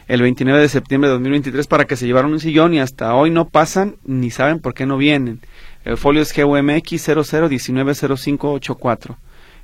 el 0.07 0.21
29 0.21 0.59
de 0.59 0.69
septiembre 0.69 1.07
de 1.07 1.13
2023 1.13 1.67
para 1.67 1.85
que 1.85 1.95
se 1.95 2.05
llevaran 2.05 2.31
un 2.31 2.39
sillón 2.39 2.73
y 2.73 2.79
hasta 2.79 3.15
hoy 3.15 3.29
no 3.29 3.47
pasan 3.47 3.95
ni 4.05 4.31
saben 4.31 4.59
por 4.59 4.73
qué 4.73 4.85
no 4.85 4.97
vienen. 4.97 5.39
El 5.86 5.97
folio 5.97 6.21
es 6.21 6.34
GUMX 6.34 7.09
00190584. 7.09 9.17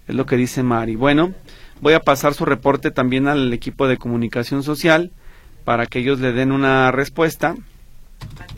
Es 0.07 0.15
lo 0.15 0.25
que 0.25 0.37
dice 0.37 0.63
Mari. 0.63 0.95
Bueno, 0.95 1.33
voy 1.81 1.93
a 1.93 2.01
pasar 2.01 2.33
su 2.33 2.45
reporte 2.45 2.91
también 2.91 3.27
al 3.27 3.53
equipo 3.53 3.87
de 3.87 3.97
comunicación 3.97 4.63
social 4.63 5.11
para 5.63 5.85
que 5.85 5.99
ellos 5.99 6.19
le 6.19 6.33
den 6.33 6.51
una 6.51 6.91
respuesta 6.91 7.55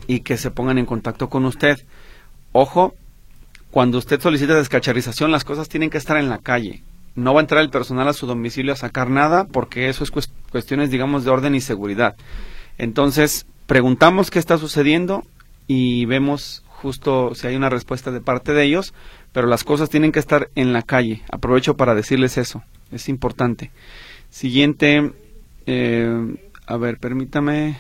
y 0.08 0.22
que 0.22 0.38
se 0.38 0.50
pongan 0.50 0.78
en 0.78 0.86
contacto 0.86 1.30
con 1.30 1.46
usted. 1.46 1.86
Ojo, 2.52 2.96
cuando 3.70 3.98
usted 3.98 4.20
solicita 4.20 4.56
descacharización, 4.56 5.32
las 5.32 5.44
cosas 5.44 5.70
tienen 5.70 5.90
que 5.90 5.98
estar 5.98 6.18
en 6.18 6.30
la 6.30 6.40
calle. 6.40 6.84
no 7.14 7.34
va 7.34 7.42
a 7.42 7.44
entrar 7.44 7.62
el 7.62 7.70
personal 7.70 8.08
a 8.08 8.14
su 8.14 8.26
domicilio 8.26 8.72
a 8.72 8.78
sacar 8.78 9.10
nada 9.10 9.46
porque 9.46 9.90
eso 9.90 10.06
es 10.06 10.12
cuestiones, 10.50 10.90
digamos, 10.90 11.26
de 11.26 11.32
orden 11.32 11.56
y 11.56 11.62
seguridad. 11.62 12.16
Entonces, 12.78 13.46
preguntamos 13.68 14.32
qué 14.32 14.40
está 14.40 14.58
sucediendo 14.58 15.26
y 15.68 16.06
vemos 16.06 16.64
justo 16.82 17.36
si 17.36 17.48
hay 17.48 17.56
una 17.56 17.70
respuesta 17.70 18.12
de 18.12 18.22
parte 18.22 18.54
de 18.54 18.64
ellos, 18.64 18.94
pero 19.32 19.48
las 19.48 19.64
cosas 19.64 19.90
tienen 19.90 20.12
que 20.12 20.20
estar 20.20 20.50
en 20.56 20.74
la 20.74 20.82
calle. 20.82 21.22
Aprovecho 21.32 21.78
para 21.78 21.96
decirles 21.96 22.38
eso, 22.38 22.64
es 22.92 23.08
importante. 23.10 23.72
Siguiente, 24.30 25.12
eh, 25.66 26.36
a 26.66 26.78
ver, 26.78 26.98
permítame. 26.98 27.80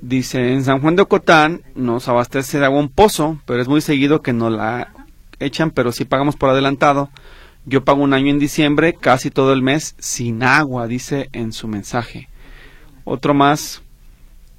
Dice, 0.00 0.52
en 0.52 0.64
San 0.64 0.80
Juan 0.80 0.96
de 0.96 1.02
Ocotán 1.02 1.62
nos 1.74 2.08
abastece 2.08 2.58
de 2.58 2.64
agua 2.64 2.80
un 2.80 2.88
pozo, 2.88 3.38
pero 3.44 3.60
es 3.60 3.68
muy 3.68 3.82
seguido 3.82 4.22
que 4.22 4.32
no 4.32 4.48
la 4.48 4.92
echan, 5.38 5.70
pero 5.70 5.92
si 5.92 6.04
pagamos 6.04 6.36
por 6.36 6.50
adelantado. 6.50 7.10
Yo 7.66 7.84
pago 7.84 8.02
un 8.02 8.14
año 8.14 8.30
en 8.30 8.38
diciembre, 8.38 8.94
casi 8.94 9.30
todo 9.30 9.52
el 9.52 9.62
mes, 9.62 9.94
sin 9.98 10.42
agua, 10.42 10.86
dice 10.86 11.28
en 11.32 11.52
su 11.52 11.68
mensaje. 11.68 12.28
Otro 13.04 13.34
más, 13.34 13.82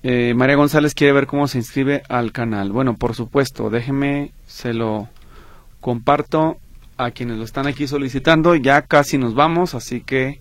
eh, 0.03 0.33
María 0.35 0.55
González 0.55 0.93
quiere 0.93 1.13
ver 1.13 1.27
cómo 1.27 1.47
se 1.47 1.57
inscribe 1.57 2.03
al 2.09 2.31
canal. 2.31 2.71
Bueno, 2.71 2.95
por 2.95 3.15
supuesto, 3.15 3.69
déjeme, 3.69 4.31
se 4.47 4.73
lo 4.73 5.09
comparto 5.79 6.57
a 6.97 7.11
quienes 7.11 7.37
lo 7.37 7.43
están 7.43 7.67
aquí 7.67 7.87
solicitando. 7.87 8.55
Ya 8.55 8.81
casi 8.83 9.17
nos 9.17 9.35
vamos, 9.35 9.75
así 9.75 10.01
que 10.01 10.39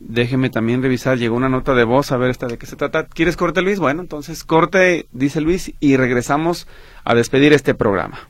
Déjeme 0.00 0.48
también 0.48 0.80
revisar, 0.80 1.18
llegó 1.18 1.36
una 1.36 1.48
nota 1.48 1.74
de 1.74 1.82
voz, 1.82 2.12
a 2.12 2.16
ver 2.16 2.30
esta 2.30 2.46
de 2.46 2.56
qué 2.56 2.66
se 2.66 2.76
trata. 2.76 3.06
¿Quieres 3.06 3.36
corte, 3.36 3.62
Luis? 3.62 3.80
Bueno, 3.80 4.00
entonces 4.00 4.44
corte, 4.44 5.06
dice 5.12 5.40
Luis, 5.40 5.72
y 5.80 5.96
regresamos 5.96 6.68
a 7.04 7.14
despedir 7.14 7.52
este 7.52 7.74
programa. 7.74 8.28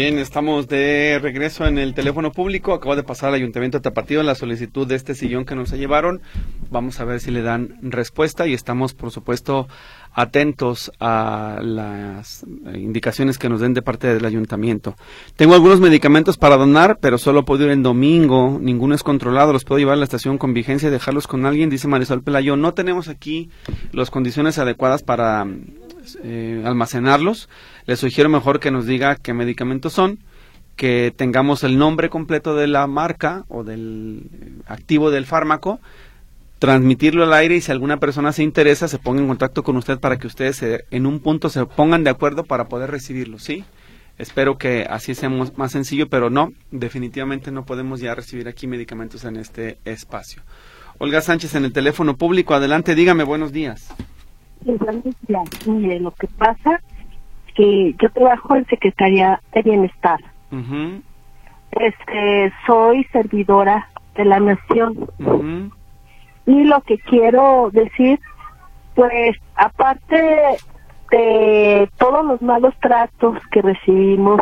Bien, 0.00 0.18
estamos 0.18 0.66
de 0.66 1.18
regreso 1.20 1.66
en 1.66 1.76
el 1.76 1.92
teléfono 1.92 2.32
público. 2.32 2.72
Acaba 2.72 2.96
de 2.96 3.02
pasar 3.02 3.28
al 3.28 3.34
Ayuntamiento 3.34 3.76
de 3.76 3.82
Tapatío 3.82 4.22
la 4.22 4.34
solicitud 4.34 4.86
de 4.86 4.94
este 4.94 5.14
sillón 5.14 5.44
que 5.44 5.54
nos 5.54 5.72
llevaron. 5.72 6.22
Vamos 6.70 7.00
a 7.00 7.04
ver 7.04 7.20
si 7.20 7.30
le 7.30 7.42
dan 7.42 7.76
respuesta 7.82 8.46
y 8.46 8.54
estamos, 8.54 8.94
por 8.94 9.10
supuesto, 9.10 9.68
atentos 10.14 10.90
a 11.00 11.58
las 11.62 12.46
indicaciones 12.74 13.36
que 13.36 13.50
nos 13.50 13.60
den 13.60 13.74
de 13.74 13.82
parte 13.82 14.06
del 14.06 14.24
Ayuntamiento. 14.24 14.96
Tengo 15.36 15.52
algunos 15.52 15.80
medicamentos 15.80 16.38
para 16.38 16.56
donar, 16.56 16.96
pero 17.02 17.18
solo 17.18 17.44
puedo 17.44 17.66
ir 17.66 17.70
en 17.70 17.82
domingo. 17.82 18.58
Ninguno 18.58 18.94
es 18.94 19.02
controlado. 19.02 19.52
Los 19.52 19.64
puedo 19.64 19.80
llevar 19.80 19.96
a 19.96 19.98
la 19.98 20.04
estación 20.04 20.38
con 20.38 20.54
vigencia 20.54 20.88
y 20.88 20.92
dejarlos 20.92 21.26
con 21.26 21.44
alguien, 21.44 21.68
dice 21.68 21.88
Marisol 21.88 22.22
Pelayo. 22.22 22.56
No 22.56 22.72
tenemos 22.72 23.08
aquí 23.08 23.50
las 23.92 24.10
condiciones 24.10 24.56
adecuadas 24.56 25.02
para 25.02 25.46
eh, 26.22 26.62
almacenarlos. 26.64 27.50
Les 27.90 27.98
sugiero 27.98 28.28
mejor 28.28 28.60
que 28.60 28.70
nos 28.70 28.86
diga 28.86 29.16
qué 29.16 29.34
medicamentos 29.34 29.94
son, 29.94 30.20
que 30.76 31.12
tengamos 31.16 31.64
el 31.64 31.76
nombre 31.76 32.08
completo 32.08 32.54
de 32.54 32.68
la 32.68 32.86
marca 32.86 33.44
o 33.48 33.64
del 33.64 34.30
activo 34.68 35.10
del 35.10 35.26
fármaco, 35.26 35.80
transmitirlo 36.60 37.24
al 37.24 37.32
aire 37.32 37.56
y 37.56 37.60
si 37.60 37.72
alguna 37.72 37.96
persona 37.96 38.30
se 38.30 38.44
interesa 38.44 38.86
se 38.86 39.00
ponga 39.00 39.22
en 39.22 39.26
contacto 39.26 39.64
con 39.64 39.76
usted 39.76 39.98
para 39.98 40.18
que 40.18 40.28
ustedes 40.28 40.64
en 40.92 41.04
un 41.04 41.18
punto 41.18 41.48
se 41.48 41.66
pongan 41.66 42.04
de 42.04 42.10
acuerdo 42.10 42.44
para 42.44 42.66
poder 42.66 42.92
recibirlo, 42.92 43.40
¿sí? 43.40 43.64
Espero 44.18 44.56
que 44.56 44.86
así 44.88 45.16
sea 45.16 45.28
más 45.28 45.72
sencillo, 45.72 46.08
pero 46.08 46.30
no, 46.30 46.52
definitivamente 46.70 47.50
no 47.50 47.66
podemos 47.66 47.98
ya 47.98 48.14
recibir 48.14 48.46
aquí 48.46 48.68
medicamentos 48.68 49.24
en 49.24 49.34
este 49.34 49.78
espacio. 49.84 50.42
Olga 50.98 51.22
Sánchez 51.22 51.56
en 51.56 51.64
el 51.64 51.72
teléfono 51.72 52.16
público, 52.16 52.54
adelante, 52.54 52.94
dígame 52.94 53.24
buenos 53.24 53.50
días. 53.50 53.92
Mire, 55.66 55.98
lo 55.98 56.10
que 56.12 56.26
pasa 56.28 56.80
que 57.60 57.94
yo 58.00 58.10
trabajo 58.10 58.56
en 58.56 58.66
Secretaría 58.66 59.40
de 59.52 59.62
Bienestar. 59.62 60.18
Este, 61.72 62.52
soy 62.66 63.04
servidora 63.12 63.88
de 64.14 64.24
la 64.24 64.40
nación. 64.40 65.10
Y 66.46 66.64
lo 66.64 66.80
que 66.80 66.98
quiero 66.98 67.68
decir, 67.70 68.18
pues, 68.94 69.36
aparte 69.56 70.56
de 71.10 71.90
todos 71.98 72.24
los 72.24 72.40
malos 72.40 72.74
tratos 72.80 73.38
que 73.52 73.60
recibimos, 73.60 74.40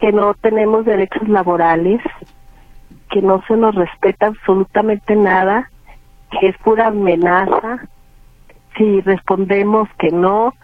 que 0.00 0.10
no 0.10 0.32
tenemos 0.34 0.86
derechos 0.86 1.28
laborales, 1.28 2.00
que 3.10 3.20
no 3.20 3.42
se 3.46 3.56
nos 3.56 3.74
respeta 3.74 4.28
absolutamente 4.28 5.16
nada, 5.16 5.70
que 6.30 6.48
es 6.48 6.58
pura 6.58 6.86
amenaza, 6.86 7.88
si 8.76 9.00
respondemos 9.02 9.88
que 9.98 10.10
no, 10.10 10.54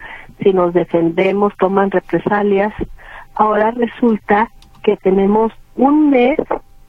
si 0.43 0.53
nos 0.53 0.74
defendemos, 0.74 1.53
toman 1.59 1.91
represalias. 1.91 2.72
Ahora 3.35 3.70
resulta 3.70 4.51
que 4.82 4.97
tenemos 4.97 5.53
un 5.76 6.11
mes 6.11 6.39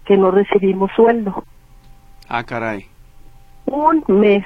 que 0.05 0.17
no 0.17 0.31
recibimos 0.31 0.91
sueldo. 0.95 1.43
Ah, 2.27 2.43
caray. 2.43 2.87
Un 3.65 4.03
mes. 4.07 4.45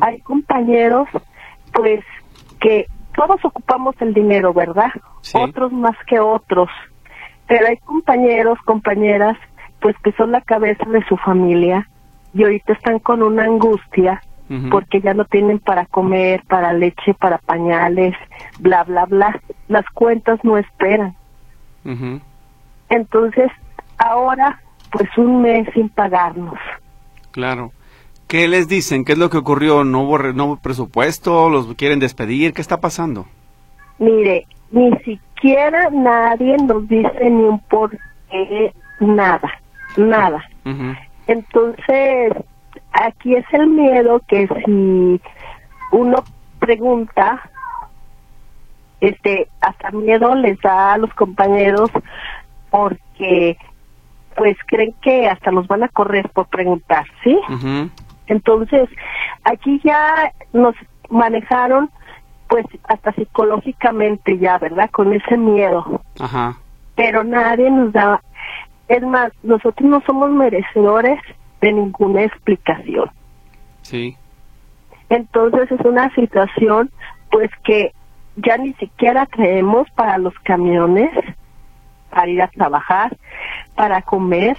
Hay 0.00 0.20
compañeros, 0.20 1.08
pues, 1.72 2.00
que 2.60 2.86
todos 3.14 3.44
ocupamos 3.44 3.94
el 4.00 4.14
dinero, 4.14 4.54
¿verdad? 4.54 4.90
Otros 5.34 5.72
más 5.72 5.96
que 6.06 6.20
otros. 6.20 6.70
Pero 7.46 7.66
hay 7.66 7.76
compañeros, 7.78 8.58
compañeras, 8.64 9.36
pues 9.80 9.96
que 10.02 10.12
son 10.12 10.32
la 10.32 10.40
cabeza 10.40 10.84
de 10.88 11.04
su 11.06 11.16
familia 11.16 11.88
y 12.34 12.42
ahorita 12.42 12.72
están 12.74 12.98
con 12.98 13.22
una 13.22 13.44
angustia 13.44 14.22
porque 14.70 15.00
ya 15.00 15.14
no 15.14 15.24
tienen 15.24 15.58
para 15.58 15.84
comer, 15.86 16.42
para 16.48 16.72
leche, 16.72 17.14
para 17.14 17.38
pañales, 17.38 18.14
bla, 18.58 18.84
bla, 18.84 19.04
bla. 19.04 19.40
Las 19.68 19.84
cuentas 19.92 20.38
no 20.42 20.56
esperan. 20.56 21.14
Entonces, 22.88 23.50
ahora, 23.98 24.60
pues 24.90 25.08
un 25.18 25.42
mes 25.42 25.68
sin 25.74 25.88
pagarnos. 25.88 26.58
Claro. 27.30 27.72
¿Qué 28.26 28.46
les 28.46 28.68
dicen? 28.68 29.04
¿Qué 29.04 29.12
es 29.12 29.18
lo 29.18 29.30
que 29.30 29.38
ocurrió? 29.38 29.84
¿No 29.84 30.02
hubo, 30.02 30.18
no 30.18 30.58
presupuesto? 30.62 31.48
¿Los 31.48 31.74
quieren 31.74 31.98
despedir? 31.98 32.52
¿Qué 32.52 32.60
está 32.60 32.78
pasando? 32.78 33.26
Mire, 33.98 34.46
ni 34.70 34.90
siquiera 34.98 35.88
nadie 35.90 36.56
nos 36.58 36.86
dice 36.88 37.30
ni 37.30 37.42
un 37.42 37.58
por 37.60 37.90
qué, 38.30 38.72
nada, 39.00 39.50
nada. 39.96 40.44
Entonces, 41.26 42.32
aquí 42.92 43.34
es 43.34 43.44
el 43.52 43.68
miedo 43.68 44.20
que 44.26 44.48
si 44.64 45.20
uno 45.92 46.24
pregunta, 46.58 47.50
este, 49.00 49.48
hasta 49.60 49.90
miedo 49.90 50.34
les 50.34 50.60
da 50.60 50.94
a 50.94 50.98
los 50.98 51.12
compañeros 51.14 51.90
porque 52.70 53.56
pues 54.36 54.56
creen 54.66 54.94
que 55.02 55.26
hasta 55.28 55.50
los 55.50 55.66
van 55.66 55.82
a 55.82 55.88
correr 55.88 56.28
por 56.30 56.46
preguntar, 56.46 57.04
¿sí? 57.24 57.38
Entonces, 58.28 58.88
aquí 59.44 59.80
ya 59.82 60.32
nos 60.52 60.74
manejaron 61.10 61.90
pues 62.48 62.64
hasta 62.84 63.12
psicológicamente 63.12 64.38
ya, 64.38 64.58
¿verdad? 64.58 64.90
Con 64.90 65.12
ese 65.12 65.36
miedo. 65.36 66.00
Ajá. 66.18 66.56
Pero 66.94 67.24
nadie 67.24 67.70
nos 67.70 67.92
da, 67.92 68.22
es 68.88 69.02
más, 69.02 69.32
nosotros 69.42 69.88
no 69.88 70.00
somos 70.06 70.30
merecedores 70.30 71.20
de 71.60 71.72
ninguna 71.72 72.22
explicación. 72.22 73.10
Sí. 73.82 74.16
Entonces 75.08 75.70
es 75.70 75.80
una 75.80 76.14
situación 76.14 76.90
pues 77.30 77.50
que 77.64 77.92
ya 78.36 78.56
ni 78.56 78.72
siquiera 78.74 79.26
creemos 79.26 79.88
para 79.94 80.18
los 80.18 80.34
camiones, 80.44 81.10
para 82.10 82.28
ir 82.28 82.42
a 82.42 82.48
trabajar, 82.48 83.16
para 83.74 84.02
comer, 84.02 84.56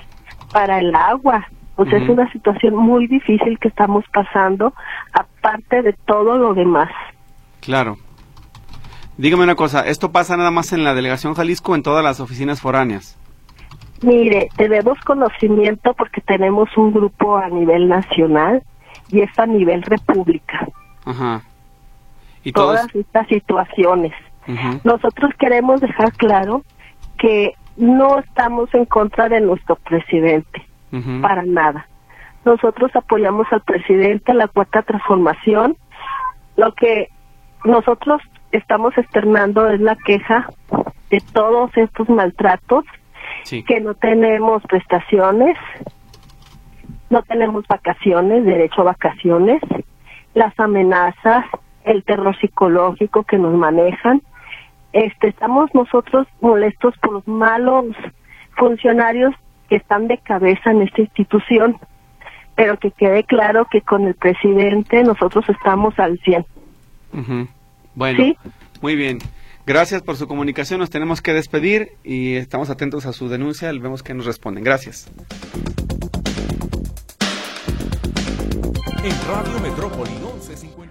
para 0.51 0.79
el 0.79 0.93
agua. 0.93 1.47
O 1.75 1.85
sea, 1.85 1.97
es 1.97 2.09
una 2.09 2.29
situación 2.33 2.75
muy 2.75 3.07
difícil 3.07 3.57
que 3.57 3.69
estamos 3.69 4.03
pasando, 4.13 4.73
aparte 5.13 5.81
de 5.81 5.93
todo 5.93 6.37
lo 6.37 6.53
demás. 6.53 6.89
Claro. 7.61 7.97
Dígame 9.17 9.43
una 9.43 9.55
cosa, 9.55 9.81
¿esto 9.81 10.11
pasa 10.11 10.35
nada 10.35 10.51
más 10.51 10.73
en 10.73 10.83
la 10.83 10.93
delegación 10.93 11.33
Jalisco 11.35 11.71
o 11.71 11.75
en 11.75 11.83
todas 11.83 12.03
las 12.03 12.19
oficinas 12.19 12.59
foráneas? 12.61 13.18
Mire, 14.01 14.49
tenemos 14.55 14.99
conocimiento 15.01 15.93
porque 15.93 16.21
tenemos 16.21 16.69
un 16.77 16.93
grupo 16.93 17.37
a 17.37 17.49
nivel 17.49 17.87
nacional 17.87 18.63
y 19.09 19.21
es 19.21 19.39
a 19.39 19.45
nivel 19.45 19.81
república. 19.83 20.67
Ajá. 21.05 21.41
¿Y 22.43 22.51
todas 22.51 22.93
estas 22.95 23.27
situaciones. 23.27 24.13
Nosotros 24.83 25.31
queremos 25.37 25.79
dejar 25.79 26.11
claro 26.13 26.63
que 27.19 27.53
no 27.77 28.17
estamos 28.17 28.73
en 28.73 28.85
contra 28.85 29.29
de 29.29 29.41
nuestro 29.41 29.75
presidente, 29.75 30.65
para 31.21 31.43
nada. 31.43 31.87
Nosotros 32.45 32.89
apoyamos 32.95 33.45
al 33.51 33.61
presidente, 33.61 34.33
la 34.33 34.47
cuarta 34.47 34.81
transformación. 34.81 35.77
Lo 36.55 36.73
que 36.73 37.09
nosotros 37.63 38.21
estamos 38.51 38.97
externando 38.97 39.69
es 39.69 39.79
la 39.81 39.95
queja 39.95 40.49
de 41.11 41.21
todos 41.31 41.75
estos 41.77 42.09
maltratos 42.09 42.85
que 43.43 43.79
no 43.79 43.93
tenemos 43.95 44.63
prestaciones, 44.63 45.57
no 47.09 47.21
tenemos 47.23 47.65
vacaciones, 47.67 48.45
derecho 48.45 48.81
a 48.81 48.85
vacaciones, 48.85 49.61
las 50.33 50.57
amenazas, 50.59 51.45
el 51.83 52.03
terror 52.03 52.37
psicológico 52.39 53.23
que 53.23 53.37
nos 53.37 53.53
manejan. 53.55 54.21
Este, 54.93 55.29
estamos 55.29 55.69
nosotros 55.73 56.27
molestos 56.41 56.95
por 56.99 57.13
los 57.13 57.27
malos 57.27 57.85
funcionarios 58.57 59.33
que 59.69 59.77
están 59.77 60.07
de 60.07 60.17
cabeza 60.17 60.71
en 60.71 60.81
esta 60.81 61.01
institución, 61.01 61.77
pero 62.55 62.77
que 62.77 62.91
quede 62.91 63.23
claro 63.23 63.67
que 63.71 63.81
con 63.81 64.05
el 64.05 64.15
presidente 64.15 65.03
nosotros 65.03 65.47
estamos 65.49 65.97
al 65.99 66.19
100. 66.19 66.45
Bueno, 67.95 68.35
muy 68.81 68.95
bien. 68.95 69.19
Gracias 69.69 70.01
por 70.01 70.17
su 70.17 70.27
comunicación. 70.27 70.79
Nos 70.79 70.89
tenemos 70.89 71.21
que 71.21 71.31
despedir 71.31 71.91
y 72.03 72.33
estamos 72.37 72.71
atentos 72.71 73.05
a 73.05 73.13
su 73.13 73.29
denuncia. 73.29 73.71
Vemos 73.71 74.01
que 74.01 74.15
nos 74.15 74.25
responden. 74.25 74.63
Gracias. 74.63 75.05
En 79.03 79.27
Radio 79.27 79.59
Metrópoli 79.61 80.09
1159. 80.09 80.88